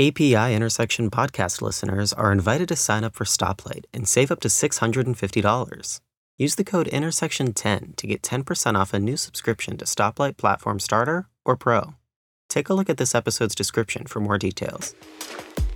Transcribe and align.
API 0.00 0.54
Intersection 0.54 1.10
podcast 1.10 1.60
listeners 1.60 2.14
are 2.14 2.32
invited 2.32 2.66
to 2.68 2.76
sign 2.76 3.04
up 3.04 3.14
for 3.14 3.24
Stoplight 3.24 3.84
and 3.92 4.08
save 4.08 4.30
up 4.30 4.40
to 4.40 4.48
$650. 4.48 6.00
Use 6.38 6.54
the 6.54 6.64
code 6.64 6.86
Intersection10 6.86 7.96
to 7.96 8.06
get 8.06 8.22
10% 8.22 8.74
off 8.74 8.94
a 8.94 8.98
new 8.98 9.18
subscription 9.18 9.76
to 9.76 9.84
Stoplight 9.84 10.38
Platform 10.38 10.80
Starter 10.80 11.28
or 11.44 11.58
Pro. 11.58 11.92
Take 12.48 12.70
a 12.70 12.74
look 12.74 12.88
at 12.88 12.96
this 12.96 13.14
episode's 13.14 13.54
description 13.54 14.06
for 14.06 14.18
more 14.20 14.38
details. 14.38 14.94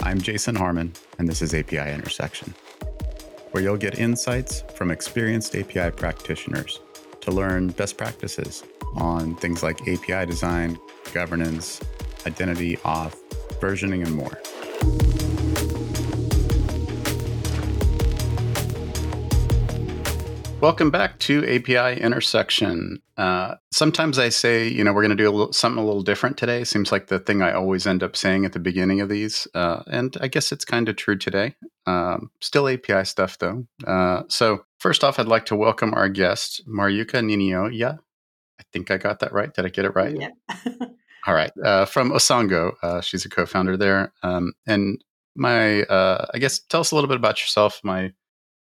I'm 0.00 0.22
Jason 0.22 0.54
Harmon, 0.54 0.94
and 1.18 1.28
this 1.28 1.42
is 1.42 1.52
API 1.52 1.92
Intersection, 1.92 2.54
where 3.50 3.62
you'll 3.62 3.76
get 3.76 3.98
insights 3.98 4.62
from 4.76 4.90
experienced 4.90 5.54
API 5.54 5.90
practitioners 5.90 6.80
to 7.20 7.32
learn 7.32 7.68
best 7.68 7.98
practices 7.98 8.64
on 8.94 9.36
things 9.36 9.62
like 9.62 9.86
API 9.86 10.24
design, 10.24 10.78
governance, 11.12 11.82
identity, 12.26 12.78
auth, 12.78 13.18
versioning, 13.60 14.06
and 14.06 14.14
more. 14.14 14.38
Welcome 20.62 20.90
back 20.90 21.18
to 21.20 21.44
API 21.44 22.00
Intersection. 22.00 23.02
Uh, 23.18 23.56
sometimes 23.72 24.18
I 24.18 24.30
say, 24.30 24.66
you 24.66 24.82
know, 24.82 24.94
we're 24.94 25.02
going 25.02 25.16
to 25.16 25.22
do 25.22 25.28
a 25.28 25.30
little, 25.30 25.52
something 25.52 25.82
a 25.82 25.86
little 25.86 26.02
different 26.02 26.38
today. 26.38 26.64
Seems 26.64 26.90
like 26.90 27.08
the 27.08 27.18
thing 27.18 27.42
I 27.42 27.52
always 27.52 27.86
end 27.86 28.02
up 28.02 28.16
saying 28.16 28.46
at 28.46 28.54
the 28.54 28.58
beginning 28.58 29.02
of 29.02 29.10
these. 29.10 29.46
Uh, 29.54 29.82
and 29.86 30.16
I 30.20 30.28
guess 30.28 30.52
it's 30.52 30.64
kind 30.64 30.88
of 30.88 30.96
true 30.96 31.18
today. 31.18 31.54
Um, 31.86 32.30
still 32.40 32.68
API 32.68 33.04
stuff, 33.04 33.38
though. 33.38 33.66
Uh, 33.86 34.22
so, 34.28 34.64
first 34.78 35.04
off, 35.04 35.18
I'd 35.18 35.28
like 35.28 35.44
to 35.46 35.56
welcome 35.56 35.92
our 35.92 36.08
guest, 36.08 36.62
Marjukka 36.66 37.22
Niinioja. 37.22 37.98
I 38.58 38.62
think 38.72 38.90
I 38.90 38.96
got 38.96 39.20
that 39.20 39.34
right. 39.34 39.52
Did 39.52 39.66
I 39.66 39.68
get 39.68 39.84
it 39.84 39.94
right? 39.94 40.16
Yeah. 40.18 40.30
All 41.26 41.34
right. 41.34 41.50
Uh, 41.62 41.84
from 41.84 42.10
Osango. 42.10 42.72
Uh, 42.82 43.00
she's 43.00 43.24
a 43.24 43.28
co 43.28 43.46
founder 43.46 43.76
there. 43.76 44.12
Um, 44.22 44.52
and 44.66 45.02
my, 45.34 45.82
uh, 45.82 46.26
I 46.32 46.38
guess, 46.38 46.60
tell 46.60 46.80
us 46.80 46.92
a 46.92 46.94
little 46.94 47.08
bit 47.08 47.16
about 47.16 47.40
yourself. 47.40 47.80
My 47.82 48.12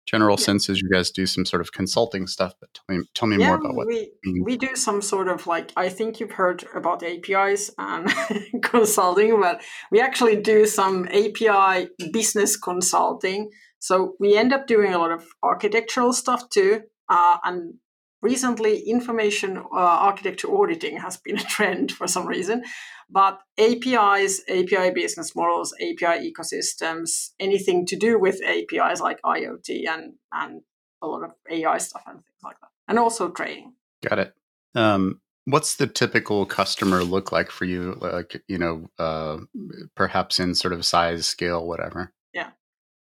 general 0.06 0.36
Yeah. 0.38 0.44
sense 0.44 0.68
is 0.68 0.80
you 0.80 0.88
guys 0.88 1.10
do 1.10 1.26
some 1.26 1.44
sort 1.44 1.60
of 1.60 1.72
consulting 1.72 2.26
stuff, 2.26 2.54
but 2.60 2.70
tell 2.74 2.96
me, 2.96 3.04
tell 3.14 3.28
me 3.28 3.36
yeah, 3.38 3.48
more 3.48 3.56
about 3.56 3.74
what 3.74 3.86
we 3.86 4.10
we 4.42 4.56
do 4.56 4.74
some 4.74 5.02
sort 5.02 5.28
of 5.28 5.46
like 5.46 5.70
I 5.76 5.90
think 5.90 6.18
you've 6.18 6.32
heard 6.32 6.64
about 6.74 7.02
APIs 7.02 7.70
and 7.78 8.10
consulting, 8.62 9.38
but 9.40 9.60
we 9.92 10.00
actually 10.00 10.36
do 10.36 10.66
some 10.66 11.06
API 11.08 11.90
business 12.10 12.56
consulting. 12.56 13.50
So 13.80 14.14
we 14.18 14.36
end 14.36 14.52
up 14.52 14.66
doing 14.66 14.94
a 14.94 14.98
lot 14.98 15.12
of 15.12 15.24
architectural 15.42 16.12
stuff 16.12 16.48
too. 16.48 16.80
Uh, 17.10 17.36
and 17.44 17.74
recently, 18.22 18.80
information 18.80 19.58
uh, 19.58 19.62
architecture 19.70 20.48
auditing 20.54 20.98
has 20.98 21.16
been 21.16 21.38
a 21.38 21.44
trend 21.44 21.92
for 21.92 22.06
some 22.06 22.26
reason. 22.26 22.64
But 23.10 23.40
APIs, 23.58 24.42
API 24.48 24.90
business 24.90 25.34
models, 25.34 25.74
API 25.80 26.30
ecosystems, 26.30 27.30
anything 27.40 27.86
to 27.86 27.96
do 27.96 28.18
with 28.18 28.42
APIs 28.42 29.00
like 29.00 29.18
IoT 29.22 29.88
and 29.88 30.14
and 30.32 30.60
a 31.00 31.06
lot 31.06 31.24
of 31.24 31.32
AI 31.50 31.78
stuff 31.78 32.02
and 32.06 32.16
things 32.16 32.42
like 32.44 32.60
that, 32.60 32.68
and 32.86 32.98
also 32.98 33.30
training. 33.30 33.72
Got 34.06 34.18
it. 34.18 34.34
Um, 34.74 35.20
what's 35.46 35.76
the 35.76 35.86
typical 35.86 36.44
customer 36.44 37.02
look 37.02 37.32
like 37.32 37.50
for 37.50 37.64
you? 37.64 37.96
Like, 38.00 38.42
you 38.48 38.58
know, 38.58 38.90
uh, 38.98 39.38
perhaps 39.94 40.38
in 40.38 40.54
sort 40.54 40.74
of 40.74 40.84
size, 40.84 41.26
scale, 41.26 41.66
whatever. 41.66 42.12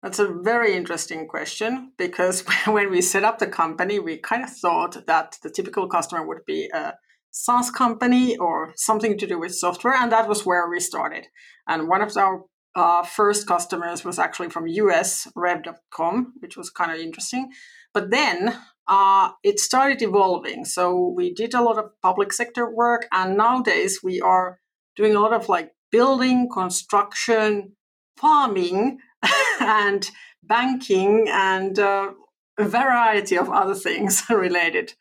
That's 0.02 0.18
a 0.18 0.26
very 0.26 0.74
interesting 0.74 1.28
question 1.28 1.92
because 1.96 2.40
when 2.66 2.90
we 2.90 3.00
set 3.00 3.24
up 3.24 3.38
the 3.38 3.46
company, 3.46 3.98
we 3.98 4.16
kind 4.18 4.42
of 4.42 4.50
thought 4.50 5.06
that 5.06 5.38
the 5.42 5.50
typical 5.50 5.86
customer 5.88 6.26
would 6.26 6.44
be 6.44 6.68
a 6.74 6.94
SaaS 7.30 7.70
company 7.70 8.36
or 8.36 8.72
something 8.76 9.16
to 9.18 9.26
do 9.26 9.38
with 9.38 9.54
software, 9.54 9.94
and 9.94 10.12
that 10.12 10.28
was 10.28 10.44
where 10.44 10.68
we 10.68 10.80
started. 10.80 11.28
And 11.66 11.88
one 11.88 12.02
of 12.02 12.16
our 12.16 12.44
uh, 12.74 13.04
first 13.04 13.46
customers 13.46 14.04
was 14.04 14.18
actually 14.18 14.50
from 14.50 14.66
US, 14.66 15.28
Rev.com, 15.36 16.34
which 16.40 16.56
was 16.56 16.70
kind 16.70 16.90
of 16.90 16.98
interesting. 16.98 17.50
But 17.94 18.10
then 18.10 18.58
uh, 18.88 19.30
it 19.44 19.60
started 19.60 20.02
evolving. 20.02 20.64
So 20.64 21.12
we 21.16 21.32
did 21.32 21.54
a 21.54 21.62
lot 21.62 21.78
of 21.78 21.90
public 22.02 22.32
sector 22.32 22.68
work, 22.68 23.06
and 23.12 23.36
nowadays 23.36 24.00
we 24.02 24.20
are 24.20 24.58
doing 24.96 25.14
a 25.14 25.20
lot 25.20 25.32
of 25.32 25.48
like 25.48 25.70
building, 25.90 26.48
construction, 26.52 27.76
farming, 28.16 28.98
and 29.60 30.10
banking, 30.42 31.28
and 31.28 31.78
uh, 31.78 32.12
a 32.58 32.68
variety 32.68 33.36
of 33.36 33.48
other 33.50 33.74
things 33.74 34.24
related 34.30 34.94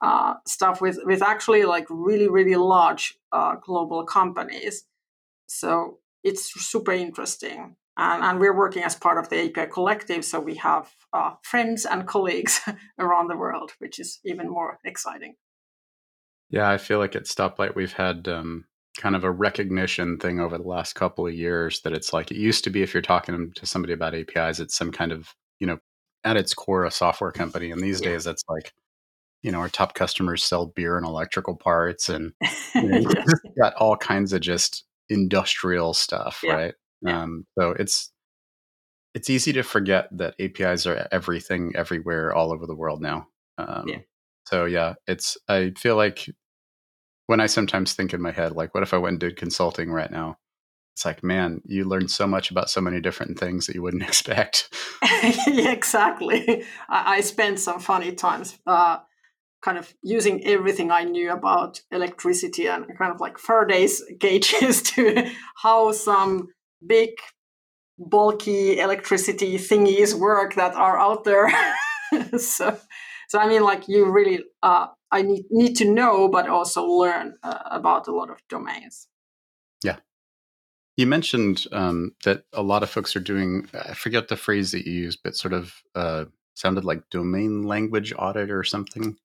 uh, 0.00 0.34
stuff 0.46 0.80
with 0.80 0.98
with 1.04 1.22
actually 1.22 1.64
like 1.64 1.86
really 1.88 2.28
really 2.28 2.56
large 2.56 3.14
uh, 3.32 3.56
global 3.56 4.04
companies. 4.04 4.84
So 5.46 5.98
it's 6.24 6.52
super 6.68 6.92
interesting, 6.92 7.76
and, 7.96 8.24
and 8.24 8.40
we're 8.40 8.56
working 8.56 8.82
as 8.82 8.94
part 8.94 9.18
of 9.18 9.28
the 9.28 9.44
API 9.44 9.70
Collective, 9.70 10.24
so 10.24 10.40
we 10.40 10.56
have 10.56 10.90
uh, 11.12 11.34
friends 11.42 11.86
and 11.86 12.06
colleagues 12.06 12.60
around 12.98 13.28
the 13.28 13.36
world, 13.36 13.72
which 13.78 13.98
is 13.98 14.18
even 14.24 14.48
more 14.48 14.78
exciting. 14.84 15.36
Yeah, 16.50 16.70
I 16.70 16.78
feel 16.78 16.98
like 16.98 17.16
at 17.16 17.24
Stoplight 17.24 17.74
we've 17.74 17.92
had 17.92 18.28
um, 18.28 18.66
kind 18.96 19.16
of 19.16 19.24
a 19.24 19.30
recognition 19.30 20.18
thing 20.18 20.40
over 20.40 20.56
the 20.58 20.64
last 20.64 20.94
couple 20.94 21.26
of 21.26 21.34
years 21.34 21.80
that 21.82 21.92
it's 21.92 22.12
like 22.12 22.30
it 22.30 22.36
used 22.36 22.64
to 22.64 22.70
be 22.70 22.82
if 22.82 22.94
you're 22.94 23.02
talking 23.02 23.52
to 23.54 23.66
somebody 23.66 23.92
about 23.92 24.14
APIs, 24.14 24.60
it's 24.60 24.76
some 24.76 24.92
kind 24.92 25.12
of, 25.12 25.34
you 25.60 25.66
know, 25.66 25.78
at 26.24 26.36
its 26.36 26.54
core, 26.54 26.84
a 26.84 26.90
software 26.90 27.32
company. 27.32 27.70
And 27.70 27.80
these 27.82 28.00
Yeah. 28.00 28.10
days 28.10 28.26
it's 28.26 28.44
like, 28.48 28.72
you 29.42 29.52
know, 29.52 29.60
our 29.60 29.68
top 29.68 29.94
customers 29.94 30.42
sell 30.44 30.66
beer 30.66 30.96
and 30.96 31.06
electrical 31.06 31.56
parts 31.56 32.08
and 32.08 32.32
you 32.74 32.88
know, 32.88 33.14
got 33.58 33.74
all 33.74 33.96
kinds 33.96 34.32
of 34.32 34.40
just 34.40 34.84
industrial 35.08 35.94
stuff, 35.94 36.40
Yeah. 36.42 36.54
right? 36.54 36.74
Yeah. 37.02 37.22
Um, 37.22 37.46
so 37.58 37.70
it's 37.72 38.12
it's 39.14 39.30
easy 39.30 39.52
to 39.54 39.62
forget 39.62 40.08
that 40.12 40.34
APIs 40.38 40.86
are 40.86 41.08
everything, 41.10 41.72
everywhere, 41.74 42.34
all 42.34 42.52
over 42.52 42.66
the 42.66 42.74
world 42.74 43.00
now. 43.00 43.28
Um, 43.58 43.84
Yeah. 43.88 43.98
So 44.46 44.64
yeah, 44.66 44.94
it's 45.06 45.36
I 45.48 45.72
feel 45.78 45.96
like 45.96 46.28
when 47.26 47.40
I 47.40 47.46
sometimes 47.46 47.92
think 47.92 48.14
in 48.14 48.22
my 48.22 48.32
head, 48.32 48.52
like, 48.52 48.74
what 48.74 48.82
if 48.82 48.94
I 48.94 48.98
went 48.98 49.14
and 49.14 49.20
did 49.20 49.36
consulting 49.36 49.90
right 49.90 50.10
now? 50.10 50.38
It's 50.94 51.04
like, 51.04 51.22
man, 51.22 51.60
you 51.66 51.84
learn 51.84 52.08
so 52.08 52.26
much 52.26 52.50
about 52.50 52.70
so 52.70 52.80
many 52.80 53.02
different 53.02 53.38
things 53.38 53.66
that 53.66 53.74
you 53.74 53.82
wouldn't 53.82 54.02
expect. 54.08 54.74
yeah, 55.46 55.72
exactly. 55.72 56.64
I, 56.88 57.16
I 57.16 57.20
spent 57.20 57.60
some 57.60 57.80
funny 57.80 58.12
times 58.12 58.58
uh, 58.66 58.98
kind 59.62 59.78
of 59.78 59.92
using 60.02 60.44
everything 60.46 60.90
I 60.90 61.04
knew 61.04 61.32
about 61.32 61.82
electricity 61.90 62.66
and 62.66 62.86
kind 62.96 63.12
of 63.12 63.20
like 63.20 63.38
Faraday's 63.38 64.02
gauges 64.18 64.82
to 64.94 65.30
how 65.62 65.92
some 65.92 66.48
big, 66.86 67.10
bulky 67.98 68.78
electricity 68.78 69.58
thingies 69.58 70.14
work 70.14 70.54
that 70.54 70.74
are 70.74 70.98
out 70.98 71.24
there. 71.24 71.50
so, 72.38 72.78
so 73.28 73.38
I 73.38 73.48
mean, 73.48 73.62
like 73.62 73.88
you 73.88 74.10
really, 74.10 74.40
uh, 74.62 74.88
I 75.10 75.22
need 75.22 75.44
need 75.50 75.76
to 75.76 75.84
know, 75.84 76.28
but 76.28 76.48
also 76.48 76.84
learn 76.84 77.36
uh, 77.42 77.58
about 77.70 78.08
a 78.08 78.12
lot 78.12 78.30
of 78.30 78.38
domains. 78.48 79.08
Yeah. 79.82 79.96
You 80.96 81.06
mentioned 81.06 81.66
um, 81.72 82.12
that 82.24 82.44
a 82.52 82.62
lot 82.62 82.82
of 82.82 82.90
folks 82.90 83.14
are 83.16 83.20
doing, 83.20 83.68
I 83.74 83.94
forget 83.94 84.28
the 84.28 84.36
phrase 84.36 84.72
that 84.72 84.86
you 84.86 84.92
used, 84.92 85.20
but 85.22 85.36
sort 85.36 85.52
of 85.52 85.74
uh, 85.94 86.24
sounded 86.54 86.84
like 86.84 87.10
domain 87.10 87.64
language 87.64 88.14
audit 88.18 88.50
or 88.50 88.64
something. 88.64 89.16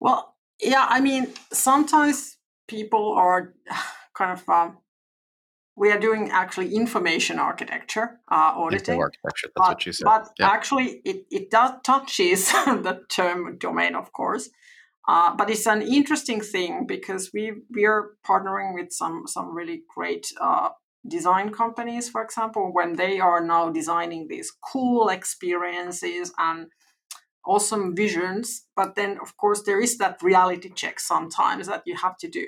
Well, 0.00 0.34
yeah, 0.60 0.86
I 0.88 1.00
mean, 1.00 1.32
sometimes 1.52 2.36
people 2.68 3.12
are 3.12 3.54
kind 4.14 4.38
of. 4.38 4.48
Um, 4.48 4.78
we 5.76 5.90
are 5.90 5.98
doing 5.98 6.30
actually 6.30 6.74
information 6.74 7.38
architecture 7.38 8.20
uh, 8.30 8.52
auditing, 8.54 8.94
Info 8.94 9.02
architecture, 9.02 9.48
that's 9.56 9.68
but, 9.68 9.68
what 9.68 9.86
you 9.86 9.92
said. 9.92 10.04
but 10.04 10.28
yeah. 10.38 10.48
actually, 10.48 11.00
it, 11.04 11.26
it 11.30 11.50
does 11.50 11.72
touches 11.82 12.52
the 12.52 13.00
term 13.08 13.56
domain, 13.58 13.94
of 13.94 14.12
course. 14.12 14.50
Uh, 15.08 15.34
but 15.34 15.50
it's 15.50 15.66
an 15.66 15.82
interesting 15.82 16.40
thing 16.40 16.86
because 16.86 17.30
we 17.34 17.52
we 17.74 17.84
are 17.84 18.10
partnering 18.24 18.74
with 18.74 18.92
some 18.92 19.24
some 19.26 19.52
really 19.54 19.82
great 19.92 20.32
uh, 20.40 20.68
design 21.08 21.50
companies, 21.50 22.08
for 22.08 22.22
example, 22.22 22.72
when 22.72 22.94
they 22.94 23.18
are 23.18 23.44
now 23.44 23.70
designing 23.70 24.28
these 24.28 24.52
cool 24.72 25.08
experiences 25.08 26.32
and 26.38 26.68
awesome 27.44 27.96
visions. 27.96 28.66
But 28.76 28.94
then, 28.94 29.18
of 29.20 29.36
course, 29.36 29.62
there 29.62 29.80
is 29.80 29.98
that 29.98 30.22
reality 30.22 30.70
check 30.70 31.00
sometimes 31.00 31.66
that 31.66 31.82
you 31.86 31.96
have 31.96 32.16
to 32.18 32.28
do. 32.28 32.46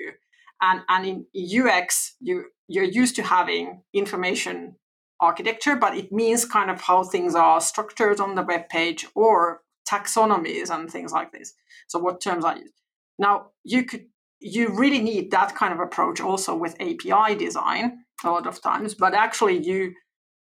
And 0.61 0.81
and 0.87 1.05
in 1.05 1.25
UX, 1.35 2.15
you 2.19 2.45
you're 2.67 2.83
used 2.83 3.15
to 3.17 3.23
having 3.23 3.81
information 3.93 4.75
architecture, 5.19 5.75
but 5.75 5.95
it 5.95 6.11
means 6.11 6.45
kind 6.45 6.69
of 6.69 6.81
how 6.81 7.03
things 7.03 7.35
are 7.35 7.61
structured 7.61 8.19
on 8.19 8.35
the 8.35 8.43
web 8.43 8.69
page 8.69 9.05
or 9.15 9.61
taxonomies 9.89 10.69
and 10.69 10.89
things 10.89 11.11
like 11.11 11.31
this. 11.31 11.53
So 11.87 11.99
what 11.99 12.21
terms 12.21 12.43
are 12.43 12.57
used? 12.57 12.73
Now 13.19 13.51
you 13.63 13.83
could 13.83 14.07
you 14.39 14.69
really 14.69 15.01
need 15.01 15.31
that 15.31 15.55
kind 15.55 15.73
of 15.73 15.79
approach 15.79 16.19
also 16.19 16.55
with 16.55 16.79
API 16.81 17.35
design 17.35 18.05
a 18.23 18.29
lot 18.29 18.47
of 18.47 18.61
times, 18.61 18.93
but 18.93 19.13
actually 19.13 19.57
you 19.57 19.93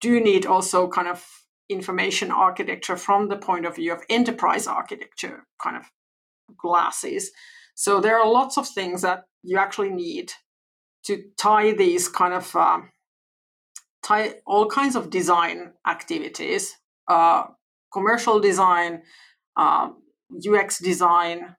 do 0.01 0.19
need 0.19 0.45
also 0.45 0.87
kind 0.87 1.07
of 1.07 1.25
information 1.69 2.31
architecture 2.31 2.95
from 2.95 3.27
the 3.27 3.37
point 3.37 3.65
of 3.65 3.75
view 3.75 3.93
of 3.93 4.03
enterprise 4.09 4.67
architecture 4.67 5.45
kind 5.61 5.75
of 5.75 5.83
glasses. 6.57 7.31
So 7.75 7.99
there 7.99 8.19
are 8.19 8.29
lots 8.29 8.57
of 8.57 8.67
things 8.67 9.01
that 9.01 9.25
you 9.43 9.57
actually 9.57 9.89
need 9.89 10.33
to 11.05 11.23
tie 11.37 11.71
these 11.71 12.09
kind 12.09 12.33
of 12.33 12.55
uh, 12.55 12.79
ty- 14.03 14.35
all 14.45 14.67
kinds 14.67 14.95
of 14.95 15.09
design 15.09 15.73
activities, 15.87 16.75
uh, 17.07 17.43
commercial 17.93 18.39
design, 18.39 19.03
uh, 19.55 19.89
UX 20.47 20.79
design, 20.79 21.55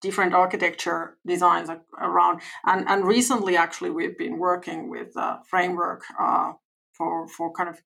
different 0.00 0.34
architecture 0.34 1.16
designs 1.26 1.70
around. 2.00 2.40
And, 2.64 2.88
and 2.88 3.06
recently, 3.06 3.56
actually, 3.56 3.90
we've 3.90 4.18
been 4.18 4.38
working 4.38 4.90
with 4.90 5.16
a 5.16 5.40
framework 5.48 6.02
uh, 6.20 6.52
for, 6.92 7.28
for 7.28 7.52
kind 7.52 7.68
of 7.68 7.80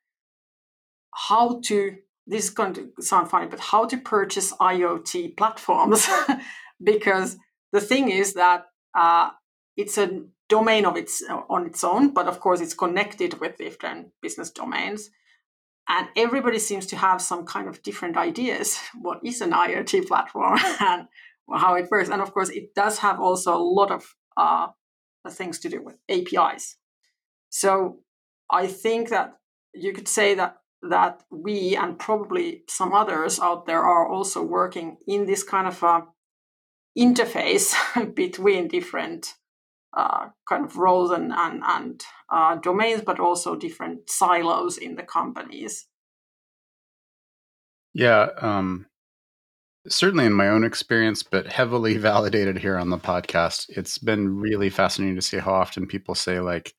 how 1.28 1.60
to, 1.66 1.96
this 2.26 2.44
is 2.44 2.50
going 2.50 2.74
to 2.74 2.90
sound 3.00 3.30
funny, 3.30 3.46
but 3.46 3.60
how 3.60 3.84
to 3.86 3.96
purchase 3.96 4.52
IoT 4.54 5.36
platforms. 5.36 6.08
because 6.82 7.36
the 7.72 7.80
thing 7.80 8.10
is 8.10 8.34
that 8.34 8.64
uh, 8.94 9.30
it's 9.76 9.98
a 9.98 10.22
domain 10.48 10.84
of 10.84 10.96
its 10.96 11.22
on 11.48 11.66
its 11.66 11.84
own, 11.84 12.12
but 12.12 12.26
of 12.26 12.40
course 12.40 12.60
it's 12.60 12.74
connected 12.74 13.40
with 13.40 13.56
different 13.56 14.08
business 14.20 14.50
domains. 14.50 15.10
And 15.88 16.08
everybody 16.16 16.58
seems 16.58 16.86
to 16.86 16.96
have 16.96 17.20
some 17.20 17.44
kind 17.44 17.68
of 17.68 17.82
different 17.82 18.16
ideas. 18.16 18.78
What 19.00 19.20
is 19.24 19.40
an 19.40 19.52
IoT 19.52 20.06
platform 20.06 20.58
and 20.80 21.08
how 21.52 21.74
it 21.74 21.90
works? 21.90 22.10
And 22.10 22.22
of 22.22 22.32
course, 22.32 22.50
it 22.50 22.74
does 22.74 22.98
have 22.98 23.20
also 23.20 23.56
a 23.56 23.66
lot 23.78 23.90
of 23.90 24.14
uh, 24.36 24.68
things 25.28 25.58
to 25.60 25.68
do 25.68 25.82
with 25.82 25.96
APIs. 26.08 26.76
So 27.48 27.98
I 28.50 28.66
think 28.66 29.08
that 29.08 29.38
you 29.74 29.92
could 29.92 30.08
say 30.08 30.34
that 30.34 30.56
that 30.82 31.22
we 31.30 31.76
and 31.76 31.98
probably 31.98 32.62
some 32.68 32.94
others 32.94 33.38
out 33.38 33.66
there 33.66 33.82
are 33.82 34.08
also 34.08 34.42
working 34.42 34.96
in 35.06 35.26
this 35.26 35.42
kind 35.42 35.66
of 35.66 35.82
a 35.82 36.06
interface 36.98 37.74
between 38.14 38.68
different 38.68 39.34
uh, 39.96 40.28
kind 40.48 40.64
of 40.64 40.76
roles 40.76 41.10
and 41.10 41.32
and, 41.32 41.62
and 41.64 42.04
uh, 42.30 42.56
domains, 42.56 43.02
but 43.02 43.20
also 43.20 43.56
different 43.56 44.08
silos 44.08 44.78
in 44.78 44.96
the 44.96 45.02
companies. 45.02 45.86
Yeah, 47.92 48.28
um, 48.40 48.86
certainly 49.88 50.26
in 50.26 50.32
my 50.32 50.48
own 50.48 50.64
experience, 50.64 51.22
but 51.22 51.46
heavily 51.46 51.96
validated 51.98 52.58
here 52.58 52.76
on 52.76 52.90
the 52.90 52.98
podcast. 52.98 53.66
It's 53.70 53.98
been 53.98 54.38
really 54.38 54.70
fascinating 54.70 55.16
to 55.16 55.22
see 55.22 55.38
how 55.38 55.54
often 55.54 55.86
people 55.86 56.14
say 56.14 56.40
like, 56.40 56.74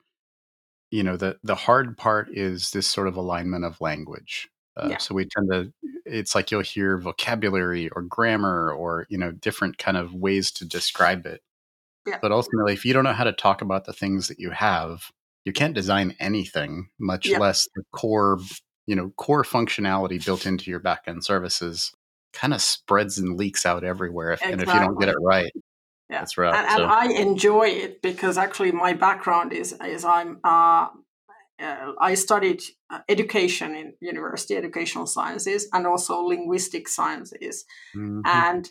you 0.92 1.04
know, 1.04 1.18
the 1.18 1.38
the 1.44 1.56
hard 1.56 1.98
part 1.98 2.30
is 2.32 2.72
this 2.72 2.88
sort 2.88 3.08
of 3.08 3.16
alignment 3.16 3.66
of 3.66 3.82
language. 3.82 4.50
Uh, 4.78 4.88
yeah. 4.92 4.98
So 4.98 5.14
we 5.14 5.26
tend 5.26 5.52
to, 5.52 5.74
it's 6.06 6.34
like 6.34 6.50
you'll 6.50 6.62
hear 6.62 6.98
vocabulary 6.98 7.90
or 7.90 8.02
grammar 8.02 8.72
or 8.72 9.06
you 9.10 9.18
know 9.18 9.32
different 9.32 9.78
kind 9.78 9.98
of 9.98 10.14
ways 10.14 10.52
to 10.52 10.66
describe 10.66 11.26
it 11.26 11.42
yeah. 12.08 12.18
But 12.22 12.32
ultimately, 12.32 12.74
if 12.74 12.86
you 12.86 12.94
don't 12.94 13.04
know 13.04 13.14
how 13.14 13.24
to 13.24 13.32
talk 13.32 13.62
about 13.62 13.86
the 13.86 13.94
things 13.94 14.28
that 14.28 14.40
you 14.40 14.52
have, 14.52 15.12
you 15.46 15.54
can't 15.54 15.74
design 15.74 16.16
anything, 16.20 16.90
much 17.00 17.28
yeah. 17.28 17.38
less 17.38 17.68
the 17.76 17.84
core, 17.92 18.40
you 18.88 18.96
know, 18.96 19.12
core 19.18 19.44
functionality 19.44 20.24
built 20.24 20.46
into 20.46 20.70
your 20.70 20.80
backend 20.80 21.24
services 21.24 21.92
kind 22.34 22.54
of 22.54 22.62
spreads 22.62 23.18
and 23.18 23.38
leaks 23.38 23.66
out 23.66 23.84
everywhere. 23.84 24.32
If, 24.32 24.42
exactly. 24.42 24.54
And 24.54 24.62
if 24.62 24.74
you 24.74 24.80
don't 24.80 25.00
get 25.00 25.10
it 25.10 25.18
right, 25.22 25.52
yeah. 26.10 26.20
that's 26.20 26.38
right. 26.38 26.56
And, 26.56 26.78
so. 26.78 26.86
I 26.86 27.06
enjoy 27.06 27.68
it 27.68 28.02
because 28.02 28.38
actually 28.38 28.72
my 28.72 28.94
background 28.94 29.54
is 29.54 29.76
is 29.86 30.04
I'm 30.04 30.40
uh, 30.44 30.88
uh, 31.62 31.94
I 32.00 32.16
studied 32.16 32.62
uh, 32.90 33.00
education 33.08 33.76
in 33.76 33.94
university, 34.00 34.56
educational 34.56 35.06
sciences, 35.06 35.68
and 35.74 35.86
also 35.86 36.22
linguistic 36.22 36.88
sciences, 36.88 37.66
mm-hmm. 37.96 38.22
and 38.26 38.70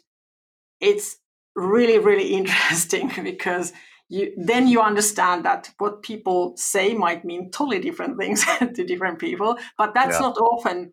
it's 0.81 1.19
really 1.57 1.99
really 1.99 2.35
interesting 2.41 3.11
because 3.23 3.73
you 4.09 4.33
then 4.37 4.67
you 4.67 4.81
understand 4.81 5.45
that 5.45 5.71
what 5.79 6.03
people 6.03 6.55
say 6.57 6.95
might 6.95 7.25
mean 7.25 7.51
totally 7.51 7.81
different 7.81 8.19
things 8.19 8.45
to 8.75 8.85
different 8.85 9.19
people 9.19 9.57
but 9.79 9.95
that's 9.95 10.17
yeah. 10.17 10.21
not 10.21 10.37
often 10.39 10.93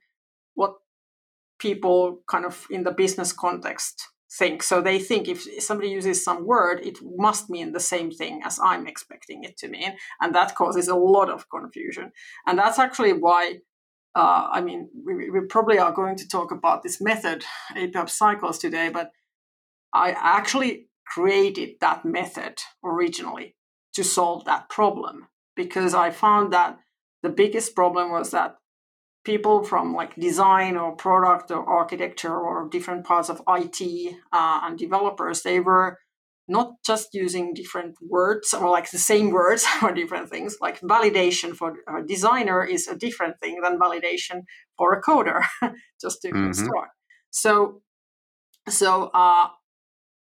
what 0.53 0.75
people 1.59 2.21
kind 2.27 2.45
of 2.45 2.65
in 2.69 2.83
the 2.83 2.91
business 2.91 3.33
context 3.33 4.07
think. 4.31 4.62
So 4.63 4.81
they 4.81 5.00
think 5.00 5.27
if 5.27 5.63
somebody 5.63 5.89
uses 5.89 6.24
some 6.24 6.45
word 6.45 6.79
it 6.85 7.00
must 7.01 7.50
mean 7.50 7.71
the 7.71 7.79
same 7.79 8.12
thing 8.12 8.41
as 8.44 8.59
i'm 8.62 8.85
expecting 8.85 9.44
it 9.44 9.57
to 9.57 9.68
mean 9.69 9.95
and 10.19 10.35
that 10.35 10.56
causes 10.56 10.88
a 10.88 10.95
lot 10.95 11.29
of 11.29 11.50
confusion. 11.50 12.12
And 12.45 12.59
that's 12.59 12.79
actually 12.79 13.13
why 13.13 13.59
uh, 14.15 14.47
i 14.51 14.62
mean 14.62 14.89
we, 15.06 15.29
we 15.29 15.41
probably 15.47 15.79
are 15.79 15.94
going 15.94 16.18
to 16.18 16.27
talk 16.27 16.51
about 16.51 16.83
this 16.83 17.00
method 17.00 17.45
api 17.75 18.07
cycles 18.07 18.57
today 18.57 18.89
but 18.89 19.12
I 19.94 20.12
actually 20.12 20.88
created 21.06 21.75
that 21.81 22.06
method 22.06 22.59
originally 22.83 23.56
to 23.94 24.03
solve 24.03 24.45
that 24.45 24.69
problem 24.69 25.27
because 25.56 25.94
I 25.94 26.12
found 26.12 26.53
that 26.53 26.77
the 27.24 27.29
biggest 27.29 27.75
problem 27.75 28.12
was 28.12 28.31
that 28.31 28.57
people 29.27 29.62
from 29.71 29.94
like 29.94 30.15
design 30.15 30.77
or 30.77 30.95
product 30.95 31.51
or 31.51 31.63
architecture 31.81 32.38
or 32.47 32.69
different 32.75 33.06
parts 33.06 33.29
of 33.29 33.41
IT 33.59 33.79
uh, 34.31 34.59
and 34.63 34.79
developers 34.79 35.41
they 35.41 35.59
were 35.59 36.00
not 36.47 36.68
just 36.85 37.07
using 37.13 37.53
different 37.53 37.94
words 38.01 38.53
or 38.53 38.69
like 38.69 38.89
the 38.89 38.97
same 39.12 39.29
words 39.31 39.65
for 39.79 39.91
different 39.94 40.29
things. 40.29 40.57
Like 40.62 40.79
validation 40.79 41.53
for 41.59 41.69
a 41.94 42.01
designer 42.13 42.63
is 42.63 42.88
a 42.88 42.95
different 42.95 43.35
thing 43.41 43.59
than 43.62 43.77
validation 43.77 44.38
for 44.77 44.94
a 44.94 45.01
coder 45.01 45.41
just 46.03 46.21
to 46.21 46.29
mm-hmm. 46.29 46.53
start. 46.53 46.89
So 47.29 47.81
so 48.69 48.89
uh, 49.13 49.47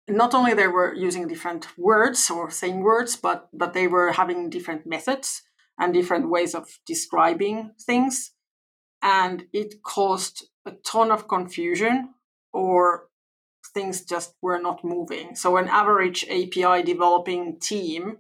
not 0.08 0.35
only 0.35 0.55
they 0.55 0.69
were 0.69 0.94
using 0.94 1.26
different 1.29 1.67
words 1.76 2.31
or 2.31 2.50
same 2.50 2.81
words, 2.81 3.17
but 3.17 3.49
but 3.52 3.73
they 3.73 3.88
were 3.88 4.12
having 4.12 4.50
different 4.50 4.87
methods 4.87 5.43
and 5.79 5.93
different 5.93 6.31
ways 6.31 6.55
of 6.55 6.64
describing 6.87 7.73
things, 7.87 8.33
and 9.05 9.47
it 9.53 9.83
caused 9.83 10.47
a 10.67 10.73
ton 10.85 11.12
of 11.12 11.29
confusion 11.29 12.15
or 12.53 13.09
things 13.75 14.05
just 14.05 14.35
were 14.41 14.59
not 14.59 14.83
moving. 14.83 15.37
So 15.37 15.59
an 15.59 15.69
average 15.69 16.25
API 16.25 16.83
developing 16.83 17.61
team 17.61 18.19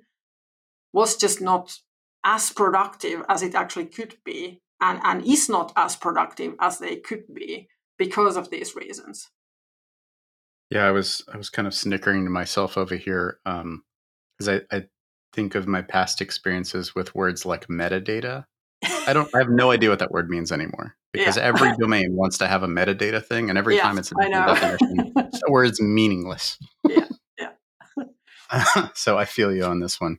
was 0.92 1.16
just 1.16 1.40
not 1.40 1.78
as 2.22 2.52
productive 2.52 3.22
as 3.28 3.42
it 3.42 3.54
actually 3.54 3.86
could 3.86 4.16
be, 4.24 4.60
and, 4.80 5.00
and 5.04 5.26
is 5.26 5.48
not 5.48 5.72
as 5.76 5.96
productive 5.96 6.54
as 6.60 6.78
they 6.78 6.96
could 6.96 7.32
be 7.32 7.68
because 7.98 8.36
of 8.36 8.50
these 8.50 8.76
reasons. 8.76 9.30
Yeah, 10.70 10.86
I 10.86 10.90
was 10.90 11.22
I 11.32 11.36
was 11.36 11.50
kind 11.50 11.68
of 11.68 11.74
snickering 11.74 12.24
to 12.24 12.30
myself 12.30 12.76
over 12.76 12.96
here 12.96 13.38
because 13.44 14.48
um, 14.48 14.62
I, 14.72 14.76
I 14.76 14.84
think 15.32 15.54
of 15.54 15.68
my 15.68 15.82
past 15.82 16.20
experiences 16.20 16.94
with 16.94 17.14
words 17.14 17.44
like 17.44 17.68
metadata. 17.68 18.46
I 19.06 19.12
don't 19.12 19.28
I 19.34 19.38
have 19.38 19.50
no 19.50 19.70
idea 19.70 19.90
what 19.90 19.98
that 19.98 20.10
word 20.10 20.28
means 20.30 20.52
anymore 20.52 20.96
because 21.12 21.36
yeah. 21.36 21.44
every 21.44 21.72
domain 21.76 22.14
wants 22.14 22.38
to 22.38 22.46
have 22.46 22.62
a 22.62 22.66
metadata 22.66 23.24
thing, 23.24 23.48
and 23.48 23.58
every 23.58 23.76
yeah, 23.76 23.82
time 23.82 23.98
it's 23.98 24.10
a 24.12 24.14
definition, 24.14 24.78
the 25.14 25.42
word's 25.48 25.80
meaningless. 25.80 26.58
Yeah, 26.88 27.08
yeah. 27.38 28.88
so 28.94 29.18
I 29.18 29.24
feel 29.24 29.54
you 29.54 29.64
on 29.64 29.80
this 29.80 30.00
one. 30.00 30.18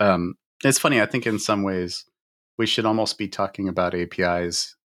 Um, 0.00 0.34
it's 0.64 0.78
funny. 0.78 1.00
I 1.00 1.06
think 1.06 1.26
in 1.26 1.38
some 1.38 1.62
ways 1.62 2.04
we 2.58 2.66
should 2.66 2.86
almost 2.86 3.18
be 3.18 3.28
talking 3.28 3.68
about 3.68 3.94
APIs 3.94 4.76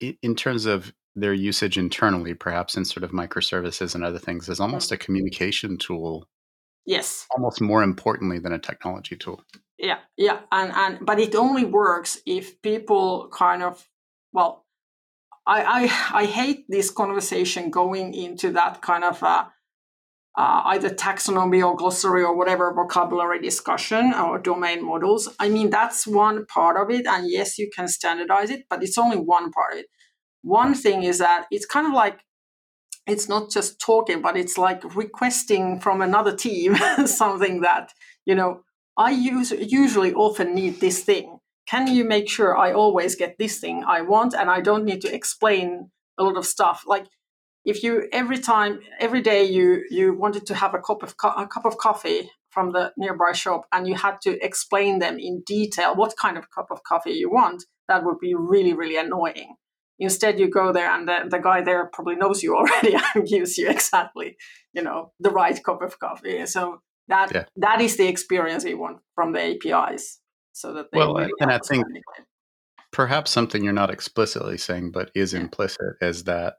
in 0.00 0.34
terms 0.34 0.66
of 0.66 0.92
their 1.16 1.32
usage 1.32 1.78
internally, 1.78 2.34
perhaps 2.34 2.76
in 2.76 2.84
sort 2.84 3.04
of 3.04 3.12
microservices 3.12 3.94
and 3.94 4.04
other 4.04 4.18
things, 4.18 4.48
is 4.48 4.60
almost 4.60 4.92
a 4.92 4.96
communication 4.96 5.78
tool. 5.78 6.28
Yes. 6.86 7.26
Almost 7.36 7.60
more 7.60 7.82
importantly 7.82 8.38
than 8.38 8.52
a 8.52 8.58
technology 8.58 9.16
tool. 9.16 9.42
Yeah, 9.78 9.98
yeah, 10.16 10.40
and 10.52 10.72
and 10.72 11.04
but 11.04 11.18
it 11.18 11.34
only 11.34 11.64
works 11.64 12.20
if 12.26 12.62
people 12.62 13.28
kind 13.32 13.62
of 13.62 13.88
well, 14.32 14.64
I 15.46 15.62
I 16.12 16.22
I 16.22 16.26
hate 16.26 16.66
this 16.68 16.90
conversation 16.90 17.70
going 17.70 18.14
into 18.14 18.52
that 18.52 18.82
kind 18.82 19.02
of 19.04 19.22
uh, 19.22 19.46
uh, 20.36 20.62
either 20.66 20.90
taxonomy 20.90 21.64
or 21.66 21.76
glossary 21.76 22.22
or 22.24 22.36
whatever 22.36 22.72
vocabulary 22.74 23.40
discussion 23.40 24.14
or 24.14 24.38
domain 24.38 24.84
models. 24.84 25.28
I 25.38 25.48
mean, 25.48 25.70
that's 25.70 26.06
one 26.06 26.46
part 26.46 26.76
of 26.76 26.90
it. 26.94 27.06
And 27.06 27.30
yes, 27.30 27.58
you 27.58 27.70
can 27.74 27.88
standardize 27.88 28.50
it, 28.50 28.64
but 28.68 28.82
it's 28.82 28.98
only 28.98 29.16
one 29.18 29.50
part 29.52 29.74
of 29.74 29.78
it. 29.80 29.86
One 30.42 30.74
thing 30.74 31.02
is 31.04 31.18
that 31.18 31.46
it's 31.50 31.66
kind 31.66 31.86
of 31.86 31.92
like 31.92 32.20
it's 33.06 33.28
not 33.28 33.50
just 33.50 33.80
talking, 33.80 34.22
but 34.22 34.36
it's 34.36 34.56
like 34.58 34.96
requesting 34.96 35.80
from 35.80 36.00
another 36.00 36.34
team 36.34 36.76
something 37.06 37.60
that, 37.60 37.92
you 38.26 38.34
know, 38.34 38.62
I 38.96 39.10
use, 39.10 39.50
usually 39.50 40.12
often 40.14 40.54
need 40.54 40.80
this 40.80 41.02
thing. 41.02 41.38
Can 41.66 41.86
you 41.86 42.04
make 42.04 42.28
sure 42.28 42.56
I 42.56 42.72
always 42.72 43.16
get 43.16 43.38
this 43.38 43.58
thing 43.58 43.84
I 43.86 44.02
want 44.02 44.34
and 44.34 44.50
I 44.50 44.60
don't 44.60 44.84
need 44.84 45.00
to 45.02 45.14
explain 45.14 45.90
a 46.18 46.22
lot 46.22 46.36
of 46.36 46.46
stuff? 46.46 46.84
Like 46.86 47.06
if 47.64 47.82
you 47.82 48.08
every 48.12 48.38
time 48.38 48.80
every 49.00 49.22
day 49.22 49.44
you 49.44 49.84
you 49.90 50.14
wanted 50.14 50.46
to 50.46 50.54
have 50.54 50.74
a 50.74 50.78
cup 50.78 51.02
of 51.02 51.16
co- 51.16 51.32
a 51.32 51.46
cup 51.46 51.64
of 51.64 51.78
coffee 51.78 52.30
from 52.50 52.72
the 52.72 52.92
nearby 52.96 53.32
shop 53.32 53.62
and 53.72 53.88
you 53.88 53.94
had 53.94 54.20
to 54.20 54.44
explain 54.44 54.98
them 54.98 55.18
in 55.18 55.42
detail 55.46 55.94
what 55.96 56.14
kind 56.16 56.36
of 56.36 56.50
cup 56.50 56.68
of 56.70 56.82
coffee 56.84 57.12
you 57.12 57.30
want, 57.30 57.64
that 57.88 58.04
would 58.04 58.18
be 58.18 58.34
really 58.34 58.74
really 58.74 58.96
annoying. 58.96 59.56
Instead, 59.98 60.40
you 60.40 60.50
go 60.50 60.72
there 60.72 60.90
and 60.90 61.06
the, 61.06 61.18
the 61.30 61.38
guy 61.38 61.62
there 61.62 61.88
probably 61.92 62.16
knows 62.16 62.42
you 62.42 62.56
already 62.56 62.96
and 63.14 63.26
gives 63.26 63.56
you 63.56 63.68
exactly, 63.70 64.36
you 64.72 64.82
know, 64.82 65.12
the 65.20 65.30
right 65.30 65.62
cup 65.62 65.82
of 65.82 65.98
coffee. 65.98 66.44
So 66.46 66.80
that 67.08 67.32
yeah. 67.34 67.44
that 67.56 67.80
is 67.80 67.96
the 67.96 68.06
experience 68.06 68.64
we 68.64 68.74
want 68.74 68.98
from 69.14 69.32
the 69.32 69.40
APIs. 69.40 70.20
so 70.52 70.72
that 70.74 70.90
they 70.90 70.98
well, 70.98 71.14
really 71.14 71.30
and 71.40 71.50
I 71.50 71.58
think 71.58 71.84
perhaps 72.92 73.30
something 73.30 73.62
you're 73.64 73.72
not 73.72 73.90
explicitly 73.90 74.56
saying, 74.56 74.92
but 74.92 75.10
is 75.14 75.32
yeah. 75.32 75.40
implicit, 75.40 75.96
is 76.00 76.24
that 76.24 76.54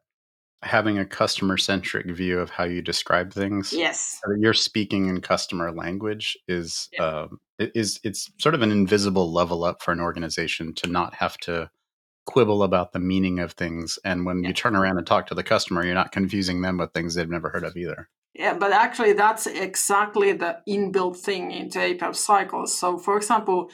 having 0.62 0.98
a 0.98 1.06
customer 1.06 1.58
centric 1.58 2.08
view 2.08 2.40
of 2.40 2.50
how 2.50 2.64
you 2.64 2.82
describe 2.82 3.34
things. 3.34 3.72
Yes, 3.72 4.20
you're 4.38 4.54
speaking 4.54 5.08
in 5.08 5.22
customer 5.22 5.72
language 5.72 6.38
is 6.48 6.90
yeah. 6.94 7.04
uh, 7.04 7.28
is 7.60 8.00
it's 8.04 8.32
sort 8.40 8.56
of 8.56 8.62
an 8.62 8.72
invisible 8.72 9.32
level 9.32 9.64
up 9.64 9.82
for 9.82 9.92
an 9.92 10.00
organization 10.00 10.74
to 10.75 10.90
not 10.90 11.14
have 11.16 11.38
to 11.40 11.70
quibble 12.25 12.64
about 12.64 12.92
the 12.92 13.00
meaning 13.00 13.40
of 13.40 13.54
things. 13.54 14.00
And 14.04 14.25
when 14.25 14.42
yeah. 14.42 14.50
you 14.50 14.54
turn 14.54 14.75
around 14.75 14.98
and 14.98 15.08
talk 15.08 15.28
to 15.28 15.36
the 15.36 15.44
customer, 15.44 15.86
you're 15.86 15.94
not 15.94 16.12
confusing 16.12 16.62
them 16.62 16.78
with 16.78 16.92
things 16.92 17.16
they've 17.16 17.30
never 17.30 17.50
heard 17.50 17.64
of 17.64 17.78
either. 17.78 18.10
Yeah, 18.36 18.54
but 18.54 18.74
actually, 18.74 19.13
that's 19.13 19.48
exactly 19.48 20.34
the 20.34 20.58
inbuilt 20.68 21.18
thing 21.18 21.51
into 21.51 21.80
API 21.80 22.13
cycles. 22.13 22.77
So, 22.77 22.98
for 22.98 23.15
example, 23.15 23.70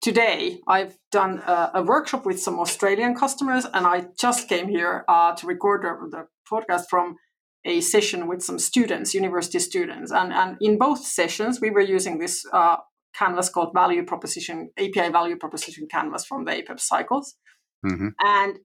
today 0.00 0.60
I've 0.66 0.96
done 1.12 1.42
a, 1.46 1.72
a, 1.74 1.82
workshop 1.82 2.24
with 2.24 2.40
some 2.40 2.58
Australian 2.58 3.14
customers, 3.14 3.66
and 3.74 3.86
I 3.86 4.06
just 4.18 4.48
came 4.48 4.68
here 4.68 5.04
uh, 5.06 5.34
to 5.34 5.46
record 5.46 5.82
the, 5.82 6.26
podcast 6.50 6.84
from 6.88 7.16
a 7.64 7.80
session 7.80 8.28
with 8.28 8.40
some 8.40 8.58
students, 8.58 9.12
university 9.12 9.58
students. 9.58 10.12
And, 10.12 10.32
and 10.32 10.56
in 10.60 10.78
both 10.78 11.04
sessions, 11.04 11.60
we 11.60 11.70
were 11.70 11.80
using 11.80 12.18
this 12.18 12.46
uh, 12.52 12.76
canvas 13.14 13.48
called 13.48 13.72
Value 13.74 14.04
Proposition, 14.04 14.70
API 14.78 15.10
Value 15.10 15.36
Proposition 15.36 15.88
Canvas 15.90 16.24
from 16.24 16.44
the 16.44 16.52
APIOps 16.52 16.82
cycles. 16.82 17.34
Mm-hmm. 17.84 18.08
And 18.20 18.58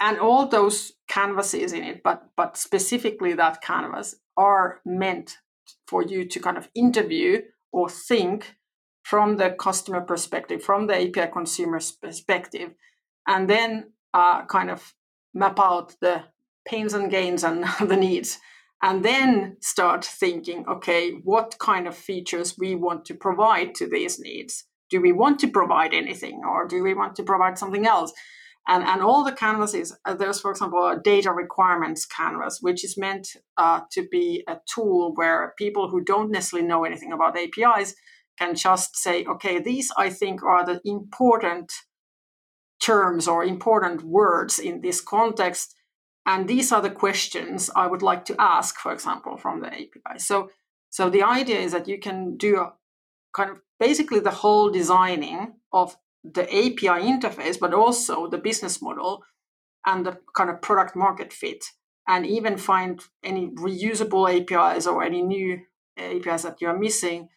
and 0.00 0.18
all 0.18 0.46
those 0.46 0.92
canvases 1.08 1.72
in 1.72 1.82
it, 1.82 2.02
but 2.02 2.30
but 2.36 2.56
specifically 2.56 3.32
that 3.34 3.62
canvas 3.62 4.16
are 4.36 4.80
meant 4.84 5.38
for 5.86 6.02
you 6.02 6.24
to 6.24 6.40
kind 6.40 6.56
of 6.56 6.68
interview 6.74 7.40
or 7.72 7.88
think 7.88 8.56
from 9.02 9.36
the 9.36 9.50
customer 9.50 10.00
perspective, 10.00 10.62
from 10.62 10.86
the 10.86 10.94
API 10.94 11.30
consumer's 11.32 11.92
perspective, 11.92 12.74
and 13.26 13.48
then 13.48 13.92
uh, 14.12 14.44
kind 14.46 14.70
of 14.70 14.94
map 15.32 15.58
out 15.58 15.94
the 16.00 16.22
pains 16.66 16.92
and 16.92 17.10
gains 17.10 17.44
and 17.44 17.64
the 17.80 17.96
needs, 17.96 18.38
and 18.82 19.04
then 19.04 19.56
start 19.60 20.04
thinking, 20.04 20.64
okay, 20.68 21.12
what 21.24 21.56
kind 21.58 21.86
of 21.86 21.96
features 21.96 22.56
we 22.58 22.74
want 22.74 23.04
to 23.04 23.14
provide 23.14 23.74
to 23.76 23.86
these 23.86 24.18
needs 24.18 24.64
do 24.90 25.00
we 25.00 25.12
want 25.12 25.38
to 25.40 25.48
provide 25.48 25.94
anything 25.94 26.42
or 26.48 26.66
do 26.66 26.82
we 26.82 26.94
want 26.94 27.16
to 27.16 27.22
provide 27.22 27.58
something 27.58 27.86
else? 27.86 28.12
And, 28.68 28.82
and 28.82 29.00
all 29.00 29.22
the 29.22 29.32
canvases, 29.32 29.96
uh, 30.04 30.14
there's, 30.14 30.40
for 30.40 30.50
example, 30.50 30.88
a 30.88 30.98
data 30.98 31.30
requirements 31.30 32.04
canvas, 32.04 32.58
which 32.60 32.84
is 32.84 32.98
meant 32.98 33.28
uh, 33.56 33.82
to 33.92 34.08
be 34.10 34.42
a 34.48 34.58
tool 34.66 35.12
where 35.14 35.54
people 35.56 35.88
who 35.88 36.02
don't 36.02 36.32
necessarily 36.32 36.66
know 36.66 36.84
anything 36.84 37.12
about 37.12 37.38
APIs 37.38 37.94
can 38.38 38.56
just 38.56 38.96
say, 38.96 39.24
okay, 39.24 39.60
these 39.60 39.92
I 39.96 40.10
think 40.10 40.42
are 40.42 40.66
the 40.66 40.80
important 40.84 41.72
terms 42.82 43.28
or 43.28 43.44
important 43.44 44.02
words 44.02 44.58
in 44.58 44.80
this 44.80 45.00
context. 45.00 45.74
And 46.26 46.48
these 46.48 46.72
are 46.72 46.82
the 46.82 46.90
questions 46.90 47.70
I 47.74 47.86
would 47.86 48.02
like 48.02 48.24
to 48.26 48.36
ask, 48.38 48.76
for 48.78 48.92
example, 48.92 49.36
from 49.36 49.60
the 49.60 49.68
API. 49.68 50.18
So, 50.18 50.50
so 50.90 51.08
the 51.08 51.22
idea 51.22 51.60
is 51.60 51.72
that 51.72 51.88
you 51.88 52.00
can 52.00 52.36
do 52.36 52.56
a 52.58 52.72
kind 53.32 53.50
of 53.50 53.58
basically 53.78 54.20
the 54.20 54.30
whole 54.30 54.70
designing 54.70 55.54
of 55.72 55.96
the 56.32 56.44
API 56.44 57.02
interface, 57.04 57.58
but 57.58 57.74
also 57.74 58.26
the 58.26 58.38
business 58.38 58.82
model 58.82 59.22
and 59.84 60.04
the 60.04 60.18
kind 60.34 60.50
of 60.50 60.62
product 60.62 60.96
market 60.96 61.32
fit, 61.32 61.64
and 62.08 62.26
even 62.26 62.56
find 62.56 63.00
any 63.22 63.48
reusable 63.48 64.28
APIs 64.28 64.86
or 64.86 65.02
any 65.02 65.22
new 65.22 65.60
APIs 65.96 66.42
that 66.42 66.60
you're 66.60 66.78
missing 66.78 67.28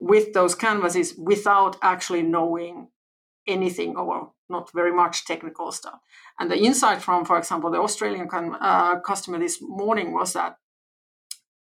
with 0.00 0.32
those 0.32 0.54
canvases 0.54 1.14
without 1.16 1.76
actually 1.82 2.22
knowing 2.22 2.88
anything 3.46 3.96
or 3.96 4.32
not 4.48 4.70
very 4.72 4.92
much 4.92 5.24
technical 5.24 5.72
stuff. 5.72 6.00
And 6.38 6.50
the 6.50 6.58
insight 6.58 7.02
from, 7.02 7.24
for 7.24 7.38
example, 7.38 7.70
the 7.70 7.80
Australian 7.80 8.28
uh, 8.32 9.00
customer 9.00 9.38
this 9.38 9.58
morning 9.60 10.12
was 10.12 10.32
that 10.34 10.56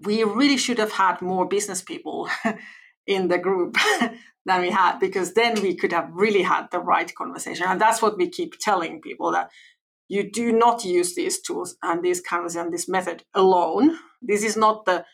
we 0.01 0.23
really 0.23 0.57
should 0.57 0.77
have 0.79 0.91
had 0.93 1.21
more 1.21 1.47
business 1.47 1.81
people 1.81 2.29
in 3.07 3.27
the 3.27 3.37
group 3.37 3.77
than 4.45 4.61
we 4.61 4.69
had 4.69 4.99
because 4.99 5.33
then 5.33 5.61
we 5.61 5.75
could 5.75 5.91
have 5.91 6.09
really 6.13 6.43
had 6.43 6.67
the 6.71 6.79
right 6.79 7.13
conversation. 7.15 7.65
And 7.67 7.79
that's 7.79 8.01
what 8.01 8.17
we 8.17 8.29
keep 8.29 8.59
telling 8.59 9.01
people 9.01 9.31
that 9.31 9.49
you 10.07 10.29
do 10.29 10.51
not 10.51 10.85
use 10.85 11.15
these 11.15 11.41
tools 11.41 11.77
and 11.81 12.03
these 12.03 12.21
canvas 12.21 12.55
and 12.55 12.71
this 12.71 12.87
method 12.87 13.23
alone. 13.33 13.97
This 14.21 14.43
is 14.43 14.55
not 14.55 14.85
the 14.85 15.05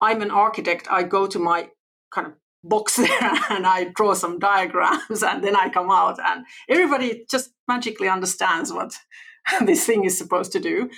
i'm 0.00 0.20
an 0.20 0.30
architect 0.30 0.86
i 0.90 1.02
go 1.02 1.26
to 1.26 1.38
my 1.38 1.70
kind 2.12 2.26
of 2.26 2.34
box 2.62 2.96
there 3.04 3.32
and 3.48 3.66
i 3.66 3.84
draw 3.96 4.12
some 4.12 4.38
diagrams 4.38 5.22
and 5.22 5.42
then 5.42 5.56
i 5.56 5.68
come 5.68 5.90
out. 5.90 6.18
And 6.24 6.44
everybody 6.68 7.24
just 7.30 7.50
magically 7.66 8.08
understands 8.08 8.72
what 8.72 8.94
this 9.64 9.84
thing 9.84 10.04
is 10.04 10.18
supposed 10.18 10.52
to 10.52 10.60
do. 10.60 10.90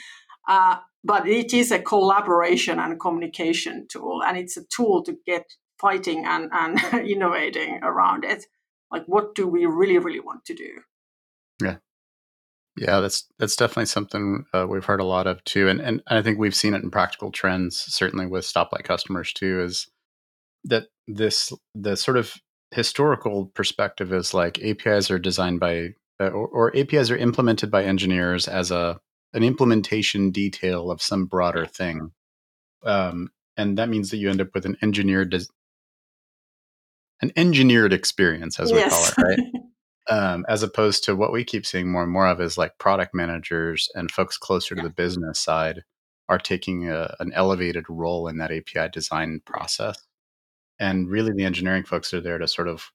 Uh, 0.48 0.76
but 1.04 1.28
it 1.28 1.52
is 1.52 1.70
a 1.70 1.78
collaboration 1.78 2.78
and 2.78 2.98
communication 2.98 3.86
tool 3.88 4.22
and 4.26 4.36
it's 4.36 4.56
a 4.56 4.64
tool 4.64 5.02
to 5.04 5.16
get 5.26 5.44
fighting 5.80 6.24
and, 6.26 6.50
and 6.52 6.78
innovating 7.08 7.80
around 7.82 8.24
it 8.24 8.46
like 8.90 9.04
what 9.06 9.34
do 9.34 9.46
we 9.46 9.66
really 9.66 9.98
really 9.98 10.20
want 10.20 10.44
to 10.46 10.54
do? 10.54 10.80
Yeah. 11.62 11.76
Yeah 12.76 13.00
that's 13.00 13.26
that's 13.38 13.56
definitely 13.56 13.86
something 13.86 14.44
uh, 14.54 14.66
we've 14.68 14.84
heard 14.84 15.00
a 15.00 15.04
lot 15.04 15.26
of 15.26 15.42
too 15.44 15.68
and 15.68 15.80
and 15.80 16.02
i 16.06 16.22
think 16.22 16.38
we've 16.38 16.54
seen 16.54 16.74
it 16.74 16.82
in 16.82 16.90
practical 16.90 17.32
trends 17.32 17.76
certainly 17.76 18.26
with 18.26 18.44
stoplight 18.44 18.84
customers 18.84 19.32
too 19.32 19.60
is 19.60 19.88
that 20.64 20.86
this 21.06 21.52
the 21.74 21.96
sort 21.96 22.16
of 22.16 22.34
historical 22.70 23.46
perspective 23.46 24.12
is 24.12 24.34
like 24.34 24.62
apis 24.62 25.10
are 25.10 25.18
designed 25.18 25.60
by 25.60 25.88
uh, 26.20 26.28
or, 26.28 26.48
or 26.48 26.76
apis 26.76 27.10
are 27.10 27.16
implemented 27.16 27.70
by 27.70 27.84
engineers 27.84 28.46
as 28.46 28.70
a 28.70 29.00
an 29.34 29.42
implementation 29.42 30.30
detail 30.30 30.90
of 30.90 31.02
some 31.02 31.26
broader 31.26 31.66
thing. 31.66 32.12
Um, 32.82 33.30
and 33.56 33.76
that 33.76 33.88
means 33.88 34.10
that 34.10 34.16
you 34.16 34.30
end 34.30 34.40
up 34.40 34.48
with 34.54 34.64
an 34.64 34.76
engineered 34.82 35.30
an 37.20 37.32
engineered 37.36 37.92
experience, 37.92 38.60
as 38.60 38.72
we 38.72 38.78
yes. 38.78 39.14
call 39.14 39.24
it, 39.26 39.28
right? 39.28 39.62
um, 40.08 40.46
as 40.48 40.62
opposed 40.62 41.04
to 41.04 41.16
what 41.16 41.32
we 41.32 41.44
keep 41.44 41.66
seeing 41.66 41.90
more 41.90 42.02
and 42.02 42.12
more 42.12 42.26
of 42.26 42.40
is 42.40 42.58
like 42.58 42.78
product 42.78 43.14
managers 43.14 43.88
and 43.94 44.10
folks 44.10 44.38
closer 44.38 44.74
yeah. 44.74 44.82
to 44.82 44.88
the 44.88 44.94
business 44.94 45.38
side 45.38 45.84
are 46.28 46.38
taking 46.38 46.88
a, 46.88 47.14
an 47.20 47.32
elevated 47.34 47.84
role 47.88 48.28
in 48.28 48.38
that 48.38 48.52
API 48.52 48.88
design 48.90 49.40
process. 49.44 49.96
And 50.78 51.10
really, 51.10 51.32
the 51.32 51.44
engineering 51.44 51.84
folks 51.84 52.14
are 52.14 52.20
there 52.20 52.38
to 52.38 52.46
sort 52.46 52.68
of 52.68 52.92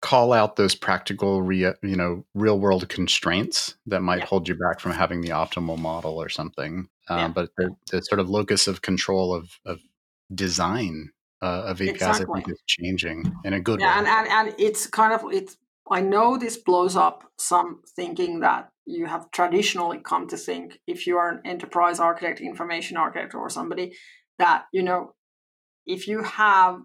call 0.00 0.32
out 0.32 0.56
those 0.56 0.74
practical, 0.74 1.42
re, 1.42 1.72
you 1.82 1.96
know, 1.96 2.24
real 2.34 2.58
world 2.58 2.88
constraints 2.88 3.74
that 3.86 4.00
might 4.00 4.20
yeah. 4.20 4.26
hold 4.26 4.48
you 4.48 4.54
back 4.54 4.80
from 4.80 4.92
having 4.92 5.20
the 5.20 5.30
optimal 5.30 5.78
model 5.78 6.20
or 6.20 6.28
something. 6.28 6.88
Um, 7.08 7.18
yeah. 7.18 7.28
But 7.28 7.50
the, 7.56 7.70
the, 7.90 8.02
sort 8.02 8.20
of 8.20 8.28
locus 8.28 8.66
of 8.66 8.82
control 8.82 9.34
of, 9.34 9.58
of 9.64 9.80
design 10.34 11.10
uh, 11.42 11.64
of 11.66 11.80
APIs 11.80 11.90
exactly. 11.90 12.26
I 12.30 12.34
think 12.42 12.50
is 12.50 12.62
changing 12.66 13.32
in 13.44 13.52
a 13.52 13.60
good 13.60 13.80
yeah, 13.80 14.00
way. 14.00 14.08
And, 14.08 14.28
and 14.28 14.48
and 14.48 14.54
it's 14.58 14.86
kind 14.86 15.12
of 15.12 15.22
it's 15.32 15.56
I 15.90 16.00
know 16.00 16.36
this 16.36 16.56
blows 16.56 16.96
up 16.96 17.24
some 17.38 17.82
thinking 17.96 18.40
that 18.40 18.70
you 18.86 19.06
have 19.06 19.30
traditionally 19.30 19.98
come 19.98 20.26
to 20.28 20.36
think 20.36 20.80
if 20.86 21.06
you 21.06 21.16
are 21.18 21.30
an 21.30 21.40
enterprise 21.44 22.00
architect, 22.00 22.40
information 22.40 22.96
architect, 22.96 23.34
or 23.34 23.48
somebody 23.50 23.94
that 24.38 24.64
you 24.72 24.82
know 24.82 25.14
if 25.86 26.08
you 26.08 26.22
have 26.22 26.80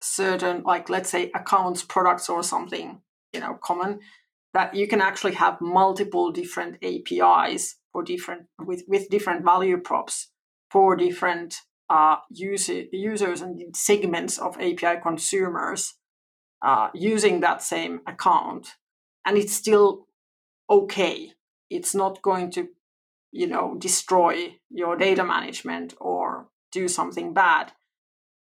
certain 0.00 0.62
like 0.62 0.88
let's 0.88 1.10
say 1.10 1.30
accounts 1.34 1.82
products 1.82 2.28
or 2.28 2.42
something 2.42 3.00
you 3.32 3.40
know 3.40 3.58
common 3.62 3.98
that 4.52 4.74
you 4.74 4.86
can 4.86 5.00
actually 5.00 5.34
have 5.34 5.60
multiple 5.60 6.30
different 6.30 6.76
apis 6.82 7.76
for 7.92 8.02
different 8.02 8.46
with 8.58 8.84
with 8.86 9.08
different 9.08 9.44
value 9.44 9.78
props 9.78 10.30
for 10.70 10.96
different 10.96 11.56
uh, 11.88 12.16
user, 12.30 12.84
users 12.92 13.40
and 13.40 13.76
segments 13.76 14.38
of 14.38 14.56
API 14.56 15.00
consumers 15.02 15.94
uh, 16.62 16.88
using 16.94 17.40
that 17.40 17.62
same 17.62 18.00
account, 18.06 18.74
and 19.24 19.36
it's 19.36 19.52
still 19.52 20.06
okay. 20.68 21.32
It's 21.70 21.94
not 21.94 22.22
going 22.22 22.50
to, 22.52 22.68
you 23.32 23.46
know, 23.46 23.76
destroy 23.78 24.56
your 24.70 24.96
data 24.96 25.24
management 25.24 25.94
or 26.00 26.48
do 26.72 26.88
something 26.88 27.34
bad. 27.34 27.72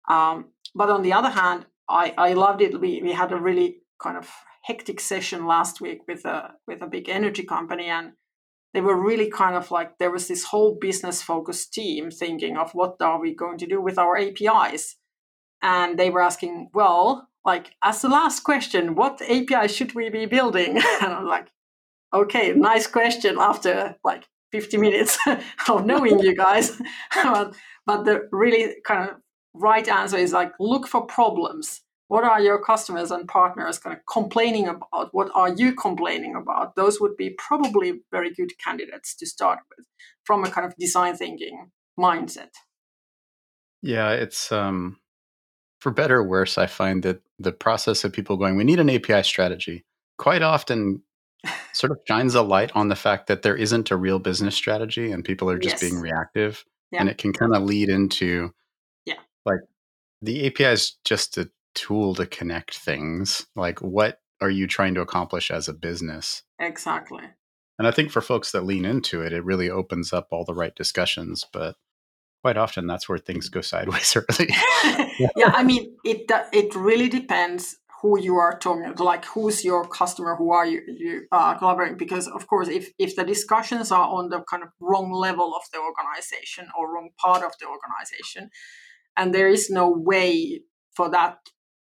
Um, 0.07 0.51
but 0.73 0.89
on 0.89 1.01
the 1.01 1.13
other 1.13 1.29
hand, 1.29 1.65
I, 1.89 2.13
I 2.17 2.33
loved 2.33 2.61
it. 2.61 2.79
We, 2.79 3.01
we 3.01 3.11
had 3.13 3.31
a 3.31 3.37
really 3.37 3.77
kind 4.01 4.17
of 4.17 4.29
hectic 4.63 4.99
session 4.99 5.45
last 5.45 5.81
week 5.81 6.01
with 6.07 6.25
a 6.25 6.53
with 6.67 6.81
a 6.81 6.87
big 6.87 7.09
energy 7.09 7.43
company, 7.43 7.87
and 7.87 8.13
they 8.73 8.81
were 8.81 8.95
really 8.95 9.29
kind 9.29 9.55
of 9.55 9.71
like 9.71 9.97
there 9.97 10.11
was 10.11 10.27
this 10.27 10.45
whole 10.45 10.75
business 10.79 11.21
focused 11.21 11.73
team 11.73 12.11
thinking 12.11 12.57
of 12.57 12.71
what 12.73 12.95
are 13.01 13.19
we 13.19 13.33
going 13.33 13.57
to 13.57 13.67
do 13.67 13.81
with 13.81 13.97
our 13.97 14.17
apis 14.17 14.95
and 15.61 15.97
they 15.97 16.09
were 16.09 16.21
asking 16.21 16.69
well 16.73 17.27
like 17.45 17.71
as 17.83 18.01
the 18.01 18.09
last 18.09 18.41
question 18.41 18.95
what 18.95 19.21
api 19.21 19.67
should 19.67 19.95
we 19.95 20.09
be 20.09 20.25
building? 20.25 20.77
And 21.01 21.13
i'm 21.13 21.25
like 21.25 21.47
okay 22.13 22.53
nice 22.53 22.87
question 22.87 23.37
after 23.39 23.95
like 24.03 24.27
50 24.51 24.77
minutes 24.77 25.17
of 25.69 25.85
knowing 25.85 26.19
you 26.19 26.35
guys. 26.35 26.81
But, 27.23 27.55
but 27.85 28.03
the 28.05 28.27
really 28.31 28.75
kind 28.85 29.09
of 29.09 29.17
right 29.53 29.87
answer 29.87 30.17
is 30.17 30.33
like 30.33 30.53
look 30.59 30.87
for 30.87 31.05
problems 31.05 31.81
what 32.07 32.23
are 32.23 32.39
your 32.39 32.61
customers 32.61 33.11
and 33.11 33.27
partners 33.27 33.79
kind 33.79 33.95
of 33.95 34.01
complaining 34.11 34.67
about? 34.67 35.09
What 35.11 35.29
are 35.35 35.53
you 35.53 35.73
complaining 35.73 36.35
about? 36.35 36.75
Those 36.75 37.01
would 37.01 37.17
be 37.17 37.35
probably 37.37 38.01
very 38.11 38.33
good 38.33 38.51
candidates 38.63 39.15
to 39.17 39.25
start 39.25 39.59
with 39.69 39.85
from 40.23 40.43
a 40.43 40.51
kind 40.51 40.65
of 40.65 40.75
design 40.77 41.15
thinking 41.15 41.71
mindset. 41.99 42.51
Yeah, 43.81 44.11
it's 44.11 44.51
um 44.51 44.97
for 45.79 45.91
better 45.91 46.17
or 46.17 46.23
worse, 46.23 46.57
I 46.57 46.65
find 46.65 47.03
that 47.03 47.21
the 47.39 47.51
process 47.51 48.03
of 48.03 48.13
people 48.13 48.37
going, 48.37 48.57
we 48.57 48.63
need 48.63 48.79
an 48.79 48.89
API 48.89 49.23
strategy, 49.23 49.85
quite 50.17 50.41
often 50.41 51.03
sort 51.73 51.91
of 51.91 51.99
shines 52.07 52.35
a 52.35 52.41
light 52.41 52.71
on 52.73 52.87
the 52.87 52.95
fact 52.95 53.27
that 53.27 53.43
there 53.43 53.55
isn't 53.55 53.91
a 53.91 53.97
real 53.97 54.19
business 54.19 54.55
strategy 54.55 55.11
and 55.11 55.23
people 55.23 55.49
are 55.49 55.59
just 55.59 55.75
yes. 55.75 55.81
being 55.81 56.01
reactive. 56.01 56.63
Yeah. 56.91 57.01
And 57.01 57.09
it 57.09 57.17
can 57.17 57.33
kind 57.33 57.53
of 57.53 57.63
lead 57.63 57.89
into 57.89 58.51
yeah. 59.05 59.19
like 59.45 59.59
the 60.21 60.47
API 60.47 60.65
is 60.65 60.93
just 61.03 61.37
a 61.37 61.49
tool 61.77 62.15
to 62.15 62.25
connect 62.25 62.77
things. 62.77 63.45
Like 63.55 63.79
what 63.79 64.19
are 64.41 64.49
you 64.49 64.67
trying 64.67 64.95
to 64.95 65.01
accomplish 65.01 65.51
as 65.51 65.67
a 65.67 65.73
business? 65.73 66.43
Exactly. 66.59 67.23
And 67.79 67.87
I 67.87 67.91
think 67.91 68.11
for 68.11 68.21
folks 68.21 68.51
that 68.51 68.65
lean 68.65 68.85
into 68.85 69.21
it, 69.21 69.31
it 69.31 69.45
really 69.45 69.69
opens 69.69 70.11
up 70.11 70.27
all 70.31 70.43
the 70.43 70.55
right 70.55 70.75
discussions. 70.75 71.45
But 71.53 71.75
quite 72.41 72.57
often 72.57 72.87
that's 72.87 73.07
where 73.07 73.19
things 73.19 73.49
go 73.49 73.61
sideways 73.61 74.15
early. 74.15 74.49
yeah, 75.19 75.29
I 75.53 75.63
mean, 75.63 75.95
it 76.03 76.29
it 76.51 76.75
really 76.75 77.09
depends 77.09 77.77
who 78.01 78.19
you 78.19 78.35
are 78.35 78.57
talking 78.57 78.93
to, 78.93 79.03
like 79.03 79.25
who's 79.25 79.65
your 79.65 79.83
customer, 79.87 80.35
who 80.35 80.51
are 80.51 80.65
you, 80.65 80.81
you 80.87 81.21
uh, 81.31 81.55
collaborating? 81.55 81.97
Because 81.97 82.27
of 82.27 82.47
course, 82.47 82.67
if 82.67 82.91
if 82.97 83.15
the 83.15 83.23
discussions 83.23 83.91
are 83.91 84.07
on 84.07 84.29
the 84.29 84.41
kind 84.49 84.63
of 84.63 84.69
wrong 84.79 85.11
level 85.11 85.55
of 85.55 85.63
the 85.71 85.79
organization 85.79 86.67
or 86.77 86.93
wrong 86.93 87.09
part 87.19 87.43
of 87.43 87.53
the 87.59 87.67
organization, 87.67 88.49
and 89.15 89.33
there 89.33 89.47
is 89.47 89.69
no 89.69 89.89
way 89.89 90.61
for 90.95 91.09
that 91.09 91.37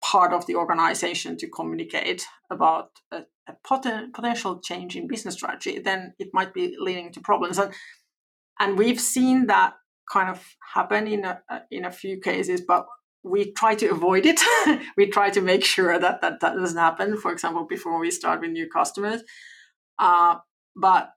part 0.03 0.33
of 0.33 0.45
the 0.45 0.55
organization 0.55 1.37
to 1.37 1.47
communicate 1.47 2.25
about 2.51 2.89
a, 3.11 3.23
a 3.47 3.55
poten- 3.65 4.13
potential 4.13 4.59
change 4.59 4.95
in 4.95 5.07
business 5.07 5.35
strategy, 5.35 5.79
then 5.79 6.13
it 6.19 6.29
might 6.33 6.53
be 6.53 6.75
leading 6.77 7.11
to 7.13 7.21
problems. 7.21 7.57
And 7.57 7.73
and 8.59 8.77
we've 8.77 8.99
seen 8.99 9.47
that 9.47 9.73
kind 10.11 10.29
of 10.29 10.45
happen 10.73 11.07
in 11.07 11.25
a 11.25 11.41
in 11.71 11.85
a 11.85 11.91
few 11.91 12.19
cases, 12.19 12.61
but 12.61 12.85
we 13.23 13.53
try 13.53 13.75
to 13.75 13.87
avoid 13.87 14.25
it. 14.25 14.41
we 14.97 15.07
try 15.07 15.29
to 15.29 15.41
make 15.41 15.63
sure 15.63 15.97
that, 15.97 16.21
that 16.21 16.41
that 16.41 16.55
doesn't 16.55 16.77
happen. 16.77 17.17
For 17.17 17.31
example, 17.31 17.65
before 17.65 17.97
we 17.99 18.11
start 18.11 18.41
with 18.41 18.51
new 18.51 18.69
customers. 18.69 19.23
Uh, 19.97 20.35
but 20.75 21.11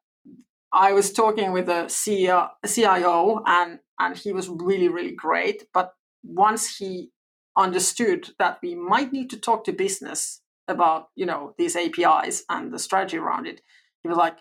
I 0.72 0.92
was 0.92 1.12
talking 1.12 1.52
with 1.52 1.68
a 1.68 1.86
CEO, 1.86 2.50
CIO, 2.64 3.42
and 3.46 3.80
and 3.98 4.16
he 4.16 4.32
was 4.32 4.48
really 4.48 4.88
really 4.88 5.12
great. 5.14 5.64
But 5.74 5.92
once 6.22 6.76
he 6.76 7.10
understood 7.56 8.30
that 8.38 8.58
we 8.62 8.74
might 8.74 9.12
need 9.12 9.30
to 9.30 9.38
talk 9.38 9.64
to 9.64 9.72
business 9.72 10.40
about 10.68 11.08
you 11.14 11.26
know 11.26 11.54
these 11.58 11.76
APIs 11.76 12.44
and 12.48 12.72
the 12.72 12.78
strategy 12.78 13.18
around 13.18 13.46
it, 13.46 13.62
he 14.02 14.08
was 14.08 14.18
like, 14.18 14.38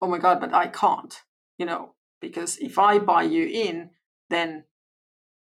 "Oh 0.00 0.08
my 0.08 0.18
god, 0.18 0.40
but 0.40 0.54
I 0.54 0.68
can't," 0.68 1.14
you 1.58 1.66
know, 1.66 1.94
because 2.20 2.58
if 2.58 2.78
I 2.78 2.98
buy 2.98 3.22
you 3.22 3.46
in, 3.46 3.90
then 4.30 4.64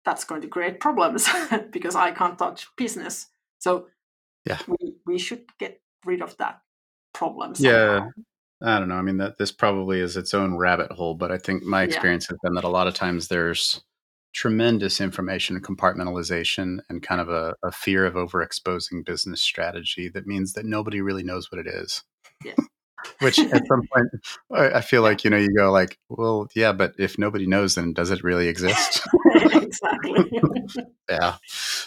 that's 0.03 0.23
going 0.23 0.41
to 0.41 0.47
create 0.47 0.79
problems 0.79 1.27
because 1.71 1.95
I 1.95 2.11
can't 2.11 2.37
touch 2.37 2.67
business. 2.77 3.27
So 3.59 3.87
yeah, 4.45 4.59
we, 4.67 4.95
we 5.05 5.17
should 5.17 5.45
get 5.59 5.81
rid 6.05 6.21
of 6.21 6.37
that 6.37 6.61
problem. 7.13 7.55
Somehow. 7.55 7.71
Yeah. 7.71 8.09
I 8.61 8.79
don't 8.79 8.87
know. 8.87 8.95
I 8.95 9.01
mean, 9.01 9.17
that 9.17 9.37
this 9.37 9.51
probably 9.51 9.99
is 9.99 10.15
its 10.15 10.33
own 10.33 10.55
rabbit 10.55 10.91
hole, 10.91 11.13
but 11.13 11.29
I 11.29 11.37
think 11.37 11.63
my 11.63 11.83
experience 11.83 12.25
yeah. 12.25 12.33
has 12.33 12.39
been 12.41 12.53
that 12.53 12.63
a 12.63 12.69
lot 12.69 12.87
of 12.87 12.93
times 12.93 13.27
there's 13.27 13.83
tremendous 14.35 14.99
information 14.99 15.61
compartmentalization 15.61 16.79
and 16.89 17.01
kind 17.01 17.21
of 17.21 17.29
a, 17.29 17.55
a 17.63 17.71
fear 17.71 18.05
of 18.05 18.15
overexposing 18.15 19.05
business 19.05 19.41
strategy 19.41 20.09
that 20.09 20.27
means 20.27 20.53
that 20.53 20.65
nobody 20.65 20.99
really 20.99 21.23
knows 21.23 21.49
what 21.51 21.65
it 21.65 21.67
is. 21.67 22.03
Yeah. 22.43 22.53
Which 23.19 23.39
at 23.39 23.67
some 23.67 23.87
point, 23.93 24.07
I 24.51 24.81
feel 24.81 25.01
like 25.01 25.23
you 25.23 25.29
know, 25.29 25.37
you 25.37 25.53
go 25.55 25.71
like, 25.71 25.97
well, 26.09 26.47
yeah, 26.55 26.71
but 26.71 26.93
if 26.97 27.17
nobody 27.17 27.47
knows, 27.47 27.75
then 27.75 27.93
does 27.93 28.11
it 28.11 28.23
really 28.23 28.47
exist? 28.47 29.07
exactly. 29.35 30.31
yeah. 31.09 31.35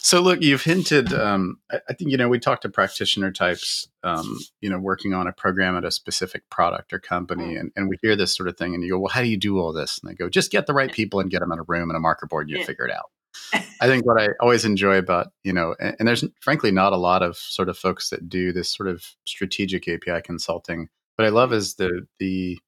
So 0.01 0.21
look, 0.21 0.43
you've 0.43 0.63
hinted. 0.63 1.13
Um, 1.13 1.59
I, 1.71 1.81
I, 1.89 1.93
think 1.95 2.11
you 2.11 2.17
know 2.17 2.29
we 2.29 2.39
talked 2.39 2.63
to 2.63 2.69
practitioner 2.69 3.33
types. 3.33 3.89
Um, 4.05 4.39
you 4.61 4.71
know, 4.71 4.79
working 4.79 5.13
on 5.13 5.27
a 5.27 5.33
program 5.33 5.77
at 5.77 5.85
a 5.85 5.91
specific 5.91 6.49
product 6.51 6.93
or 6.93 6.99
company, 6.99 7.55
mm. 7.55 7.61
and, 7.61 7.73
and 7.77 7.89
we 7.89 7.99
hear 8.01 8.15
this 8.17 8.35
sort 8.35 8.49
of 8.49 8.57
thing, 8.57 8.75
and 8.75 8.83
you 8.83 8.91
go, 8.91 8.99
well, 8.99 9.11
how 9.13 9.21
do 9.21 9.29
you 9.29 9.37
do 9.37 9.59
all 9.59 9.73
this? 9.73 9.99
And 9.99 10.11
they 10.11 10.15
go, 10.15 10.29
just 10.29 10.53
get 10.53 10.67
the 10.67 10.73
right 10.73 10.93
people 10.93 11.21
and 11.21 11.31
get 11.31 11.41
them 11.41 11.53
in 11.53 11.59
a 11.59 11.65
room 11.65 11.91
and 11.91 11.97
a 11.97 12.01
marker 12.01 12.27
board, 12.27 12.47
and 12.47 12.51
you 12.51 12.59
yeah. 12.61 12.67
figure 12.67 12.87
it 12.87 12.93
out. 12.93 13.11
I 13.81 13.87
think 13.87 14.05
what 14.05 14.21
I 14.21 14.29
always 14.41 14.65
enjoy 14.65 14.99
about, 14.99 15.29
you 15.45 15.53
know, 15.53 15.75
and, 15.81 15.97
and, 15.99 16.09
there's 16.09 16.25
frankly 16.41 16.71
not 16.71 16.93
a 16.93 16.97
lot 16.97 17.23
of 17.23 17.37
sort 17.37 17.69
of 17.69 17.79
folks 17.79 18.11
that 18.11 18.29
do 18.29 18.53
this 18.53 18.73
sort 18.73 18.89
of 18.89 19.05
strategic 19.25 19.89
API 19.89 20.21
consulting 20.23 20.89
what 21.19 21.27
I 21.27 21.31
love 21.31 21.53
is 21.53 21.75
the 21.75 22.07
the 22.21 22.59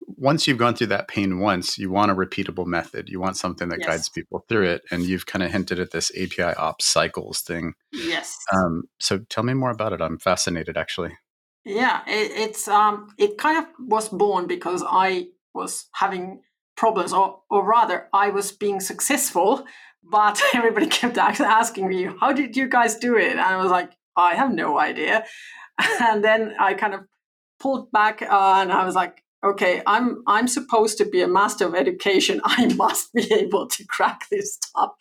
once 0.00 0.46
you've 0.46 0.58
gone 0.58 0.74
through 0.74 0.86
that 0.88 1.08
pain 1.08 1.40
once, 1.40 1.76
you 1.76 1.90
want 1.90 2.10
a 2.10 2.14
repeatable 2.14 2.64
method. 2.64 3.08
You 3.08 3.20
want 3.20 3.36
something 3.36 3.68
that 3.68 3.80
yes. 3.80 3.88
guides 3.88 4.08
people 4.08 4.44
through 4.48 4.64
it. 4.66 4.82
And 4.90 5.04
you've 5.04 5.26
kind 5.26 5.42
of 5.42 5.50
hinted 5.50 5.80
at 5.80 5.90
this 5.90 6.12
API 6.16 6.54
ops 6.54 6.86
cycles 6.86 7.40
thing. 7.40 7.74
Yes. 7.92 8.36
Um, 8.54 8.84
so 9.00 9.18
tell 9.28 9.42
me 9.42 9.52
more 9.52 9.70
about 9.70 9.92
it. 9.92 10.00
I'm 10.00 10.18
fascinated, 10.18 10.76
actually. 10.76 11.18
Yeah, 11.64 12.02
it, 12.06 12.30
it's 12.30 12.68
um, 12.68 13.08
it 13.18 13.36
kind 13.36 13.58
of 13.58 13.64
was 13.80 14.08
born 14.08 14.46
because 14.46 14.84
I 14.88 15.26
was 15.52 15.88
having 15.92 16.42
problems, 16.76 17.12
or 17.12 17.40
or 17.50 17.64
rather, 17.64 18.08
I 18.12 18.30
was 18.30 18.52
being 18.52 18.78
successful, 18.78 19.66
but 20.04 20.40
everybody 20.54 20.86
kept 20.86 21.18
asking 21.18 21.88
me, 21.88 22.08
"How 22.20 22.32
did 22.32 22.56
you 22.56 22.68
guys 22.68 22.96
do 22.96 23.16
it?" 23.16 23.32
And 23.32 23.40
I 23.40 23.56
was 23.56 23.72
like, 23.72 23.90
"I 24.16 24.34
have 24.34 24.52
no 24.52 24.78
idea." 24.78 25.24
And 26.00 26.24
then 26.24 26.54
I 26.58 26.72
kind 26.72 26.94
of 26.94 27.00
pulled 27.60 27.90
back 27.92 28.22
uh, 28.22 28.56
and 28.58 28.72
I 28.72 28.84
was 28.84 28.94
like, 28.94 29.22
okay, 29.44 29.82
I'm 29.86 30.22
I'm 30.26 30.48
supposed 30.48 30.98
to 30.98 31.04
be 31.04 31.22
a 31.22 31.28
master 31.28 31.66
of 31.66 31.74
education. 31.74 32.40
I 32.44 32.72
must 32.74 33.12
be 33.12 33.32
able 33.32 33.68
to 33.68 33.84
crack 33.86 34.22
this 34.30 34.54
stuff. 34.54 34.92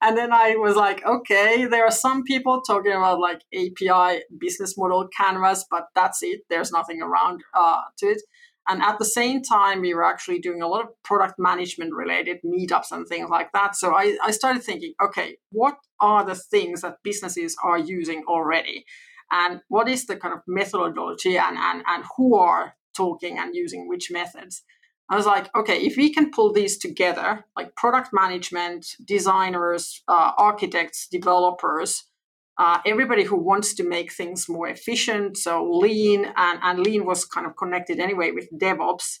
And 0.00 0.16
then 0.16 0.32
I 0.32 0.56
was 0.56 0.76
like, 0.76 1.04
okay, 1.04 1.66
there 1.66 1.84
are 1.84 1.90
some 1.90 2.22
people 2.22 2.62
talking 2.62 2.92
about 2.92 3.20
like 3.20 3.42
API 3.54 4.22
business 4.38 4.76
model 4.76 5.08
canvas, 5.16 5.64
but 5.70 5.86
that's 5.94 6.22
it. 6.22 6.42
There's 6.48 6.70
nothing 6.70 7.02
around 7.02 7.42
uh, 7.54 7.82
to 7.98 8.06
it. 8.06 8.22
And 8.70 8.82
at 8.82 8.98
the 8.98 9.04
same 9.06 9.42
time, 9.42 9.80
we 9.80 9.94
were 9.94 10.04
actually 10.04 10.40
doing 10.40 10.60
a 10.60 10.68
lot 10.68 10.84
of 10.84 10.90
product 11.02 11.36
management 11.38 11.94
related 11.94 12.36
meetups 12.44 12.92
and 12.92 13.08
things 13.08 13.30
like 13.30 13.50
that. 13.52 13.74
So 13.74 13.94
I, 13.94 14.18
I 14.22 14.30
started 14.30 14.62
thinking, 14.62 14.92
okay, 15.02 15.38
what 15.50 15.78
are 16.00 16.22
the 16.22 16.34
things 16.34 16.82
that 16.82 16.98
businesses 17.02 17.56
are 17.64 17.78
using 17.78 18.24
already? 18.28 18.84
And 19.30 19.60
what 19.68 19.88
is 19.88 20.06
the 20.06 20.16
kind 20.16 20.34
of 20.34 20.40
methodology 20.46 21.36
and, 21.36 21.56
and, 21.56 21.82
and 21.86 22.04
who 22.16 22.36
are 22.36 22.74
talking 22.98 23.38
and 23.38 23.54
using 23.54 23.88
which 23.88 24.10
methods. 24.10 24.62
I 25.10 25.16
was 25.16 25.24
like, 25.24 25.48
okay, 25.56 25.78
if 25.78 25.96
we 25.96 26.12
can 26.12 26.30
pull 26.30 26.52
these 26.52 26.76
together, 26.76 27.44
like 27.56 27.74
product 27.76 28.10
management, 28.12 28.86
designers, 29.06 30.02
uh, 30.06 30.32
architects, 30.36 31.08
developers, 31.10 32.04
uh, 32.58 32.78
everybody 32.84 33.24
who 33.24 33.36
wants 33.36 33.74
to 33.74 33.88
make 33.88 34.12
things 34.12 34.48
more 34.48 34.68
efficient, 34.68 35.38
so 35.38 35.64
lean, 35.64 36.26
and, 36.36 36.58
and 36.62 36.80
lean 36.80 37.06
was 37.06 37.24
kind 37.24 37.46
of 37.46 37.56
connected 37.56 38.00
anyway 38.00 38.32
with 38.32 38.48
DevOps 38.60 39.20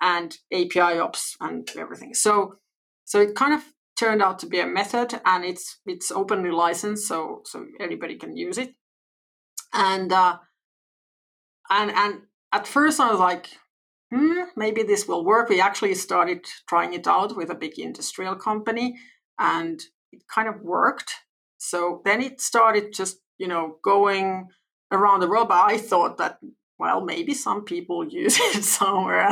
and 0.00 0.36
API 0.52 0.98
ops 1.00 1.34
and 1.40 1.68
everything. 1.76 2.14
So, 2.14 2.56
so 3.04 3.20
it 3.20 3.34
kind 3.34 3.54
of 3.54 3.62
turned 3.98 4.22
out 4.22 4.38
to 4.40 4.46
be 4.46 4.60
a 4.60 4.66
method, 4.66 5.20
and 5.24 5.44
it's 5.44 5.80
it's 5.86 6.12
openly 6.12 6.50
licensed, 6.50 7.08
so 7.08 7.42
so 7.44 7.64
anybody 7.80 8.16
can 8.16 8.36
use 8.36 8.58
it 8.58 8.74
and 9.74 10.12
uh, 10.12 10.38
and 11.70 11.90
and 11.90 12.22
at 12.52 12.66
first 12.66 13.00
I 13.00 13.10
was 13.10 13.20
like, 13.20 13.48
hmm, 14.12 14.42
maybe 14.56 14.82
this 14.82 15.06
will 15.06 15.24
work. 15.24 15.48
We 15.48 15.60
actually 15.60 15.94
started 15.94 16.46
trying 16.68 16.94
it 16.94 17.06
out 17.06 17.36
with 17.36 17.50
a 17.50 17.54
big 17.54 17.78
industrial 17.78 18.36
company, 18.36 18.96
and 19.38 19.82
it 20.12 20.22
kind 20.32 20.48
of 20.48 20.62
worked. 20.62 21.12
So 21.58 22.00
then 22.04 22.22
it 22.22 22.40
started 22.40 22.92
just 22.92 23.18
you 23.38 23.48
know 23.48 23.78
going 23.82 24.48
around 24.92 25.20
the 25.20 25.28
world. 25.28 25.48
But 25.48 25.64
I 25.64 25.78
thought 25.78 26.18
that 26.18 26.38
well, 26.78 27.04
maybe 27.04 27.34
some 27.34 27.64
people 27.64 28.04
use 28.08 28.38
it 28.38 28.64
somewhere. 28.64 29.28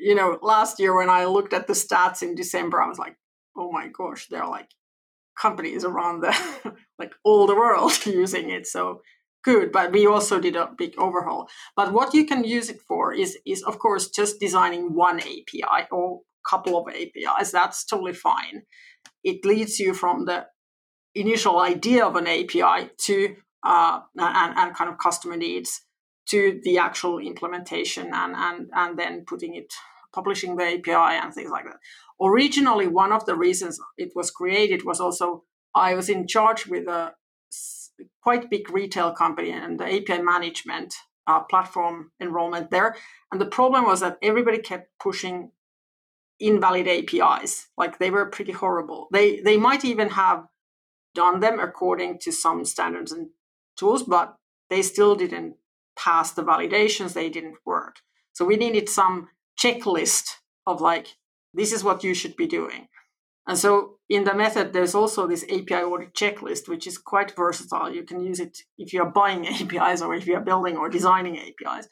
you 0.00 0.14
know, 0.14 0.38
last 0.42 0.78
year 0.78 0.94
when 0.96 1.10
I 1.10 1.24
looked 1.24 1.52
at 1.52 1.66
the 1.66 1.72
stats 1.72 2.22
in 2.22 2.34
December, 2.34 2.82
I 2.82 2.88
was 2.88 2.98
like, 2.98 3.16
oh 3.56 3.72
my 3.72 3.88
gosh, 3.88 4.26
there 4.28 4.42
are 4.42 4.50
like 4.50 4.68
companies 5.40 5.84
around 5.84 6.20
the 6.22 6.34
like 6.98 7.14
all 7.24 7.46
the 7.46 7.54
world 7.54 7.92
using 8.06 8.50
it. 8.50 8.66
So 8.66 9.02
good, 9.44 9.70
but 9.72 9.92
we 9.92 10.06
also 10.06 10.40
did 10.40 10.56
a 10.56 10.70
big 10.76 10.94
overhaul. 10.98 11.48
But 11.76 11.92
what 11.92 12.14
you 12.14 12.26
can 12.26 12.44
use 12.44 12.68
it 12.68 12.80
for 12.80 13.12
is 13.12 13.38
is 13.46 13.62
of 13.62 13.78
course 13.78 14.10
just 14.10 14.40
designing 14.40 14.94
one 14.94 15.20
API 15.20 15.86
or 15.90 16.20
couple 16.48 16.78
of 16.78 16.88
APIs. 16.88 17.50
That's 17.50 17.84
totally 17.84 18.12
fine. 18.12 18.62
It 19.24 19.44
leads 19.44 19.78
you 19.80 19.94
from 19.94 20.26
the 20.26 20.46
initial 21.14 21.58
idea 21.60 22.04
of 22.06 22.16
an 22.16 22.26
API 22.26 22.90
to 22.98 23.36
uh, 23.64 24.00
and, 24.16 24.56
and 24.56 24.76
kind 24.76 24.90
of 24.90 24.98
customer 24.98 25.36
needs 25.36 25.82
to 26.28 26.60
the 26.62 26.78
actual 26.78 27.18
implementation 27.18 28.10
and 28.12 28.34
and 28.36 28.70
and 28.74 28.98
then 28.98 29.24
putting 29.26 29.54
it 29.54 29.72
publishing 30.16 30.56
the 30.56 30.68
API 30.74 31.14
and 31.22 31.32
things 31.32 31.50
like 31.50 31.64
that. 31.64 31.80
Originally, 32.20 32.86
one 32.86 33.12
of 33.12 33.26
the 33.26 33.36
reasons 33.46 33.78
it 33.98 34.12
was 34.18 34.30
created 34.30 34.80
was 34.84 35.00
also 35.00 35.44
I 35.74 35.94
was 35.94 36.08
in 36.08 36.26
charge 36.26 36.66
with 36.66 36.88
a 36.88 37.14
quite 38.22 38.50
big 38.50 38.70
retail 38.70 39.12
company 39.12 39.50
and 39.50 39.78
the 39.78 39.88
API 39.96 40.22
management 40.22 40.94
uh, 41.26 41.40
platform 41.40 42.12
enrollment 42.20 42.70
there. 42.70 42.96
And 43.30 43.40
the 43.40 43.52
problem 43.58 43.84
was 43.84 44.00
that 44.00 44.18
everybody 44.22 44.58
kept 44.58 44.88
pushing 44.98 45.50
invalid 46.40 46.88
APIs. 46.88 47.68
Like 47.76 47.98
they 47.98 48.10
were 48.10 48.26
pretty 48.36 48.52
horrible. 48.52 49.08
They 49.12 49.40
they 49.40 49.56
might 49.56 49.84
even 49.84 50.10
have 50.10 50.46
done 51.14 51.40
them 51.40 51.58
according 51.60 52.18
to 52.20 52.32
some 52.32 52.64
standards 52.64 53.12
and 53.12 53.28
tools, 53.78 54.02
but 54.02 54.36
they 54.70 54.82
still 54.82 55.14
didn't 55.14 55.56
pass 55.96 56.32
the 56.32 56.44
validations. 56.44 57.12
They 57.12 57.30
didn't 57.30 57.56
work. 57.64 57.96
So 58.32 58.44
we 58.44 58.56
needed 58.56 58.88
some 58.88 59.28
checklist 59.58 60.36
of 60.66 60.80
like 60.80 61.16
this 61.54 61.72
is 61.72 61.82
what 61.82 62.04
you 62.04 62.14
should 62.14 62.36
be 62.36 62.46
doing. 62.46 62.88
And 63.48 63.56
so 63.56 63.98
in 64.08 64.24
the 64.24 64.34
method, 64.34 64.72
there's 64.72 64.94
also 64.94 65.26
this 65.26 65.44
API 65.44 65.76
audit 65.76 66.14
checklist, 66.14 66.68
which 66.68 66.86
is 66.86 66.98
quite 66.98 67.36
versatile. 67.36 67.92
You 67.94 68.02
can 68.02 68.20
use 68.20 68.40
it 68.40 68.58
if 68.76 68.92
you're 68.92 69.10
buying 69.10 69.46
APIs 69.48 70.02
or 70.02 70.14
if 70.14 70.26
you're 70.26 70.40
building 70.40 70.76
or 70.76 70.88
designing 70.88 71.38
APIs. 71.38 71.88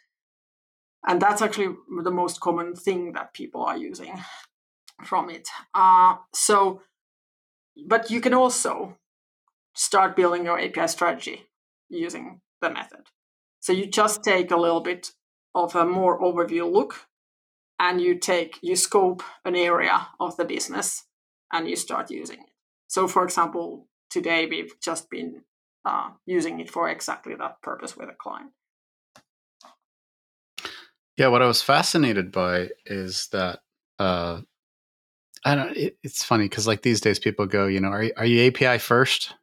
And 1.06 1.20
that's 1.20 1.42
actually 1.42 1.74
the 2.02 2.10
most 2.10 2.40
common 2.40 2.74
thing 2.74 3.12
that 3.12 3.34
people 3.34 3.62
are 3.62 3.76
using 3.76 4.20
from 5.04 5.30
it. 5.30 5.48
Uh, 5.74 6.16
so, 6.32 6.82
but 7.86 8.10
you 8.10 8.20
can 8.20 8.34
also 8.34 8.96
start 9.74 10.16
building 10.16 10.44
your 10.44 10.58
API 10.58 10.88
strategy 10.88 11.46
using 11.88 12.40
the 12.62 12.70
method. 12.70 13.10
So 13.60 13.72
you 13.72 13.86
just 13.86 14.24
take 14.24 14.50
a 14.50 14.56
little 14.56 14.80
bit 14.80 15.12
of 15.54 15.74
a 15.76 15.84
more 15.84 16.20
overview 16.20 16.70
look 16.70 17.06
and 17.78 18.00
you 18.00 18.18
take 18.18 18.58
you 18.62 18.76
scope 18.76 19.22
an 19.44 19.56
area 19.56 20.08
of 20.20 20.36
the 20.36 20.44
business 20.44 21.04
and 21.52 21.68
you 21.68 21.76
start 21.76 22.10
using 22.10 22.40
it. 22.40 22.50
So, 22.88 23.08
for 23.08 23.24
example, 23.24 23.88
today 24.10 24.46
we've 24.46 24.74
just 24.80 25.10
been 25.10 25.42
uh, 25.84 26.10
using 26.26 26.60
it 26.60 26.70
for 26.70 26.88
exactly 26.88 27.34
that 27.34 27.60
purpose 27.62 27.96
with 27.96 28.08
a 28.08 28.14
client. 28.14 28.50
Yeah, 31.16 31.28
what 31.28 31.42
I 31.42 31.46
was 31.46 31.62
fascinated 31.62 32.32
by 32.32 32.70
is 32.86 33.28
that 33.28 33.60
uh, 33.98 34.40
I 35.44 35.54
don't. 35.54 35.76
It, 35.76 35.96
it's 36.02 36.24
funny 36.24 36.44
because 36.44 36.66
like 36.66 36.82
these 36.82 37.00
days, 37.00 37.18
people 37.18 37.46
go, 37.46 37.66
you 37.66 37.80
know, 37.80 37.88
are 37.88 38.10
are 38.16 38.26
you 38.26 38.48
API 38.48 38.78
first? 38.78 39.34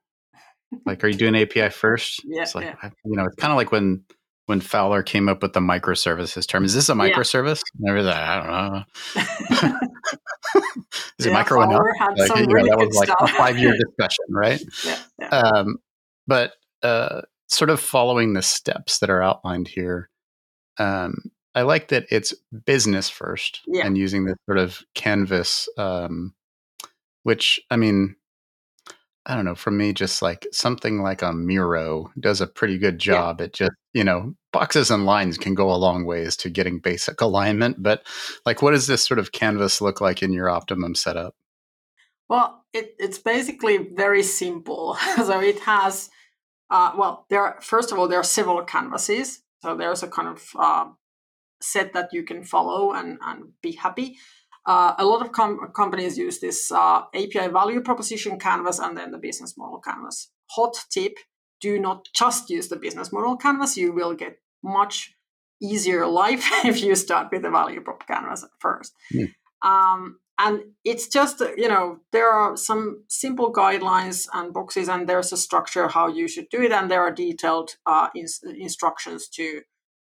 like, 0.86 1.04
are 1.04 1.08
you 1.08 1.18
doing 1.18 1.36
API 1.36 1.70
first? 1.70 2.22
Yeah, 2.26 2.44
it's 2.44 2.56
like 2.56 2.66
yeah. 2.66 2.90
you 3.06 3.16
know, 3.16 3.26
it's 3.26 3.36
kind 3.36 3.52
of 3.52 3.58
like 3.58 3.72
when 3.72 4.04
when 4.52 4.60
Fowler 4.60 5.02
came 5.02 5.30
up 5.30 5.42
with 5.42 5.54
the 5.54 5.62
microservices 5.62 6.46
term. 6.46 6.66
Is 6.66 6.74
this 6.74 6.90
a 6.90 6.94
microservice? 6.94 7.62
Yeah. 7.80 7.94
Never 7.94 8.04
that. 8.04 8.22
I 8.22 8.36
don't 8.44 9.72
know. 9.72 9.78
Is 11.18 11.26
yeah, 11.26 11.32
it 11.32 11.34
micro 11.34 11.62
enough? 11.62 11.82
Like, 12.18 12.36
you 12.36 12.48
know, 12.48 12.54
really 12.54 12.70
that 12.70 12.78
was 12.78 12.94
like 12.98 13.08
stuff. 13.08 13.22
a 13.22 13.28
five 13.38 13.58
year 13.58 13.74
discussion, 13.98 14.26
right? 14.30 14.62
yeah, 14.86 15.00
yeah. 15.20 15.28
Um, 15.30 15.78
but 16.28 16.52
uh, 16.84 17.22
sort 17.48 17.70
of 17.70 17.80
following 17.80 18.34
the 18.34 18.42
steps 18.42 19.00
that 19.00 19.10
are 19.10 19.22
outlined 19.24 19.70
here, 19.70 20.10
um, 20.78 21.16
I 21.56 21.62
like 21.62 21.88
that 21.88 22.08
it's 22.12 22.34
business 22.66 23.08
first 23.10 23.62
Yeah. 23.68 23.86
and 23.86 23.98
using 23.98 24.26
this 24.26 24.36
sort 24.48 24.58
of 24.58 24.82
canvas, 24.96 25.70
um, 25.78 26.34
which 27.24 27.62
I 27.72 27.78
mean, 27.78 28.18
I 29.26 29.36
don't 29.36 29.46
know, 29.46 29.56
for 29.56 29.70
me, 29.70 29.94
just 29.94 30.22
like 30.22 30.48
something 30.52 31.02
like 31.02 31.22
a 31.22 31.32
Miro 31.32 32.12
does 32.20 32.42
a 32.42 32.48
pretty 32.48 32.80
good 32.80 32.98
job 32.98 33.40
at 33.40 33.54
just, 33.54 33.72
you 33.94 34.04
know, 34.04 34.34
boxes 34.52 34.90
and 34.90 35.06
lines 35.06 35.38
can 35.38 35.54
go 35.54 35.72
a 35.72 35.78
long 35.78 36.06
ways 36.06 36.36
to 36.38 36.50
getting 36.50 36.80
basic 36.80 37.22
alignment. 37.22 37.84
But 37.84 38.04
like, 38.48 38.64
what 38.64 38.72
does 38.72 38.88
this 38.88 39.06
sort 39.06 39.20
of 39.20 39.32
canvas 39.32 39.80
look 39.80 40.02
like 40.02 40.24
in 40.24 40.34
your 40.34 40.50
optimum 40.50 40.96
setup? 40.96 41.36
Well, 42.30 42.66
it, 42.74 42.96
it's 42.98 43.20
basically 43.20 43.78
very 43.78 44.24
simple. 44.24 44.96
so 45.18 45.40
it 45.40 45.60
has, 45.60 46.10
uh, 46.72 46.94
well, 46.98 47.26
there 47.30 47.42
are, 47.42 47.62
first 47.62 47.92
of 47.92 48.00
all, 48.00 48.08
there 48.08 48.20
are 48.20 48.24
several 48.24 48.64
canvases. 48.64 49.44
So 49.62 49.76
there's 49.76 50.02
a 50.02 50.08
kind 50.08 50.30
of 50.30 50.50
uh, 50.58 50.86
set 51.62 51.94
that 51.94 52.10
you 52.12 52.24
can 52.24 52.44
follow 52.44 52.94
and, 52.94 53.20
and 53.22 53.52
be 53.62 53.74
happy. 53.74 54.18
Uh, 54.66 54.94
a 55.00 55.06
lot 55.06 55.22
of 55.22 55.32
com- 55.32 55.72
companies 55.76 56.18
use 56.18 56.40
this 56.40 56.72
uh, 56.72 57.02
API 57.16 57.48
value 57.48 57.82
proposition 57.82 58.38
canvas 58.38 58.80
and 58.80 58.96
then 58.96 59.12
the 59.12 59.18
business 59.18 59.58
model 59.58 59.80
canvas. 59.80 60.32
Hot 60.52 60.76
tip 60.92 61.14
do 61.62 61.80
not 61.80 62.08
just 62.14 62.50
use 62.50 62.68
the 62.68 62.76
business 62.76 63.12
model 63.12 63.38
canvas. 63.38 63.78
You 63.78 63.94
will 63.94 64.14
get 64.14 64.38
much 64.64 65.16
easier 65.62 66.06
life 66.06 66.48
if 66.66 66.82
you 66.84 66.96
start 66.96 67.30
with 67.32 67.42
the 67.44 67.50
value 67.50 67.82
prop 67.82 68.06
canvas 68.08 68.46
first. 68.60 68.94
Mm. 69.14 69.34
Um, 69.64 70.20
and 70.40 70.62
it's 70.84 71.08
just, 71.08 71.40
you 71.56 71.68
know, 71.68 72.00
there 72.12 72.30
are 72.30 72.58
some 72.58 73.04
simple 73.08 73.54
guidelines 73.54 74.28
and 74.34 74.52
boxes, 74.52 74.90
and 74.90 75.08
there's 75.08 75.32
a 75.32 75.38
structure 75.38 75.88
how 75.88 76.08
you 76.08 76.28
should 76.28 76.50
do 76.50 76.64
it, 76.64 76.72
and 76.72 76.90
there 76.90 77.02
are 77.02 77.12
detailed 77.12 77.76
uh, 77.86 78.08
ins- 78.16 78.42
instructions 78.44 79.28
to 79.30 79.62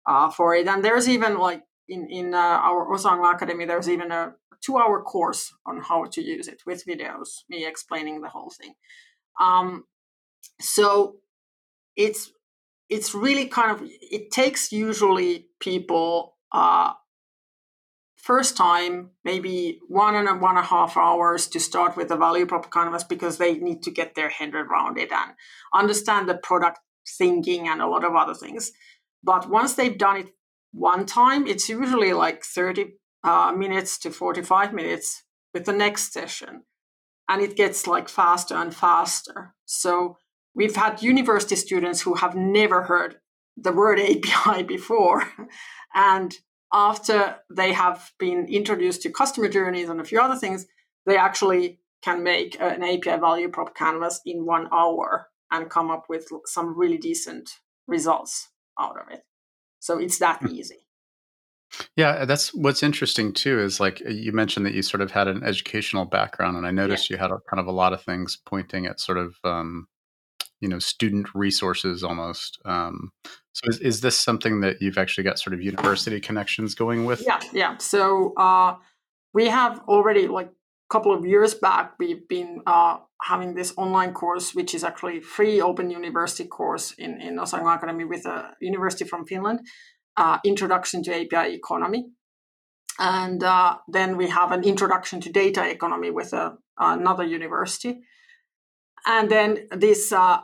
uh, 0.08 0.29
for 0.29 0.56
it. 0.56 0.67
And 0.67 0.84
there's 0.84 1.10
even 1.10 1.38
like 1.38 1.63
in 1.88 2.08
in 2.10 2.34
uh, 2.34 2.38
our 2.38 2.88
Osango 2.88 3.34
Academy, 3.34 3.65
there's 3.65 3.89
even 3.89 4.12
a 4.12 4.34
two-hour 4.62 5.02
course 5.04 5.54
on 5.65 5.82
how 5.82 6.06
to 6.06 6.22
use 6.22 6.48
it 6.48 6.62
with 6.65 6.86
videos, 6.86 7.43
me 7.50 7.65
explaining 7.65 8.22
the 8.22 8.30
whole 8.30 8.50
thing. 8.50 8.74
Um, 9.39 9.84
so 10.60 11.17
it's 11.96 12.32
it's 12.89 13.13
really 13.13 13.48
kind 13.48 13.72
of 13.72 13.82
it 13.84 14.32
takes 14.32 14.72
usually 14.72 15.48
people 15.60 16.38
uh, 16.52 16.93
first 18.17 18.56
time 18.56 19.10
maybe 19.24 19.80
one 19.88 20.15
and 20.15 20.28
a 20.28 20.34
one 20.34 20.58
and 20.58 20.65
a 20.65 20.67
half 20.67 20.96
hours 20.96 21.48
to 21.48 21.60
start 21.60 21.98
with 21.98 22.08
the 22.08 22.15
value 22.15 22.46
prop 22.46 22.72
canvas 22.72 23.04
because 23.04 23.38
they 23.38 23.56
need 23.56 23.84
to 23.84 23.91
get 23.91 24.15
their 24.15 24.30
head 24.30 24.54
around 24.54 24.98
it 24.98 25.12
and 25.12 25.32
understand 25.74 26.30
the 26.30 26.36
product 26.36 26.80
thinking 27.17 27.67
and 27.67 27.82
a 27.82 27.88
lot 27.88 28.06
of 28.06 28.15
other 28.15 28.34
things 28.34 28.72
but 29.24 29.50
once 29.50 29.74
they've 29.74 29.98
done 29.98 30.17
it 30.17 30.30
one 30.73 31.05
time 31.05 31.47
it's 31.47 31.69
usually 31.69 32.13
like 32.13 32.43
30 32.43 32.93
uh, 33.23 33.53
minutes 33.55 33.97
to 33.99 34.12
45 34.12 34.73
minutes 34.73 35.23
with 35.53 35.65
the 35.65 35.71
next 35.71 36.12
session 36.12 36.63
and 37.29 37.41
it 37.41 37.55
gets 37.55 37.88
like 37.88 38.09
faster 38.09 38.55
and 38.55 38.75
faster. 38.75 39.53
So 39.65 40.17
we've 40.53 40.75
had 40.75 41.01
university 41.01 41.55
students 41.55 42.01
who 42.01 42.15
have 42.15 42.36
never 42.36 42.83
heard 42.83 43.15
the 43.55 43.71
word 43.71 43.99
api 43.99 44.63
before 44.63 45.23
and 45.93 46.36
after 46.73 47.38
they 47.55 47.71
have 47.71 48.12
been 48.17 48.47
introduced 48.49 49.03
to 49.03 49.12
customer 49.12 49.47
journeys 49.47 49.89
and 49.89 50.01
a 50.01 50.05
few 50.05 50.19
other 50.19 50.36
things 50.36 50.65
they 51.05 51.17
actually 51.17 51.79
can 52.01 52.23
make 52.23 52.59
an 52.59 52.83
api 52.83 53.19
value 53.19 53.47
prop 53.47 53.75
canvas 53.75 54.19
in 54.25 54.45
one 54.45 54.67
hour 54.71 55.27
and 55.51 55.69
come 55.69 55.91
up 55.91 56.05
with 56.09 56.27
some 56.47 56.75
really 56.75 56.97
decent 56.97 57.59
results 57.88 58.49
out 58.79 58.99
of 58.99 59.07
it 59.12 59.21
so 59.84 60.00
it's 60.00 60.17
that 60.19 60.39
easy 60.50 60.78
Yeah, 61.98 62.26
that's 62.26 62.54
what's 62.54 62.84
interesting 62.84 63.34
too. 63.34 63.60
Is 63.60 63.80
like 63.80 64.00
you 64.02 64.32
mentioned 64.32 64.65
that 64.65 64.76
you 64.76 64.84
sort 64.84 65.02
of 65.02 65.12
had 65.12 65.28
an 65.28 65.43
educational 65.43 66.06
background, 66.06 66.56
and 66.56 66.67
I 66.67 66.72
noticed 66.72 67.10
you 67.10 67.17
had 67.17 67.32
a, 67.32 67.39
kind 67.50 67.60
of 67.60 67.65
a 67.65 67.72
lot 67.72 67.93
of 67.93 68.02
things 68.04 68.38
pointing 68.46 68.86
at 68.86 69.00
sort 69.00 69.17
of 69.17 69.36
um, 69.43 69.88
you 70.62 70.69
know 70.69 70.80
student 70.80 71.28
resources 71.34 72.04
almost. 72.04 72.60
Um, 72.63 73.12
so 73.54 73.69
is, 73.69 73.80
is 73.80 74.02
this 74.02 74.19
something 74.19 74.62
that 74.62 74.82
you've 74.82 75.00
actually 75.00 75.24
got 75.24 75.39
sort 75.39 75.56
of 75.56 75.62
university 75.62 76.19
connections 76.19 76.76
going 76.76 77.06
with? 77.06 77.24
Yeah, 77.26 77.39
yeah. 77.52 77.78
So 77.78 78.34
uh, 78.38 78.76
we 79.34 79.48
have 79.48 79.80
already 79.88 80.28
like 80.28 80.48
a 80.48 80.93
couple 80.93 81.13
of 81.13 81.26
years 81.26 81.54
back, 81.54 81.93
we've 82.00 82.28
been 82.28 82.62
uh, 82.67 82.98
having 83.23 83.55
this 83.55 83.73
online 83.77 84.13
course, 84.13 84.53
which 84.53 84.75
is 84.75 84.83
actually 84.83 85.19
free 85.21 85.62
open 85.62 85.89
university 85.89 86.47
course 86.47 86.93
in 86.97 87.21
in 87.21 87.38
Osango 87.38 87.75
Academy 87.75 88.05
with 88.05 88.25
a 88.25 88.55
university 88.62 89.05
from 89.05 89.25
Finland, 89.25 89.59
uh, 90.17 90.38
Introduction 90.43 91.03
to 91.03 91.12
API 91.12 91.53
Economy, 91.55 92.05
and 92.99 93.43
uh, 93.43 93.77
then 93.88 94.17
we 94.17 94.27
have 94.29 94.51
an 94.51 94.63
Introduction 94.63 95.21
to 95.21 95.31
Data 95.31 95.69
Economy 95.69 96.12
with 96.12 96.33
a, 96.33 96.57
another 96.77 97.23
university, 97.23 98.01
and 99.05 99.29
then 99.29 99.67
this. 99.71 100.12
Uh, 100.12 100.39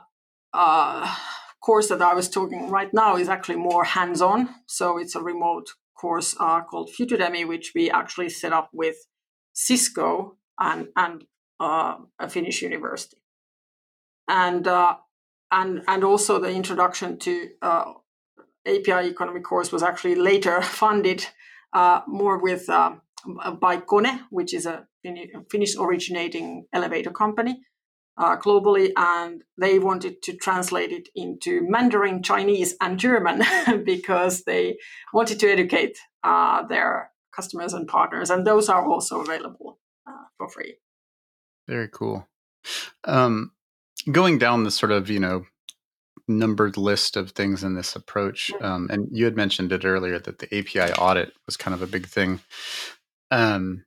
uh, 0.54 1.16
course 1.62 1.90
that 1.90 2.02
I 2.02 2.14
was 2.14 2.30
talking 2.30 2.70
right 2.70 2.92
now 2.94 3.18
is 3.18 3.30
actually 3.30 3.58
more 3.58 3.84
hands-on. 3.84 4.50
So 4.66 4.98
it's 4.98 5.16
a 5.16 5.22
remote 5.22 5.68
course 6.00 6.36
uh, 6.40 6.62
called 6.62 6.90
Futudemy, 6.98 7.48
which 7.48 7.74
we 7.76 7.92
actually 7.92 8.30
set 8.30 8.54
up 8.54 8.70
with 8.74 8.96
Cisco 9.54 10.38
and 10.60 10.88
and 10.96 11.26
a 11.60 12.30
Finnish 12.30 12.62
university, 12.62 13.18
and 14.28 14.68
uh, 14.68 14.96
and 15.52 15.82
and 15.88 16.04
also 16.04 16.40
the 16.40 16.52
introduction 16.52 17.18
to 17.20 17.50
uh, 17.62 17.94
API 18.66 19.08
economy 19.08 19.42
course 19.42 19.72
was 19.72 19.84
actually 19.84 20.16
later 20.16 20.62
funded 20.82 21.26
uh, 21.74 22.02
more 22.08 22.38
with 22.38 22.70
uh, 22.70 22.96
by 23.60 23.78
Kone, 23.78 24.22
which 24.30 24.54
is 24.54 24.66
a 24.66 24.88
Finnish 25.50 25.76
originating 25.78 26.66
elevator 26.74 27.12
company 27.12 27.62
uh, 28.18 28.38
globally, 28.38 28.92
and 28.98 29.44
they 29.58 29.80
wanted 29.80 30.22
to 30.24 30.36
translate 30.36 30.92
it 30.92 31.08
into 31.16 31.62
Mandarin, 31.68 32.22
Chinese, 32.22 32.76
and 32.82 33.00
German 33.00 33.44
because 33.86 34.44
they 34.44 34.78
wanted 35.14 35.40
to 35.40 35.50
educate 35.50 35.98
uh, 36.24 36.64
their 36.68 37.12
customers 37.34 37.74
and 37.74 37.88
partners, 37.88 38.30
and 38.30 38.46
those 38.46 38.68
are 38.68 38.86
also 38.86 39.22
available 39.22 39.80
uh, 40.08 40.26
for 40.38 40.50
free. 40.50 40.76
Very 41.70 41.88
cool. 41.88 42.28
Um, 43.04 43.52
going 44.12 44.40
down 44.40 44.64
the 44.64 44.72
sort 44.72 44.92
of 44.92 45.08
you 45.08 45.20
know 45.20 45.46
numbered 46.28 46.78
list 46.78 47.16
of 47.16 47.32
things 47.32 47.64
in 47.64 47.76
this 47.76 47.96
approach, 47.96 48.52
um, 48.60 48.88
and 48.90 49.08
you 49.12 49.26
had 49.26 49.36
mentioned 49.36 49.72
it 49.72 49.86
earlier 49.86 50.18
that 50.18 50.40
the 50.40 50.48
API 50.58 50.92
audit 50.94 51.32
was 51.46 51.58
kind 51.58 51.76
of 51.76 51.84
a 51.84 51.88
big 51.88 52.08
thing. 52.08 52.40
Um, 53.30 53.86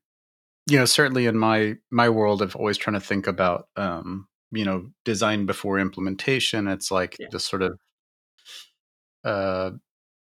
you 0.69 0.79
know, 0.79 0.85
certainly 0.85 1.27
in 1.27 1.37
my 1.37 1.75
my 1.91 2.09
world, 2.09 2.41
I've 2.41 2.55
always 2.55 2.79
trying 2.79 2.95
to 2.95 3.01
think 3.01 3.27
about 3.27 3.67
um, 3.75 4.29
you 4.53 4.65
know 4.65 4.93
design 5.05 5.45
before 5.45 5.81
implementation. 5.81 6.69
It's 6.69 6.93
like 6.93 7.17
yeah. 7.19 7.27
the 7.33 7.41
sort 7.41 7.63
of 7.63 7.81
uh, 9.25 9.73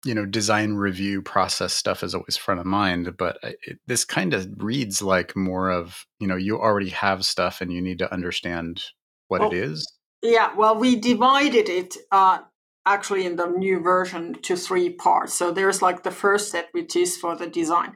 you 0.05 0.13
know 0.13 0.25
design 0.25 0.73
review 0.73 1.21
process 1.21 1.73
stuff 1.73 2.03
is 2.03 2.13
always 2.13 2.35
front 2.35 2.59
of 2.59 2.65
mind 2.65 3.15
but 3.17 3.37
it, 3.41 3.79
this 3.87 4.03
kind 4.03 4.33
of 4.33 4.47
reads 4.57 5.01
like 5.01 5.35
more 5.35 5.69
of 5.69 6.05
you 6.19 6.27
know 6.27 6.35
you 6.35 6.59
already 6.59 6.89
have 6.89 7.25
stuff 7.25 7.61
and 7.61 7.71
you 7.71 7.81
need 7.81 7.99
to 7.99 8.11
understand 8.13 8.83
what 9.29 9.41
well, 9.41 9.51
it 9.51 9.57
is. 9.57 9.91
yeah 10.21 10.53
well 10.55 10.77
we 10.77 10.95
divided 10.95 11.69
it 11.69 11.95
uh, 12.11 12.39
actually 12.85 13.25
in 13.25 13.35
the 13.35 13.47
new 13.47 13.79
version 13.79 14.33
to 14.41 14.55
three 14.55 14.89
parts. 14.89 15.33
So 15.33 15.51
there's 15.51 15.81
like 15.81 16.03
the 16.03 16.11
first 16.11 16.51
set 16.51 16.69
which 16.71 16.95
is 16.95 17.17
for 17.17 17.35
the 17.35 17.47
design. 17.47 17.93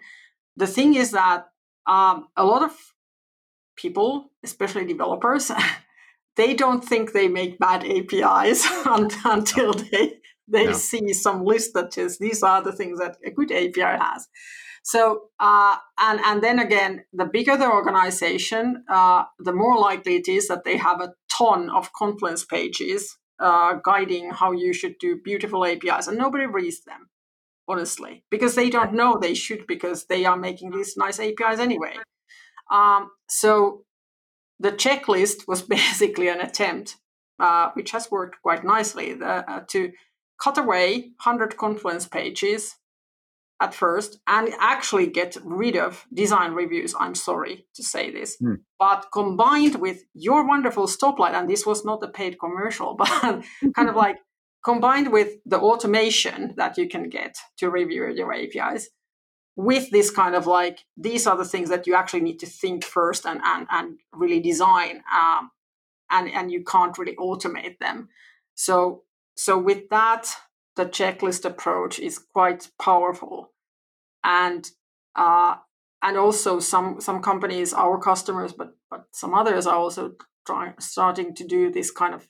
The 0.55 0.67
thing 0.67 0.95
is 0.95 1.11
that 1.11 1.47
um, 1.85 2.27
a 2.35 2.45
lot 2.45 2.63
of 2.63 2.71
people 3.75 4.31
especially 4.43 4.85
developers 4.85 5.51
they 6.35 6.53
don't 6.53 6.83
think 6.83 7.11
they 7.11 7.27
make 7.27 7.59
bad 7.59 7.83
apis 7.83 8.67
until 8.85 9.73
they 9.73 10.19
they 10.47 10.67
no. 10.67 10.73
see 10.73 11.13
some 11.13 11.43
list 11.43 11.73
that 11.73 11.93
says 11.93 12.17
these 12.17 12.43
are 12.43 12.61
the 12.61 12.71
things 12.71 12.99
that 12.99 13.17
a 13.25 13.31
good 13.31 13.51
API 13.51 13.81
has. 13.81 14.27
So, 14.83 15.23
uh, 15.39 15.75
and 15.99 16.21
and 16.21 16.41
then 16.41 16.59
again, 16.59 17.03
the 17.11 17.25
bigger 17.25 17.57
the 17.57 17.69
organization, 17.69 18.85
uh, 18.89 19.25
the 19.37 19.51
more 19.51 19.77
likely 19.77 20.15
it 20.15 20.29
is 20.29 20.47
that 20.47 20.63
they 20.63 20.77
have 20.77 21.01
a 21.01 21.13
ton 21.29 21.69
of 21.69 21.91
Confluence 21.91 22.45
pages 22.45 23.17
uh, 23.39 23.73
guiding 23.83 24.29
how 24.31 24.53
you 24.53 24.73
should 24.73 24.97
do 24.99 25.19
beautiful 25.21 25.65
APIs, 25.65 26.07
and 26.07 26.17
nobody 26.17 26.45
reads 26.45 26.85
them, 26.85 27.09
honestly, 27.67 28.23
because 28.29 28.55
they 28.55 28.69
don't 28.69 28.93
know 28.93 29.17
they 29.19 29.33
should, 29.33 29.67
because 29.67 30.05
they 30.05 30.23
are 30.23 30.37
making 30.37 30.71
these 30.71 30.95
nice 30.95 31.19
APIs 31.19 31.59
anyway. 31.59 31.95
Um, 32.71 33.11
so, 33.27 33.83
the 34.59 34.71
checklist 34.71 35.49
was 35.49 35.61
basically 35.77 36.29
an 36.29 36.39
attempt, 36.39 36.95
uh, 37.39 37.71
which 37.73 37.91
has 37.91 38.09
worked 38.09 38.41
quite 38.41 38.63
nicely, 38.63 39.15
the, 39.15 39.51
uh, 39.51 39.63
to 39.67 39.91
cut 40.41 40.57
away 40.57 41.11
100 41.23 41.57
Confluence 41.57 42.07
pages 42.07 42.75
at 43.59 43.73
first 43.73 44.19
and 44.27 44.49
actually 44.59 45.07
get 45.07 45.35
rid 45.43 45.75
of 45.75 46.05
design 46.13 46.53
reviews. 46.53 46.93
I'm 46.99 47.15
sorry 47.15 47.65
to 47.75 47.83
say 47.83 48.11
this, 48.11 48.37
mm. 48.41 48.57
but 48.77 49.07
combined 49.11 49.75
with 49.81 50.03
your 50.13 50.47
wonderful 50.47 50.85
stoplight, 50.87 51.33
and 51.33 51.49
this 51.49 51.65
was 51.65 51.83
not 51.83 52.03
a 52.03 52.07
paid 52.07 52.39
commercial, 52.39 52.95
but 52.97 53.07
kind 53.75 53.89
of 53.89 53.95
like 54.05 54.17
combined 54.63 55.11
with 55.11 55.37
the 55.45 55.59
automation 55.59 56.53
that 56.57 56.77
you 56.77 56.87
can 56.87 57.09
get 57.09 57.37
to 57.57 57.69
review 57.69 58.07
your 58.09 58.33
APIs, 58.33 58.89
with 59.55 59.89
this 59.89 60.11
kind 60.11 60.35
of 60.35 60.45
like 60.45 60.85
these 60.95 61.25
are 61.25 61.35
the 61.35 61.45
things 61.45 61.69
that 61.69 61.87
you 61.87 61.95
actually 61.95 62.21
need 62.21 62.39
to 62.39 62.45
think 62.45 62.83
first 62.83 63.25
and 63.25 63.41
and, 63.43 63.67
and 63.71 63.97
really 64.13 64.39
design, 64.39 65.01
um, 65.11 65.49
and 66.11 66.29
and 66.29 66.51
you 66.51 66.63
can't 66.63 66.97
really 66.99 67.15
automate 67.15 67.79
them. 67.79 68.09
So 68.53 69.03
so 69.37 69.57
with 69.57 69.89
that, 69.89 70.29
the 70.75 70.85
checklist 70.85 71.45
approach 71.45 71.99
is 71.99 72.17
quite 72.17 72.69
powerful, 72.81 73.51
and 74.23 74.69
uh, 75.15 75.55
and 76.01 76.17
also 76.17 76.59
some 76.59 76.99
some 76.99 77.21
companies, 77.21 77.73
our 77.73 77.99
customers, 77.99 78.51
but 78.53 78.75
but 78.89 79.05
some 79.11 79.33
others 79.33 79.67
are 79.67 79.75
also 79.75 80.13
trying 80.45 80.73
starting 80.79 81.35
to 81.35 81.45
do 81.45 81.71
this 81.71 81.91
kind 81.91 82.15
of 82.15 82.27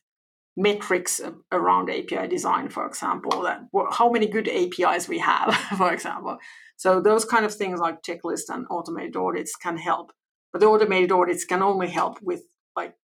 metrics 0.58 1.22
around 1.52 1.90
API 1.90 2.28
design, 2.28 2.68
for 2.68 2.86
example, 2.86 3.44
that 3.44 3.62
how 3.92 4.10
many 4.10 4.28
good 4.28 4.50
APIs 4.50 5.08
we 5.08 5.20
have, 5.20 5.56
for 5.78 5.94
example. 5.94 6.38
So 6.78 7.00
those 7.00 7.24
kind 7.24 7.46
of 7.46 7.54
things 7.54 7.80
like 7.80 8.02
checklist 8.02 8.50
and 8.50 8.66
automated 8.70 9.16
audits 9.16 9.56
can 9.56 9.78
help, 9.78 10.12
but 10.52 10.60
the 10.60 10.68
automated 10.68 11.12
audits 11.12 11.46
can 11.46 11.62
only 11.62 11.88
help 11.88 12.22
with 12.22 12.42
like 12.76 12.96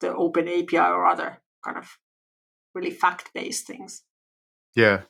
the 0.00 0.14
open 0.14 0.46
API 0.48 0.78
or 0.78 1.06
other 1.06 1.40
kind 1.64 1.78
of 1.78 1.88
really 2.74 2.90
fact 2.90 3.30
based 3.34 3.66
things. 3.66 4.02
Yeah. 4.74 5.02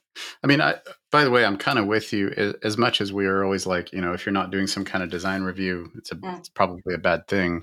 I 0.42 0.46
mean, 0.46 0.60
I, 0.60 0.76
by 1.12 1.24
the 1.24 1.30
way, 1.30 1.44
I'm 1.44 1.56
kind 1.56 1.78
of 1.78 1.86
with 1.86 2.12
you 2.12 2.56
as 2.62 2.76
much 2.76 3.00
as 3.00 3.12
we 3.12 3.26
are 3.26 3.44
always 3.44 3.66
like, 3.66 3.92
you 3.92 4.00
know, 4.00 4.12
if 4.12 4.26
you're 4.26 4.32
not 4.32 4.50
doing 4.50 4.66
some 4.66 4.84
kind 4.84 5.04
of 5.04 5.10
design 5.10 5.42
review, 5.42 5.90
it's 5.96 6.10
a, 6.10 6.16
mm. 6.16 6.38
it's 6.38 6.48
probably 6.48 6.94
a 6.94 6.98
bad 6.98 7.26
thing. 7.28 7.62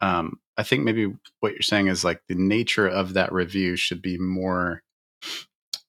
Um, 0.00 0.38
I 0.56 0.62
think 0.62 0.84
maybe 0.84 1.12
what 1.40 1.52
you're 1.52 1.62
saying 1.62 1.88
is 1.88 2.04
like 2.04 2.22
the 2.28 2.34
nature 2.34 2.86
of 2.86 3.14
that 3.14 3.32
review 3.32 3.76
should 3.76 4.02
be 4.02 4.18
more, 4.18 4.82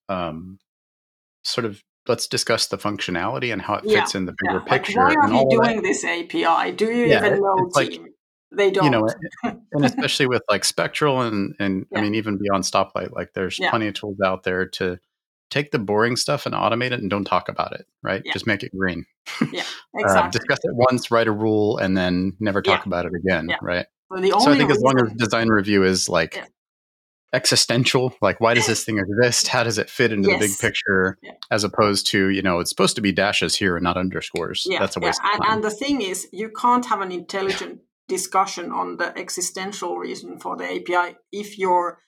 um, 0.09 0.59
sort 1.43 1.65
of 1.65 1.81
let's 2.07 2.27
discuss 2.27 2.67
the 2.67 2.77
functionality 2.77 3.51
and 3.51 3.61
how 3.61 3.75
it 3.75 3.83
fits 3.83 4.13
yeah, 4.13 4.19
in 4.19 4.25
the 4.25 4.35
bigger 4.43 4.63
yeah. 4.65 4.71
picture. 4.71 4.99
Like, 4.99 5.17
why 5.17 5.25
are 5.25 5.33
you 5.33 5.49
doing 5.49 5.75
that. 5.77 5.83
this 5.83 6.03
API? 6.03 6.71
Do 6.71 6.85
you 6.85 7.05
yeah, 7.05 7.25
even 7.25 7.41
know, 7.41 7.69
team? 7.75 8.01
Like, 8.01 8.11
they 8.51 8.71
don't. 8.71 8.85
You 8.85 8.91
know, 8.91 9.07
and 9.43 9.85
especially 9.85 10.27
with 10.27 10.43
like 10.49 10.63
Spectral 10.63 11.21
and 11.21 11.55
and 11.59 11.85
yeah. 11.91 11.99
I 11.99 12.01
mean 12.01 12.15
even 12.15 12.37
beyond 12.37 12.63
Stoplight, 12.63 13.11
like 13.11 13.33
there's 13.33 13.59
yeah. 13.59 13.69
plenty 13.69 13.87
of 13.87 13.93
tools 13.93 14.17
out 14.23 14.43
there 14.43 14.67
to 14.67 14.99
take 15.49 15.71
the 15.71 15.79
boring 15.79 16.15
stuff 16.15 16.45
and 16.45 16.53
automate 16.53 16.91
it 16.91 16.99
and 16.99 17.09
don't 17.09 17.25
talk 17.25 17.49
about 17.49 17.73
it, 17.73 17.85
right? 18.03 18.21
Yeah. 18.25 18.33
Just 18.33 18.47
make 18.47 18.63
it 18.63 18.71
green. 18.77 19.05
Yeah, 19.51 19.63
exactly. 19.95 20.27
uh, 20.27 20.29
discuss 20.29 20.59
it 20.63 20.71
once, 20.73 21.11
write 21.11 21.27
a 21.27 21.31
rule, 21.31 21.77
and 21.77 21.95
then 21.95 22.33
never 22.39 22.61
talk 22.61 22.85
about 22.85 23.05
it 23.05 23.11
again, 23.15 23.49
right? 23.61 23.85
So, 24.15 24.39
so 24.39 24.51
I 24.51 24.57
think 24.57 24.71
as 24.71 24.79
long 24.79 24.99
as 25.01 25.11
design 25.13 25.49
review 25.49 25.83
is 25.83 26.07
like 26.07 26.41
existential, 27.33 28.13
like 28.21 28.39
why 28.39 28.53
does 28.53 28.67
this 28.67 28.85
thing 28.85 28.99
exist? 28.99 29.49
How 29.49 29.63
does 29.63 29.77
it 29.77 29.89
fit 29.89 30.13
into 30.13 30.29
yes. 30.29 30.39
the 30.39 30.47
big 30.47 30.57
picture? 30.59 31.17
As 31.51 31.63
opposed 31.65 32.07
to 32.07 32.29
you 32.29 32.41
know 32.41 32.59
it's 32.59 32.69
supposed 32.69 32.95
to 32.95 33.01
be 33.01 33.11
dashes 33.11 33.55
here 33.55 33.75
and 33.75 33.83
not 33.83 33.97
underscores. 33.97 34.65
Yeah, 34.69 34.79
that's 34.79 34.95
a 34.95 35.01
waste. 35.01 35.19
And, 35.23 35.41
and 35.45 35.63
the 35.63 35.71
thing 35.71 36.01
is, 36.01 36.27
you 36.31 36.49
can't 36.49 36.85
have 36.85 37.01
an 37.01 37.11
intelligent 37.11 37.81
discussion 38.07 38.71
on 38.71 38.97
the 38.97 39.17
existential 39.17 39.97
reason 39.97 40.39
for 40.39 40.55
the 40.55 40.65
API 40.65 41.17
if 41.31 41.57
your 41.57 41.99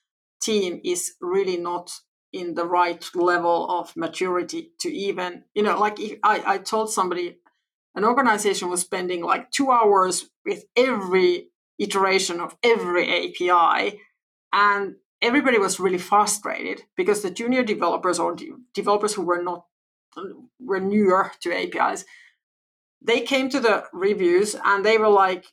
team 0.42 0.80
is 0.84 1.14
really 1.22 1.58
not 1.58 1.92
in 2.32 2.54
the 2.54 2.66
right 2.66 3.04
level 3.16 3.70
of 3.70 3.96
maturity 3.98 4.72
to 4.80 4.90
even, 4.94 5.44
you 5.54 5.64
know, 5.64 5.78
like 5.80 6.00
I, 6.24 6.44
I 6.46 6.58
told 6.60 6.92
somebody 6.92 7.38
an 7.96 8.06
organization 8.06 8.70
was 8.70 8.82
spending 8.82 9.24
like 9.24 9.52
two 9.52 9.72
hours 9.72 10.30
with 10.46 10.66
every 10.76 11.50
iteration 11.80 12.40
of 12.40 12.56
every 12.64 13.08
API. 13.10 14.00
And 14.54 14.96
everybody 15.22 15.58
was 15.58 15.80
really 15.80 15.98
frustrated 15.98 16.84
because 16.96 17.22
the 17.22 17.32
junior 17.32 17.64
developers 17.64 18.20
or 18.20 18.36
de- 18.36 18.52
developers 18.74 19.14
who 19.14 19.24
were 19.24 19.42
not 19.42 19.66
were 20.60 20.80
newer 20.80 21.32
to 21.42 21.54
APIs, 21.54 22.04
they 23.02 23.22
came 23.22 23.50
to 23.50 23.60
the 23.60 23.86
reviews 23.94 24.56
and 24.66 24.86
they 24.86 24.98
were 24.98 25.10
like, 25.10 25.46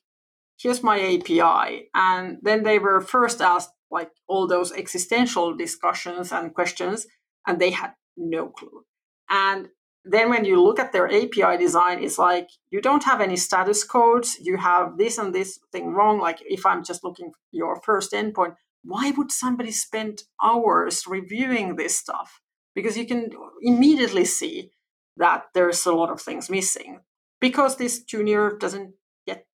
here's 0.58 0.82
my 0.82 0.98
API. 0.98 1.88
And 1.94 2.38
then 2.42 2.62
they 2.62 2.78
were 2.78 3.00
first 3.00 3.40
asked 3.40 3.70
like 3.90 4.10
all 4.26 4.46
those 4.46 4.72
existential 4.72 5.54
discussions 5.56 6.32
and 6.32 6.54
questions, 6.54 7.06
and 7.46 7.60
they 7.60 7.70
had 7.70 7.92
no 8.16 8.48
clue. 8.48 8.84
And 9.30 9.68
then 10.04 10.30
when 10.30 10.44
you 10.44 10.62
look 10.62 10.78
at 10.78 10.92
their 10.92 11.08
API 11.08 11.56
design, 11.58 12.02
it's 12.02 12.18
like 12.18 12.48
you 12.70 12.80
don't 12.80 13.04
have 13.04 13.20
any 13.20 13.36
status 13.36 13.82
codes, 13.84 14.38
you 14.40 14.56
have 14.56 14.98
this 14.98 15.18
and 15.18 15.34
this 15.34 15.58
thing 15.72 15.92
wrong. 15.92 16.20
Like 16.20 16.38
if 16.46 16.64
I'm 16.64 16.84
just 16.84 17.02
looking 17.02 17.32
your 17.50 17.80
first 17.82 18.12
endpoint, 18.12 18.54
why 18.84 19.10
would 19.16 19.32
somebody 19.32 19.72
spend 19.72 20.22
hours 20.42 21.06
reviewing 21.08 21.74
this 21.74 21.96
stuff? 21.96 22.40
Because 22.74 22.96
you 22.96 23.06
can 23.06 23.30
immediately 23.62 24.24
see 24.24 24.70
that 25.16 25.46
there's 25.54 25.84
a 25.86 25.92
lot 25.92 26.10
of 26.10 26.20
things 26.20 26.48
missing 26.48 27.00
because 27.40 27.76
this 27.76 28.02
junior 28.02 28.56
doesn't 28.56 28.94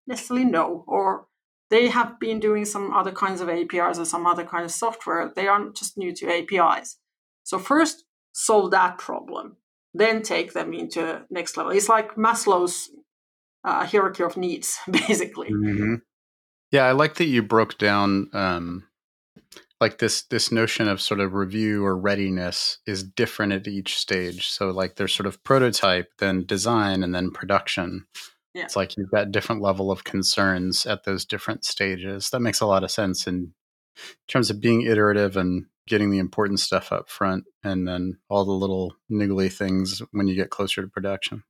necessarily 0.06 0.44
know, 0.44 0.84
or 0.86 1.26
they 1.70 1.88
have 1.88 2.20
been 2.20 2.40
doing 2.40 2.64
some 2.64 2.92
other 2.92 3.12
kinds 3.12 3.40
of 3.40 3.48
APIs 3.48 3.98
or 3.98 4.04
some 4.04 4.26
other 4.26 4.44
kind 4.44 4.64
of 4.64 4.70
software. 4.70 5.32
They 5.34 5.48
aren't 5.48 5.76
just 5.76 5.96
new 5.96 6.12
to 6.14 6.30
APIs. 6.30 6.98
So 7.44 7.58
first 7.58 8.04
solve 8.32 8.70
that 8.72 8.98
problem, 8.98 9.56
then 9.94 10.22
take 10.22 10.52
them 10.52 10.72
into 10.72 11.22
next 11.30 11.56
level. 11.56 11.72
It's 11.72 11.88
like 11.88 12.14
Maslow's 12.16 12.90
uh, 13.64 13.86
hierarchy 13.86 14.22
of 14.22 14.36
needs, 14.36 14.78
basically. 14.90 15.50
Mm-hmm. 15.50 15.94
Yeah, 16.70 16.84
I 16.84 16.92
like 16.92 17.14
that 17.16 17.26
you 17.26 17.42
broke 17.42 17.78
down 17.78 18.30
um, 18.32 18.84
like 19.80 19.98
this 19.98 20.22
this 20.22 20.52
notion 20.52 20.88
of 20.88 21.00
sort 21.00 21.20
of 21.20 21.34
review 21.34 21.84
or 21.84 21.96
readiness 21.96 22.78
is 22.86 23.02
different 23.02 23.52
at 23.52 23.66
each 23.66 23.96
stage. 23.96 24.48
So 24.48 24.70
like 24.70 24.96
there's 24.96 25.14
sort 25.14 25.26
of 25.26 25.42
prototype, 25.44 26.12
then 26.18 26.46
design, 26.46 27.02
and 27.02 27.14
then 27.14 27.30
production. 27.30 28.06
Yeah. 28.54 28.64
It's 28.64 28.76
like 28.76 28.96
you've 28.96 29.10
got 29.10 29.32
different 29.32 29.62
level 29.62 29.90
of 29.90 30.04
concerns 30.04 30.84
at 30.84 31.04
those 31.04 31.24
different 31.24 31.64
stages. 31.64 32.30
That 32.30 32.40
makes 32.40 32.60
a 32.60 32.66
lot 32.66 32.84
of 32.84 32.90
sense 32.90 33.26
in 33.26 33.54
terms 34.28 34.50
of 34.50 34.60
being 34.60 34.82
iterative 34.82 35.36
and 35.36 35.66
getting 35.86 36.10
the 36.10 36.18
important 36.18 36.60
stuff 36.60 36.92
up 36.92 37.08
front 37.08 37.44
and 37.64 37.88
then 37.88 38.18
all 38.28 38.44
the 38.44 38.52
little 38.52 38.94
niggly 39.10 39.52
things 39.52 40.02
when 40.12 40.26
you 40.28 40.34
get 40.34 40.50
closer 40.50 40.82
to 40.82 40.88
production. 40.88 41.42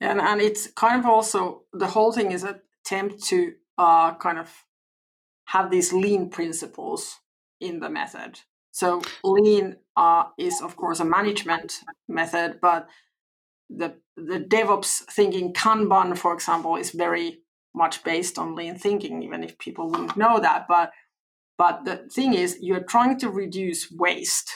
And 0.00 0.20
and 0.20 0.40
it's 0.40 0.68
kind 0.72 1.00
of 1.00 1.06
also 1.06 1.62
the 1.72 1.86
whole 1.86 2.12
thing 2.12 2.30
is 2.30 2.44
an 2.44 2.60
attempt 2.84 3.24
to 3.24 3.54
uh, 3.78 4.14
kind 4.14 4.38
of 4.38 4.64
have 5.46 5.70
these 5.70 5.92
lean 5.92 6.28
principles 6.28 7.20
in 7.60 7.80
the 7.80 7.88
method. 7.88 8.40
So 8.72 9.00
lean 9.24 9.76
uh, 9.96 10.24
is 10.36 10.60
of 10.60 10.76
course 10.76 11.00
a 11.00 11.04
management 11.04 11.80
method, 12.08 12.58
but 12.60 12.88
the 13.68 13.94
the 14.16 14.40
DevOps 14.40 15.02
thinking 15.10 15.52
Kanban, 15.52 16.16
for 16.16 16.32
example, 16.32 16.76
is 16.76 16.90
very 16.90 17.40
much 17.74 18.02
based 18.02 18.38
on 18.38 18.54
lean 18.54 18.78
thinking, 18.78 19.22
even 19.22 19.44
if 19.44 19.58
people 19.58 19.90
wouldn't 19.90 20.16
know 20.16 20.40
that. 20.40 20.66
But 20.68 20.90
but 21.58 21.84
the 21.84 22.08
thing 22.12 22.34
is, 22.34 22.58
you're 22.60 22.84
trying 22.84 23.18
to 23.20 23.30
reduce 23.30 23.90
waste, 23.90 24.50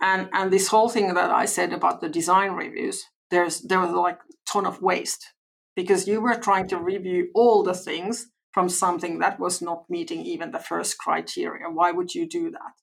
and 0.00 0.28
and 0.32 0.52
this 0.52 0.68
whole 0.68 0.88
thing 0.88 1.14
that 1.14 1.30
I 1.30 1.46
said 1.46 1.72
about 1.72 2.00
the 2.00 2.08
design 2.08 2.52
reviews, 2.52 3.04
there's 3.30 3.60
there 3.62 3.80
was 3.80 3.90
like 3.90 4.18
a 4.18 4.34
ton 4.50 4.66
of 4.66 4.82
waste 4.82 5.26
because 5.74 6.06
you 6.06 6.20
were 6.20 6.34
trying 6.34 6.68
to 6.68 6.78
review 6.78 7.30
all 7.34 7.62
the 7.62 7.74
things 7.74 8.28
from 8.52 8.68
something 8.68 9.18
that 9.18 9.40
was 9.40 9.62
not 9.62 9.88
meeting 9.88 10.20
even 10.20 10.50
the 10.50 10.58
first 10.58 10.98
criteria. 10.98 11.70
Why 11.70 11.90
would 11.90 12.14
you 12.14 12.28
do 12.28 12.50
that? 12.50 12.81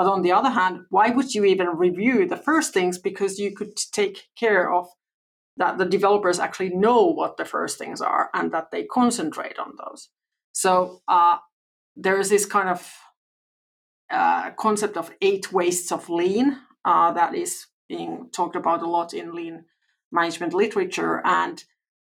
But 0.00 0.06
on 0.06 0.22
the 0.22 0.32
other 0.32 0.48
hand, 0.48 0.86
why 0.88 1.10
would 1.10 1.34
you 1.34 1.44
even 1.44 1.76
review 1.76 2.26
the 2.26 2.38
first 2.38 2.72
things? 2.72 2.96
Because 2.96 3.38
you 3.38 3.54
could 3.54 3.76
take 3.76 4.28
care 4.34 4.72
of 4.72 4.88
that 5.58 5.76
the 5.76 5.84
developers 5.84 6.38
actually 6.38 6.70
know 6.70 7.04
what 7.04 7.36
the 7.36 7.44
first 7.44 7.76
things 7.76 8.00
are 8.00 8.30
and 8.32 8.50
that 8.50 8.70
they 8.70 8.84
concentrate 8.84 9.58
on 9.58 9.74
those. 9.76 10.08
So 10.52 11.02
uh, 11.06 11.36
there 11.96 12.18
is 12.18 12.30
this 12.30 12.46
kind 12.46 12.70
of 12.70 12.90
uh, 14.10 14.52
concept 14.52 14.96
of 14.96 15.10
eight 15.20 15.52
wastes 15.52 15.92
of 15.92 16.08
lean 16.08 16.56
uh, 16.86 17.12
that 17.12 17.34
is 17.34 17.66
being 17.86 18.30
talked 18.32 18.56
about 18.56 18.80
a 18.80 18.88
lot 18.88 19.12
in 19.12 19.34
lean 19.34 19.66
management 20.10 20.54
literature. 20.54 21.20
And 21.26 21.62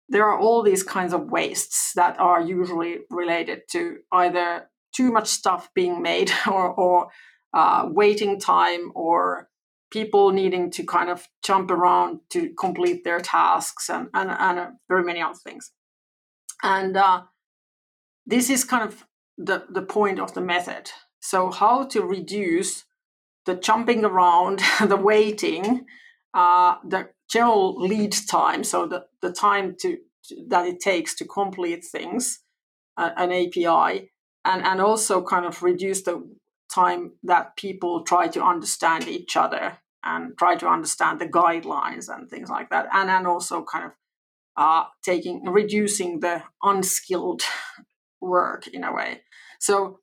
there 0.08 0.28
are 0.28 0.38
all 0.38 0.62
these 0.62 0.84
kinds 0.84 1.12
of 1.12 1.32
wastes 1.32 1.92
that 1.96 2.20
are 2.20 2.40
usually 2.40 2.98
related 3.10 3.62
to 3.72 3.96
either 4.12 4.70
too 4.94 5.10
much 5.10 5.26
stuff 5.26 5.70
being 5.74 6.00
made 6.00 6.30
or, 6.46 6.68
or 6.68 7.08
uh, 7.54 7.88
waiting 7.88 8.38
time 8.38 8.92
or 8.94 9.48
people 9.90 10.30
needing 10.30 10.70
to 10.70 10.84
kind 10.84 11.10
of 11.10 11.26
jump 11.44 11.70
around 11.70 12.20
to 12.30 12.50
complete 12.58 13.02
their 13.04 13.20
tasks 13.20 13.88
and, 13.88 14.08
and, 14.14 14.30
and 14.30 14.76
very 14.88 15.02
many 15.02 15.20
other 15.20 15.38
things. 15.42 15.72
And 16.62 16.96
uh, 16.96 17.22
this 18.26 18.50
is 18.50 18.64
kind 18.64 18.84
of 18.84 19.04
the, 19.36 19.64
the 19.68 19.82
point 19.82 20.20
of 20.20 20.34
the 20.34 20.40
method. 20.40 20.90
So, 21.20 21.50
how 21.50 21.84
to 21.86 22.02
reduce 22.02 22.84
the 23.46 23.54
jumping 23.54 24.04
around, 24.04 24.60
the 24.86 24.96
waiting, 24.96 25.86
uh, 26.34 26.76
the 26.86 27.08
general 27.28 27.76
lead 27.80 28.14
time, 28.28 28.64
so 28.64 28.86
the, 28.86 29.06
the 29.22 29.32
time 29.32 29.76
to, 29.80 29.98
to 30.24 30.46
that 30.48 30.66
it 30.66 30.80
takes 30.80 31.14
to 31.16 31.24
complete 31.24 31.84
things, 31.84 32.40
uh, 32.96 33.10
an 33.16 33.32
API, 33.32 34.10
and, 34.44 34.62
and 34.64 34.80
also 34.80 35.22
kind 35.22 35.46
of 35.46 35.62
reduce 35.62 36.02
the 36.02 36.22
time 36.72 37.12
that 37.24 37.56
people 37.56 38.02
try 38.02 38.28
to 38.28 38.42
understand 38.42 39.08
each 39.08 39.36
other 39.36 39.78
and 40.02 40.36
try 40.38 40.56
to 40.56 40.66
understand 40.66 41.20
the 41.20 41.26
guidelines 41.26 42.08
and 42.08 42.28
things 42.28 42.48
like 42.48 42.70
that, 42.70 42.86
and 42.92 43.10
and 43.10 43.26
also 43.26 43.62
kind 43.62 43.86
of 43.86 43.92
uh, 44.56 44.84
taking 45.02 45.44
reducing 45.44 46.20
the 46.20 46.42
unskilled 46.62 47.42
work 48.20 48.66
in 48.68 48.84
a 48.84 48.92
way. 48.92 49.20
So 49.58 50.00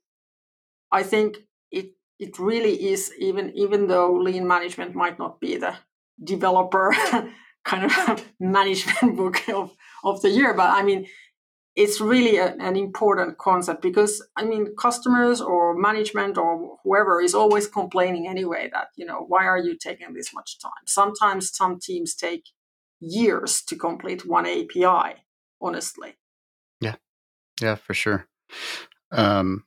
I 0.92 1.04
think 1.04 1.38
it 1.72 1.92
it 2.20 2.40
really 2.40 2.90
is 2.92 3.12
even 3.18 3.52
even 3.56 3.88
though 3.88 4.14
lean 4.14 4.48
management 4.48 4.96
might 4.96 5.20
not 5.20 5.40
be 5.40 5.58
the 5.58 5.76
developer 6.24 6.94
kind 7.66 7.92
of 7.92 8.26
management 8.40 9.18
book 9.18 9.48
of, 9.50 9.76
of 10.04 10.22
the 10.22 10.30
year 10.30 10.54
but 10.54 10.70
i 10.70 10.82
mean 10.82 11.06
it's 11.78 12.02
really 12.02 12.38
a, 12.38 12.56
an 12.60 12.76
important 12.76 13.38
concept 13.38 13.82
because 13.82 14.26
i 14.36 14.44
mean 14.44 14.76
customers 14.78 15.40
or 15.40 15.78
management 15.78 16.38
or 16.38 16.78
whoever 16.84 17.22
is 17.22 17.34
always 17.34 17.68
complaining 17.68 18.28
anyway 18.28 18.70
that 18.74 18.88
you 18.96 19.06
know 19.06 19.24
why 19.28 19.46
are 19.46 19.60
you 19.60 19.78
taking 19.78 20.14
this 20.14 20.34
much 20.34 20.60
time? 20.60 20.72
Sometimes 20.86 21.56
some 21.56 21.80
teams 21.80 22.16
take 22.16 22.46
years 23.00 23.62
to 23.62 23.76
complete 23.76 24.28
one 24.28 24.46
api 24.46 25.16
honestly. 25.62 26.18
Yeah. 26.82 26.96
Yeah 27.62 27.76
for 27.76 27.94
sure. 27.94 28.28
Um, 29.12 29.66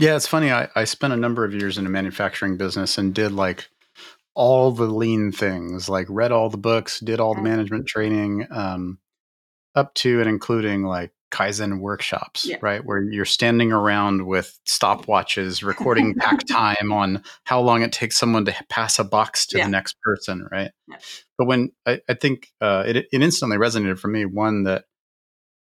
yeah 0.00 0.16
it's 0.16 0.26
funny 0.26 0.50
I, 0.50 0.68
I 0.74 0.84
spent 0.84 1.12
a 1.12 1.16
number 1.16 1.44
of 1.44 1.54
years 1.54 1.78
in 1.78 1.86
a 1.86 1.90
manufacturing 1.90 2.56
business 2.56 2.98
and 2.98 3.14
did 3.14 3.32
like 3.32 3.68
all 4.34 4.70
the 4.70 4.86
lean 4.86 5.30
things 5.30 5.88
like 5.88 6.06
read 6.08 6.32
all 6.32 6.48
the 6.48 6.56
books 6.56 7.00
did 7.00 7.20
all 7.20 7.34
the 7.34 7.40
mm. 7.40 7.44
management 7.44 7.86
training 7.86 8.46
um, 8.50 8.98
up 9.74 9.92
to 9.94 10.20
and 10.20 10.28
including 10.28 10.84
like 10.84 11.12
Kaizen 11.32 11.80
workshops, 11.80 12.46
yeah. 12.46 12.58
right? 12.60 12.84
Where 12.84 13.02
you're 13.02 13.24
standing 13.24 13.72
around 13.72 14.26
with 14.26 14.58
stopwatches, 14.68 15.64
recording 15.64 16.14
pack 16.18 16.46
time 16.46 16.92
on 16.92 17.24
how 17.44 17.60
long 17.60 17.82
it 17.82 17.90
takes 17.90 18.18
someone 18.18 18.44
to 18.44 18.54
pass 18.68 18.98
a 18.98 19.04
box 19.04 19.46
to 19.46 19.58
yeah. 19.58 19.64
the 19.64 19.70
next 19.70 19.96
person, 20.02 20.46
right? 20.52 20.70
Yeah. 20.86 20.98
But 21.38 21.46
when 21.46 21.72
I, 21.86 22.00
I 22.08 22.14
think 22.14 22.48
uh, 22.60 22.84
it, 22.86 22.96
it 22.96 23.08
instantly 23.12 23.56
resonated 23.56 23.98
for 23.98 24.08
me, 24.08 24.26
one 24.26 24.64
that 24.64 24.84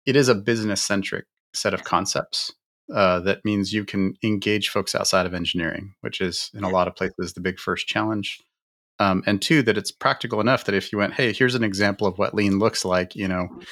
it 0.06 0.14
is 0.14 0.28
a 0.28 0.34
business 0.34 0.80
centric 0.80 1.26
set 1.52 1.74
of 1.74 1.84
concepts. 1.84 2.52
Uh, 2.94 3.18
that 3.18 3.44
means 3.44 3.72
you 3.72 3.84
can 3.84 4.14
engage 4.22 4.68
folks 4.68 4.94
outside 4.94 5.26
of 5.26 5.34
engineering, 5.34 5.92
which 6.02 6.20
is 6.20 6.50
in 6.54 6.62
a 6.62 6.68
lot 6.68 6.86
of 6.86 6.94
places 6.94 7.32
the 7.32 7.40
big 7.40 7.58
first 7.58 7.88
challenge. 7.88 8.40
Um, 9.00 9.24
and 9.26 9.42
two, 9.42 9.62
that 9.64 9.76
it's 9.76 9.90
practical 9.90 10.40
enough 10.40 10.64
that 10.64 10.74
if 10.74 10.92
you 10.92 10.98
went, 10.98 11.14
hey, 11.14 11.32
here's 11.32 11.56
an 11.56 11.64
example 11.64 12.06
of 12.06 12.16
what 12.16 12.32
lean 12.32 12.60
looks 12.60 12.84
like, 12.84 13.16
you 13.16 13.26
know, 13.26 13.48
mm-hmm 13.50 13.62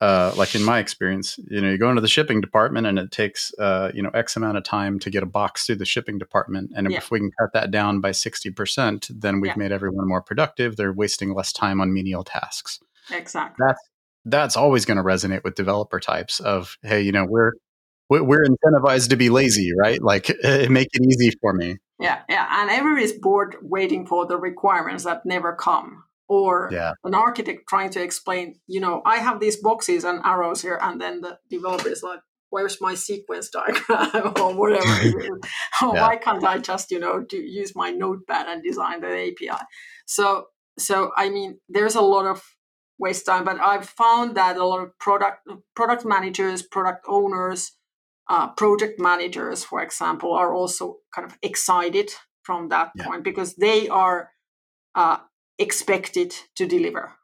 uh, 0.00 0.32
like 0.36 0.54
in 0.54 0.62
my 0.62 0.78
experience, 0.78 1.38
you 1.48 1.60
know, 1.60 1.70
you 1.70 1.78
go 1.78 1.88
into 1.88 2.02
the 2.02 2.08
shipping 2.08 2.40
department 2.40 2.86
and 2.86 2.98
it 2.98 3.10
takes, 3.10 3.52
uh, 3.58 3.90
you 3.94 4.02
know, 4.02 4.10
X 4.10 4.36
amount 4.36 4.58
of 4.58 4.64
time 4.64 4.98
to 4.98 5.10
get 5.10 5.22
a 5.22 5.26
box 5.26 5.64
through 5.64 5.76
the 5.76 5.86
shipping 5.86 6.18
department. 6.18 6.70
And 6.76 6.90
yeah. 6.90 6.98
if 6.98 7.10
we 7.10 7.18
can 7.18 7.30
cut 7.40 7.52
that 7.54 7.70
down 7.70 8.00
by 8.00 8.10
60%, 8.10 9.10
then 9.20 9.40
we've 9.40 9.52
yeah. 9.52 9.56
made 9.56 9.72
everyone 9.72 10.06
more 10.06 10.20
productive. 10.20 10.76
They're 10.76 10.92
wasting 10.92 11.34
less 11.34 11.52
time 11.52 11.80
on 11.80 11.94
menial 11.94 12.24
tasks. 12.24 12.78
Exactly. 13.10 13.64
That's, 13.66 13.80
that's 14.26 14.56
always 14.56 14.84
going 14.84 14.98
to 14.98 15.02
resonate 15.02 15.44
with 15.44 15.54
developer 15.54 16.00
types 16.00 16.40
of, 16.40 16.76
hey, 16.82 17.00
you 17.00 17.12
know, 17.12 17.24
we're, 17.26 17.52
we're 18.10 18.44
incentivized 18.44 19.08
to 19.10 19.16
be 19.16 19.30
lazy, 19.30 19.70
right? 19.80 20.02
Like 20.02 20.28
make 20.42 20.88
it 20.92 21.06
easy 21.06 21.32
for 21.40 21.54
me. 21.54 21.78
Yeah, 21.98 22.20
yeah. 22.28 22.46
And 22.60 22.70
everyone 22.70 23.00
is 23.00 23.14
bored 23.14 23.56
waiting 23.62 24.06
for 24.06 24.26
the 24.26 24.36
requirements 24.36 25.04
that 25.04 25.24
never 25.24 25.54
come 25.54 26.04
or 26.28 26.68
yeah. 26.72 26.92
an 27.04 27.14
architect 27.14 27.68
trying 27.68 27.90
to 27.90 28.02
explain, 28.02 28.58
you 28.66 28.80
know, 28.80 29.02
I 29.04 29.18
have 29.18 29.40
these 29.40 29.56
boxes 29.56 30.04
and 30.04 30.20
arrows 30.24 30.62
here, 30.62 30.78
and 30.80 31.00
then 31.00 31.20
the 31.20 31.38
developer 31.48 31.88
is 31.88 32.02
like, 32.02 32.20
where's 32.50 32.80
my 32.80 32.94
sequence 32.94 33.48
diagram 33.50 34.32
or 34.40 34.54
whatever 34.54 34.86
yeah. 35.22 35.38
why 35.80 36.16
can't 36.16 36.44
i 36.44 36.58
just 36.58 36.90
you 36.90 36.98
know 36.98 37.20
do, 37.20 37.36
use 37.36 37.74
my 37.74 37.90
notepad 37.90 38.46
and 38.46 38.62
design 38.62 39.00
the 39.00 39.08
api 39.08 39.50
so 40.06 40.46
so 40.78 41.10
i 41.16 41.28
mean 41.28 41.58
there's 41.68 41.94
a 41.94 42.00
lot 42.00 42.26
of 42.26 42.42
waste 42.98 43.26
time 43.26 43.44
but 43.44 43.60
i've 43.60 43.88
found 43.88 44.36
that 44.36 44.56
a 44.56 44.64
lot 44.64 44.80
of 44.80 44.96
product 44.98 45.46
product 45.74 46.04
managers 46.04 46.62
product 46.62 47.04
owners 47.08 47.72
uh, 48.28 48.48
project 48.48 48.98
managers 48.98 49.62
for 49.62 49.82
example 49.82 50.32
are 50.32 50.54
also 50.54 50.96
kind 51.14 51.30
of 51.30 51.36
excited 51.42 52.10
from 52.42 52.68
that 52.68 52.90
yeah. 52.96 53.04
point 53.04 53.22
because 53.22 53.54
they 53.56 53.88
are 53.88 54.30
uh, 54.94 55.18
expected 55.58 56.34
to 56.56 56.66
deliver. 56.66 57.14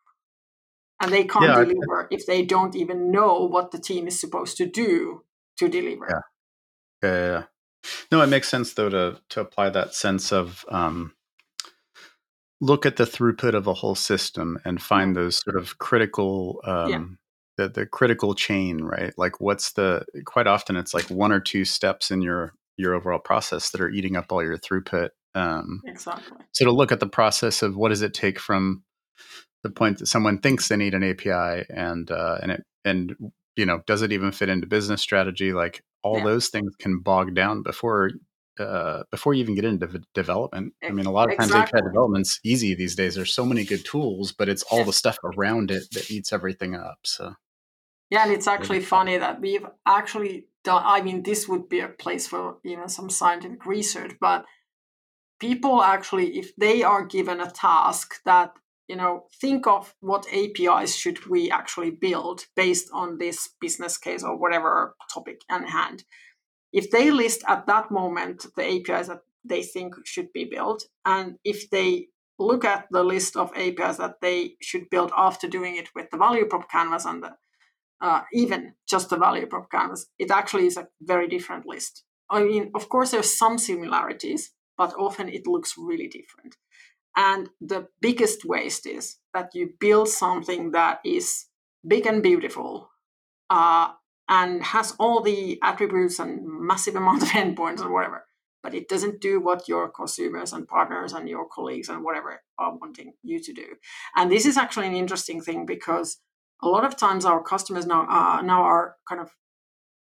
And 1.00 1.12
they 1.12 1.24
can't 1.24 1.44
yeah, 1.44 1.64
deliver 1.64 2.08
if 2.10 2.26
they 2.26 2.44
don't 2.44 2.76
even 2.76 3.10
know 3.10 3.44
what 3.44 3.72
the 3.72 3.78
team 3.78 4.06
is 4.06 4.20
supposed 4.20 4.56
to 4.58 4.66
do 4.66 5.24
to 5.58 5.68
deliver. 5.68 6.06
Yeah. 6.08 7.08
Yeah. 7.08 7.26
yeah. 7.26 7.42
No, 8.12 8.22
it 8.22 8.28
makes 8.28 8.48
sense 8.48 8.74
though 8.74 8.88
to 8.88 9.20
to 9.30 9.40
apply 9.40 9.70
that 9.70 9.94
sense 9.94 10.32
of 10.32 10.64
um, 10.68 11.14
look 12.60 12.86
at 12.86 12.96
the 12.96 13.04
throughput 13.04 13.54
of 13.54 13.66
a 13.66 13.74
whole 13.74 13.96
system 13.96 14.58
and 14.64 14.80
find 14.80 15.16
those 15.16 15.40
sort 15.42 15.56
of 15.56 15.78
critical 15.78 16.60
um, 16.64 16.88
yeah. 16.88 17.04
the 17.56 17.68
the 17.68 17.86
critical 17.86 18.34
chain, 18.36 18.82
right? 18.82 19.12
Like 19.18 19.40
what's 19.40 19.72
the 19.72 20.04
quite 20.24 20.46
often 20.46 20.76
it's 20.76 20.94
like 20.94 21.10
one 21.10 21.32
or 21.32 21.40
two 21.40 21.64
steps 21.64 22.12
in 22.12 22.22
your 22.22 22.54
your 22.76 22.94
overall 22.94 23.18
process 23.18 23.70
that 23.70 23.80
are 23.80 23.90
eating 23.90 24.16
up 24.16 24.30
all 24.30 24.42
your 24.42 24.58
throughput 24.58 25.10
um, 25.34 25.82
exactly. 25.84 26.38
So 26.52 26.64
to 26.64 26.72
look 26.72 26.92
at 26.92 27.00
the 27.00 27.08
process 27.08 27.62
of 27.62 27.76
what 27.76 27.88
does 27.88 28.02
it 28.02 28.14
take 28.14 28.38
from 28.38 28.82
the 29.62 29.70
point 29.70 29.98
that 29.98 30.06
someone 30.06 30.38
thinks 30.38 30.68
they 30.68 30.76
need 30.76 30.94
an 30.94 31.04
API 31.04 31.64
and 31.70 32.10
uh, 32.10 32.38
and 32.42 32.52
it 32.52 32.64
and 32.84 33.14
you 33.56 33.66
know 33.66 33.82
does 33.86 34.02
it 34.02 34.12
even 34.12 34.32
fit 34.32 34.48
into 34.48 34.66
business 34.66 35.00
strategy? 35.00 35.52
Like 35.52 35.82
all 36.02 36.18
yeah. 36.18 36.24
those 36.24 36.48
things 36.48 36.74
can 36.78 37.00
bog 37.00 37.34
down 37.34 37.62
before 37.62 38.10
uh, 38.58 39.04
before 39.10 39.34
you 39.34 39.40
even 39.40 39.54
get 39.54 39.64
into 39.64 39.86
v- 39.86 40.00
development. 40.14 40.74
I 40.84 40.90
mean, 40.90 41.06
a 41.06 41.10
lot 41.10 41.30
of 41.30 41.38
times 41.38 41.50
exactly. 41.50 41.78
API 41.78 41.88
development's 41.88 42.38
easy 42.44 42.74
these 42.74 42.94
days. 42.94 43.14
There's 43.14 43.32
so 43.32 43.46
many 43.46 43.64
good 43.64 43.84
tools, 43.84 44.32
but 44.32 44.48
it's 44.48 44.62
all 44.64 44.80
yeah. 44.80 44.84
the 44.84 44.92
stuff 44.92 45.18
around 45.24 45.70
it 45.70 45.84
that 45.92 46.10
eats 46.10 46.32
everything 46.32 46.74
up. 46.74 46.98
So 47.04 47.34
yeah, 48.10 48.24
and 48.24 48.32
it's 48.32 48.46
actually 48.46 48.80
funny 48.80 49.16
that 49.16 49.40
we've 49.40 49.66
actually 49.86 50.46
done. 50.64 50.82
I 50.84 51.00
mean, 51.00 51.22
this 51.22 51.48
would 51.48 51.68
be 51.68 51.80
a 51.80 51.88
place 51.88 52.26
for 52.26 52.58
even 52.64 52.88
some 52.88 53.08
scientific 53.08 53.64
research, 53.64 54.16
but 54.20 54.44
people 55.42 55.82
actually, 55.82 56.38
if 56.38 56.54
they 56.56 56.84
are 56.84 57.04
given 57.04 57.40
a 57.40 57.50
task 57.50 58.14
that, 58.24 58.52
you 58.86 58.94
know, 58.94 59.24
think 59.40 59.66
of 59.66 59.92
what 59.98 60.32
APIs 60.32 60.94
should 60.94 61.26
we 61.26 61.50
actually 61.50 61.90
build 61.90 62.46
based 62.54 62.88
on 62.92 63.18
this 63.18 63.38
business 63.60 63.98
case 63.98 64.22
or 64.22 64.36
whatever 64.36 64.94
topic 65.12 65.38
in 65.50 65.64
hand. 65.64 66.04
if 66.80 66.86
they 66.90 67.10
list 67.10 67.40
at 67.54 67.66
that 67.66 67.90
moment 67.90 68.46
the 68.56 68.64
APIs 68.74 69.08
that 69.08 69.22
they 69.44 69.62
think 69.62 69.94
should 70.12 70.30
be 70.32 70.44
built, 70.44 70.80
and 71.04 71.28
if 71.44 71.68
they 71.70 72.08
look 72.38 72.64
at 72.64 72.86
the 72.90 73.04
list 73.04 73.36
of 73.36 73.52
APIs 73.56 73.98
that 73.98 74.16
they 74.22 74.38
should 74.68 74.88
build 74.90 75.10
after 75.16 75.48
doing 75.48 75.74
it 75.76 75.88
with 75.94 76.08
the 76.10 76.16
value 76.26 76.46
prop 76.46 76.70
canvas 76.70 77.04
and 77.04 77.22
the, 77.24 77.32
uh, 78.00 78.22
even 78.32 78.74
just 78.88 79.10
the 79.10 79.18
value 79.26 79.46
prop 79.46 79.70
canvas, 79.70 80.06
it 80.18 80.30
actually 80.30 80.66
is 80.66 80.78
a 80.78 80.88
very 81.12 81.28
different 81.28 81.66
list. 81.66 82.04
I 82.30 82.42
mean, 82.44 82.70
of 82.74 82.88
course, 82.88 83.10
there's 83.10 83.38
some 83.44 83.58
similarities, 83.58 84.52
but 84.76 84.94
often 84.98 85.28
it 85.28 85.46
looks 85.46 85.74
really 85.78 86.08
different. 86.08 86.56
And 87.16 87.50
the 87.60 87.88
biggest 88.00 88.44
waste 88.44 88.86
is 88.86 89.18
that 89.34 89.54
you 89.54 89.74
build 89.78 90.08
something 90.08 90.70
that 90.72 91.00
is 91.04 91.46
big 91.86 92.06
and 92.06 92.22
beautiful 92.22 92.90
uh, 93.50 93.92
and 94.28 94.62
has 94.62 94.94
all 94.98 95.20
the 95.20 95.58
attributes 95.62 96.18
and 96.18 96.40
massive 96.44 96.96
amount 96.96 97.22
of 97.22 97.28
endpoints 97.42 97.84
or 97.84 97.92
whatever, 97.92 98.24
but 98.62 98.74
it 98.74 98.88
doesn't 98.88 99.20
do 99.20 99.40
what 99.40 99.68
your 99.68 99.90
consumers 99.90 100.52
and 100.52 100.66
partners 100.66 101.12
and 101.12 101.28
your 101.28 101.46
colleagues 101.46 101.88
and 101.88 102.02
whatever 102.02 102.40
are 102.58 102.76
wanting 102.78 103.12
you 103.22 103.40
to 103.40 103.52
do. 103.52 103.66
And 104.16 104.30
this 104.30 104.46
is 104.46 104.56
actually 104.56 104.86
an 104.86 104.94
interesting 104.94 105.42
thing 105.42 105.66
because 105.66 106.18
a 106.62 106.68
lot 106.68 106.84
of 106.84 106.96
times 106.96 107.24
our 107.24 107.42
customers 107.42 107.86
now 107.86 108.06
uh, 108.08 108.40
now 108.40 108.62
are 108.62 108.96
kind 109.08 109.20
of 109.20 109.30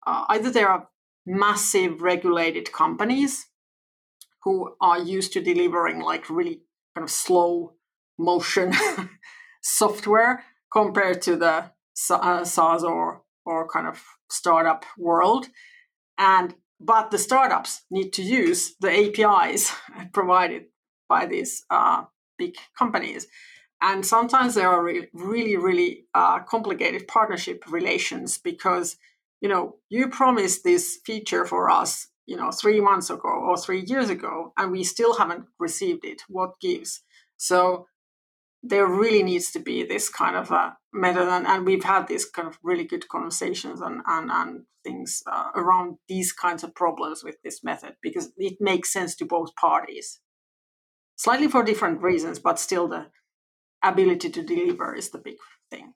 uh, 0.06 0.24
either 0.28 0.50
they 0.50 0.62
are 0.62 0.88
massive 1.26 2.02
regulated 2.02 2.72
companies 2.72 3.46
who 4.44 4.74
are 4.80 4.98
used 4.98 5.32
to 5.32 5.40
delivering 5.40 6.00
like 6.00 6.28
really 6.28 6.60
kind 6.94 7.04
of 7.04 7.10
slow 7.10 7.74
motion 8.18 8.72
software 9.62 10.44
compared 10.72 11.22
to 11.22 11.36
the 11.36 11.70
uh, 12.10 12.44
SaaS 12.44 12.84
or 12.84 13.22
or 13.44 13.68
kind 13.68 13.86
of 13.86 14.02
startup 14.30 14.84
world, 14.96 15.46
and 16.18 16.54
but 16.80 17.10
the 17.10 17.18
startups 17.18 17.82
need 17.90 18.12
to 18.12 18.22
use 18.22 18.74
the 18.80 18.90
APIs 18.90 19.74
provided 20.12 20.66
by 21.08 21.26
these 21.26 21.64
uh, 21.70 22.04
big 22.38 22.54
companies, 22.78 23.26
and 23.80 24.06
sometimes 24.06 24.54
there 24.54 24.68
are 24.68 24.82
re- 24.82 25.08
really 25.12 25.56
really 25.56 26.06
uh, 26.14 26.40
complicated 26.40 27.06
partnership 27.06 27.64
relations 27.68 28.38
because 28.38 28.96
you 29.40 29.48
know 29.48 29.76
you 29.88 30.08
promised 30.08 30.64
this 30.64 30.98
feature 31.04 31.44
for 31.44 31.70
us 31.70 32.08
you 32.26 32.36
know 32.36 32.50
three 32.50 32.80
months 32.80 33.10
ago 33.10 33.28
or 33.28 33.56
three 33.56 33.84
years 33.86 34.08
ago 34.08 34.52
and 34.56 34.70
we 34.70 34.84
still 34.84 35.16
haven't 35.16 35.44
received 35.58 36.04
it. 36.04 36.22
What 36.28 36.60
gives? 36.60 37.02
So 37.36 37.86
there 38.62 38.86
really 38.86 39.22
needs 39.24 39.50
to 39.50 39.58
be 39.58 39.84
this 39.84 40.08
kind 40.08 40.36
of 40.36 40.50
a 40.52 40.76
method 40.92 41.28
and, 41.28 41.46
and 41.46 41.66
we've 41.66 41.82
had 41.82 42.06
these 42.06 42.24
kind 42.24 42.46
of 42.46 42.58
really 42.62 42.84
good 42.84 43.08
conversations 43.08 43.80
and 43.80 44.02
and, 44.06 44.30
and 44.30 44.62
things 44.84 45.22
uh, 45.30 45.48
around 45.54 45.96
these 46.08 46.32
kinds 46.32 46.64
of 46.64 46.74
problems 46.74 47.22
with 47.24 47.36
this 47.44 47.62
method 47.62 47.94
because 48.02 48.32
it 48.36 48.56
makes 48.60 48.92
sense 48.92 49.14
to 49.16 49.24
both 49.24 49.54
parties. 49.56 50.20
Slightly 51.16 51.48
for 51.48 51.62
different 51.64 52.02
reasons 52.02 52.38
but 52.38 52.58
still 52.58 52.88
the 52.88 53.06
ability 53.82 54.30
to 54.30 54.42
deliver 54.42 54.94
is 54.94 55.10
the 55.10 55.18
big 55.18 55.36
thing. 55.70 55.94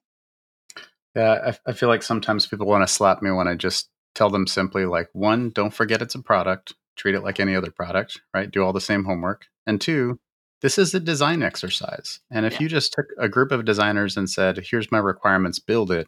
Yeah 1.15 1.53
i, 1.65 1.69
I 1.69 1.73
feel 1.73 1.89
like 1.89 2.03
sometimes 2.03 2.47
people 2.47 2.67
want 2.67 2.85
to 2.85 2.93
slap 2.93 3.21
me 3.21 3.31
when 3.31 3.47
i 3.47 3.55
just 3.55 3.89
tell 4.17 4.29
them 4.31 4.47
simply 4.47 4.85
like 4.85 5.07
one 5.13 5.51
don't 5.51 5.73
forget 5.73 6.01
it's 6.01 6.15
a 6.15 6.19
product 6.19 6.73
treat 6.95 7.13
it 7.13 7.21
like 7.21 7.39
any 7.39 7.55
other 7.55 7.69
product 7.69 8.19
right 8.33 8.49
do 8.49 8.63
all 8.63 8.73
the 8.73 8.81
same 8.81 9.05
homework 9.05 9.45
and 9.67 9.79
two 9.79 10.19
this 10.63 10.79
is 10.79 10.93
a 10.95 10.99
design 10.99 11.43
exercise 11.43 12.19
and 12.31 12.45
if 12.45 12.53
yeah. 12.53 12.61
you 12.61 12.67
just 12.67 12.91
took 12.91 13.05
a 13.19 13.29
group 13.29 13.51
of 13.51 13.63
designers 13.63 14.17
and 14.17 14.27
said 14.27 14.57
here's 14.57 14.91
my 14.91 14.97
requirements 14.97 15.59
build 15.59 15.91
it 15.91 16.07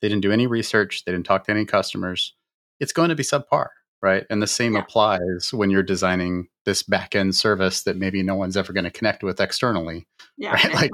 they 0.00 0.08
didn't 0.08 0.22
do 0.22 0.30
any 0.30 0.46
research 0.46 1.04
they 1.04 1.10
didn't 1.10 1.26
talk 1.26 1.44
to 1.44 1.50
any 1.50 1.64
customers 1.64 2.36
it's 2.78 2.92
going 2.92 3.08
to 3.08 3.16
be 3.16 3.24
subpar 3.24 3.66
right 4.00 4.24
and 4.30 4.40
the 4.40 4.46
same 4.46 4.74
yeah. 4.74 4.82
applies 4.82 5.50
when 5.52 5.70
you're 5.70 5.82
designing 5.82 6.46
this 6.64 6.84
back 6.84 7.16
end 7.16 7.34
service 7.34 7.82
that 7.82 7.96
maybe 7.96 8.22
no 8.22 8.36
one's 8.36 8.56
ever 8.56 8.72
going 8.72 8.84
to 8.84 8.92
connect 8.92 9.24
with 9.24 9.40
externally 9.40 10.06
yeah 10.38 10.52
right? 10.52 10.72
like, 10.72 10.90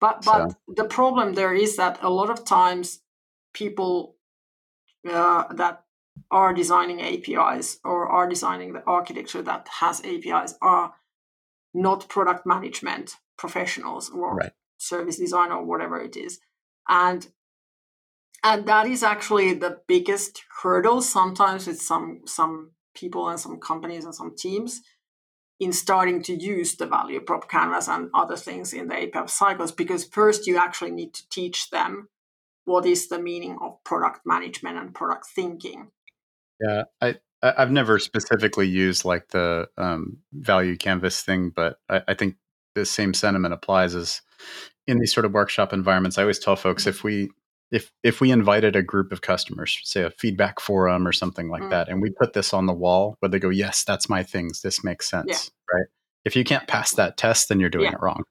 but 0.00 0.22
but 0.22 0.24
so. 0.24 0.54
the 0.68 0.84
problem 0.84 1.34
there 1.34 1.52
is 1.52 1.76
that 1.76 1.98
a 2.00 2.08
lot 2.08 2.30
of 2.30 2.46
times 2.46 3.00
people 3.52 4.16
uh, 5.08 5.52
that 5.54 5.84
are 6.30 6.52
designing 6.52 7.00
APIs 7.00 7.78
or 7.84 8.06
are 8.06 8.28
designing 8.28 8.72
the 8.72 8.82
architecture 8.86 9.42
that 9.42 9.66
has 9.80 10.04
APIs 10.04 10.54
are 10.60 10.94
not 11.72 12.08
product 12.08 12.46
management 12.46 13.16
professionals 13.38 14.10
or 14.10 14.34
right. 14.34 14.52
service 14.76 15.16
design 15.16 15.50
or 15.50 15.64
whatever 15.64 16.00
it 16.00 16.16
is. 16.16 16.40
And 16.88 17.28
and 18.42 18.66
that 18.66 18.86
is 18.86 19.02
actually 19.02 19.54
the 19.54 19.80
biggest 19.86 20.44
hurdle 20.62 21.02
sometimes 21.02 21.66
with 21.66 21.80
some 21.80 22.22
some 22.26 22.72
people 22.94 23.28
and 23.28 23.38
some 23.38 23.58
companies 23.58 24.04
and 24.04 24.14
some 24.14 24.34
teams 24.36 24.82
in 25.58 25.72
starting 25.72 26.22
to 26.22 26.34
use 26.34 26.74
the 26.76 26.86
value 26.86 27.20
prop 27.20 27.48
canvas 27.48 27.86
and 27.86 28.08
other 28.14 28.36
things 28.36 28.72
in 28.72 28.88
the 28.88 28.96
API 28.96 29.28
cycles 29.28 29.72
because 29.72 30.04
first 30.04 30.46
you 30.46 30.56
actually 30.56 30.90
need 30.90 31.12
to 31.12 31.28
teach 31.28 31.70
them 31.70 32.08
what 32.64 32.86
is 32.86 33.08
the 33.08 33.20
meaning 33.20 33.58
of 33.60 33.82
product 33.84 34.20
management 34.24 34.78
and 34.78 34.94
product 34.94 35.26
thinking. 35.34 35.88
Yeah, 36.60 36.84
I 37.00 37.16
I've 37.42 37.70
never 37.70 37.98
specifically 37.98 38.68
used 38.68 39.04
like 39.04 39.28
the 39.28 39.68
um, 39.78 40.18
value 40.32 40.76
canvas 40.76 41.22
thing, 41.22 41.50
but 41.54 41.78
I, 41.88 42.02
I 42.08 42.14
think 42.14 42.36
the 42.74 42.84
same 42.84 43.14
sentiment 43.14 43.54
applies 43.54 43.94
as 43.94 44.20
in 44.86 44.98
these 44.98 45.12
sort 45.12 45.24
of 45.24 45.32
workshop 45.32 45.72
environments. 45.72 46.18
I 46.18 46.22
always 46.22 46.38
tell 46.38 46.56
folks 46.56 46.86
if 46.86 47.02
we 47.02 47.30
if 47.70 47.92
if 48.02 48.20
we 48.20 48.30
invited 48.30 48.76
a 48.76 48.82
group 48.82 49.12
of 49.12 49.22
customers, 49.22 49.78
say 49.84 50.02
a 50.02 50.10
feedback 50.10 50.60
forum 50.60 51.06
or 51.06 51.12
something 51.12 51.48
like 51.48 51.62
mm. 51.62 51.70
that, 51.70 51.88
and 51.88 52.02
we 52.02 52.10
put 52.10 52.32
this 52.32 52.52
on 52.52 52.66
the 52.66 52.72
wall 52.72 53.16
where 53.20 53.28
they 53.28 53.38
go, 53.38 53.48
"Yes, 53.48 53.84
that's 53.84 54.08
my 54.08 54.22
things. 54.22 54.62
This 54.62 54.84
makes 54.84 55.08
sense." 55.08 55.26
Yeah. 55.28 55.76
Right? 55.76 55.86
If 56.24 56.36
you 56.36 56.44
can't 56.44 56.66
pass 56.66 56.94
that 56.94 57.16
test, 57.16 57.48
then 57.48 57.60
you're 57.60 57.70
doing 57.70 57.86
yeah. 57.86 57.94
it 57.94 58.02
wrong. 58.02 58.24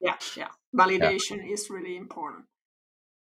yeah, 0.00 0.16
yeah. 0.36 0.48
Validation 0.74 1.38
yeah. 1.46 1.52
is 1.52 1.70
really 1.70 1.96
important. 1.96 2.44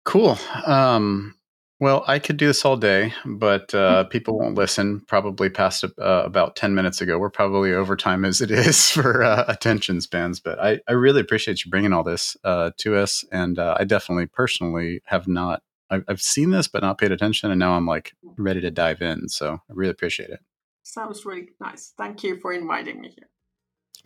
Cool. 0.04 0.38
Um, 0.66 1.34
well, 1.82 2.04
I 2.06 2.20
could 2.20 2.36
do 2.36 2.46
this 2.46 2.64
all 2.64 2.76
day, 2.76 3.12
but 3.24 3.74
uh, 3.74 4.04
people 4.04 4.38
won't 4.38 4.54
listen. 4.54 5.00
Probably 5.08 5.50
past 5.50 5.82
uh, 5.82 5.90
about 5.98 6.54
10 6.54 6.76
minutes 6.76 7.00
ago. 7.00 7.18
We're 7.18 7.28
probably 7.28 7.72
over 7.72 7.96
time 7.96 8.24
as 8.24 8.40
it 8.40 8.50
is 8.52 8.88
for 8.88 9.24
uh, 9.24 9.44
attention 9.48 10.00
spans, 10.00 10.38
but 10.38 10.60
I, 10.60 10.78
I 10.88 10.92
really 10.92 11.20
appreciate 11.20 11.64
you 11.64 11.72
bringing 11.72 11.92
all 11.92 12.04
this 12.04 12.36
uh, 12.44 12.70
to 12.78 12.96
us. 12.96 13.24
And 13.32 13.58
uh, 13.58 13.76
I 13.80 13.82
definitely 13.82 14.26
personally 14.26 15.02
have 15.06 15.26
not, 15.26 15.64
I've, 15.90 16.04
I've 16.06 16.22
seen 16.22 16.50
this, 16.50 16.68
but 16.68 16.82
not 16.82 16.98
paid 16.98 17.10
attention. 17.10 17.50
And 17.50 17.58
now 17.58 17.72
I'm 17.72 17.86
like 17.86 18.12
ready 18.36 18.60
to 18.60 18.70
dive 18.70 19.02
in. 19.02 19.28
So 19.28 19.54
I 19.54 19.72
really 19.72 19.90
appreciate 19.90 20.30
it. 20.30 20.38
Sounds 20.84 21.24
really 21.24 21.48
nice. 21.60 21.94
Thank 21.98 22.22
you 22.22 22.38
for 22.38 22.52
inviting 22.52 23.00
me 23.00 23.08
here. 23.08 23.28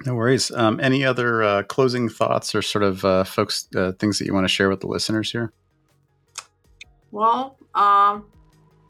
No 0.07 0.15
worries. 0.15 0.51
Um, 0.51 0.81
any 0.81 1.05
other 1.05 1.43
uh, 1.43 1.63
closing 1.65 2.09
thoughts 2.09 2.55
or 2.55 2.63
sort 2.63 2.85
of 2.85 3.29
folks, 3.29 3.69
things 3.99 4.19
that 4.19 4.25
you 4.25 4.33
want 4.33 4.45
to 4.45 4.53
share 4.53 4.71
with 4.71 4.81
the 4.81 4.87
listeners 4.87 5.31
here? 5.31 5.53
Well, 7.17 7.57
um, 7.75 8.27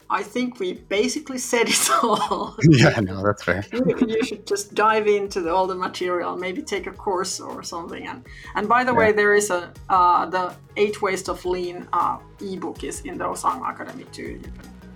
I 0.09 0.21
think 0.21 0.59
we 0.59 0.73
basically 0.73 1.37
said 1.37 1.69
it 1.69 1.89
all. 2.03 2.57
yeah, 2.61 2.99
no, 2.99 3.23
that's 3.23 3.41
fair. 3.41 3.63
you, 3.71 3.95
you, 4.05 4.21
should 4.25 4.45
just 4.45 4.75
dive 4.75 5.07
into 5.07 5.39
the, 5.39 5.53
all 5.53 5.65
the 5.65 5.75
material, 5.75 6.35
maybe 6.35 6.61
take 6.61 6.87
a 6.87 6.91
course 6.91 7.39
or 7.39 7.63
something. 7.63 8.05
And 8.05 8.25
and 8.55 8.67
by 8.67 8.83
the 8.83 8.91
yeah. 8.91 8.97
way, 8.97 9.11
there 9.13 9.33
is 9.33 9.49
a 9.49 9.71
uh, 9.87 10.25
the 10.25 10.53
Eight 10.75 11.01
Wastes 11.01 11.29
of 11.29 11.45
Lean 11.45 11.87
uh, 11.93 12.17
ebook 12.41 12.83
is 12.83 12.99
in 13.01 13.17
the 13.17 13.23
Osango 13.23 13.71
Academy 13.73 14.03
too. 14.11 14.23
You 14.23 14.39
can 14.39 14.53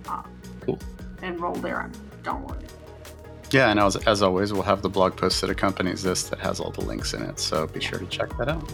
uh, 0.08 0.22
cool. 0.60 0.78
enroll 1.22 1.54
there 1.54 1.80
and 1.80 1.96
download 2.22 2.62
it. 2.62 2.72
Yeah, 3.50 3.70
and 3.70 3.80
as, 3.80 3.96
as 4.06 4.20
always, 4.20 4.52
we'll 4.52 4.70
have 4.74 4.82
the 4.82 4.90
blog 4.90 5.16
post 5.16 5.40
that 5.40 5.48
accompanies 5.48 6.02
this 6.02 6.24
that 6.24 6.38
has 6.40 6.60
all 6.60 6.70
the 6.70 6.82
links 6.82 7.14
in 7.14 7.22
it. 7.22 7.38
So 7.38 7.66
be 7.66 7.80
sure 7.80 7.98
to 7.98 8.06
check 8.06 8.36
that 8.36 8.50
out. 8.50 8.70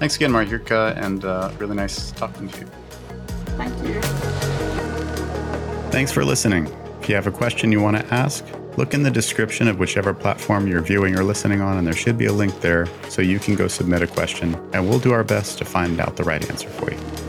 Thanks 0.00 0.16
again, 0.16 0.32
Marjukka, 0.32 1.02
and 1.02 1.24
uh, 1.24 1.50
really 1.58 1.76
nice 1.76 2.10
talking 2.12 2.50
to 2.50 2.60
you. 2.60 2.70
Thank 3.56 3.76
you. 3.86 4.00
Thanks 5.90 6.12
for 6.12 6.24
listening. 6.24 6.66
If 7.00 7.08
you 7.08 7.14
have 7.14 7.26
a 7.26 7.32
question 7.32 7.72
you 7.72 7.80
want 7.80 7.96
to 7.96 8.14
ask, 8.14 8.44
look 8.76 8.94
in 8.94 9.02
the 9.02 9.10
description 9.10 9.68
of 9.68 9.78
whichever 9.78 10.14
platform 10.14 10.66
you're 10.66 10.82
viewing 10.82 11.16
or 11.16 11.24
listening 11.24 11.60
on, 11.60 11.78
and 11.78 11.86
there 11.86 11.94
should 11.94 12.16
be 12.16 12.26
a 12.26 12.32
link 12.32 12.60
there 12.60 12.86
so 13.08 13.22
you 13.22 13.38
can 13.38 13.54
go 13.54 13.68
submit 13.68 14.02
a 14.02 14.06
question, 14.06 14.54
and 14.72 14.88
we'll 14.88 15.00
do 15.00 15.12
our 15.12 15.24
best 15.24 15.58
to 15.58 15.64
find 15.64 16.00
out 16.00 16.16
the 16.16 16.24
right 16.24 16.48
answer 16.48 16.68
for 16.68 16.90
you. 16.92 17.19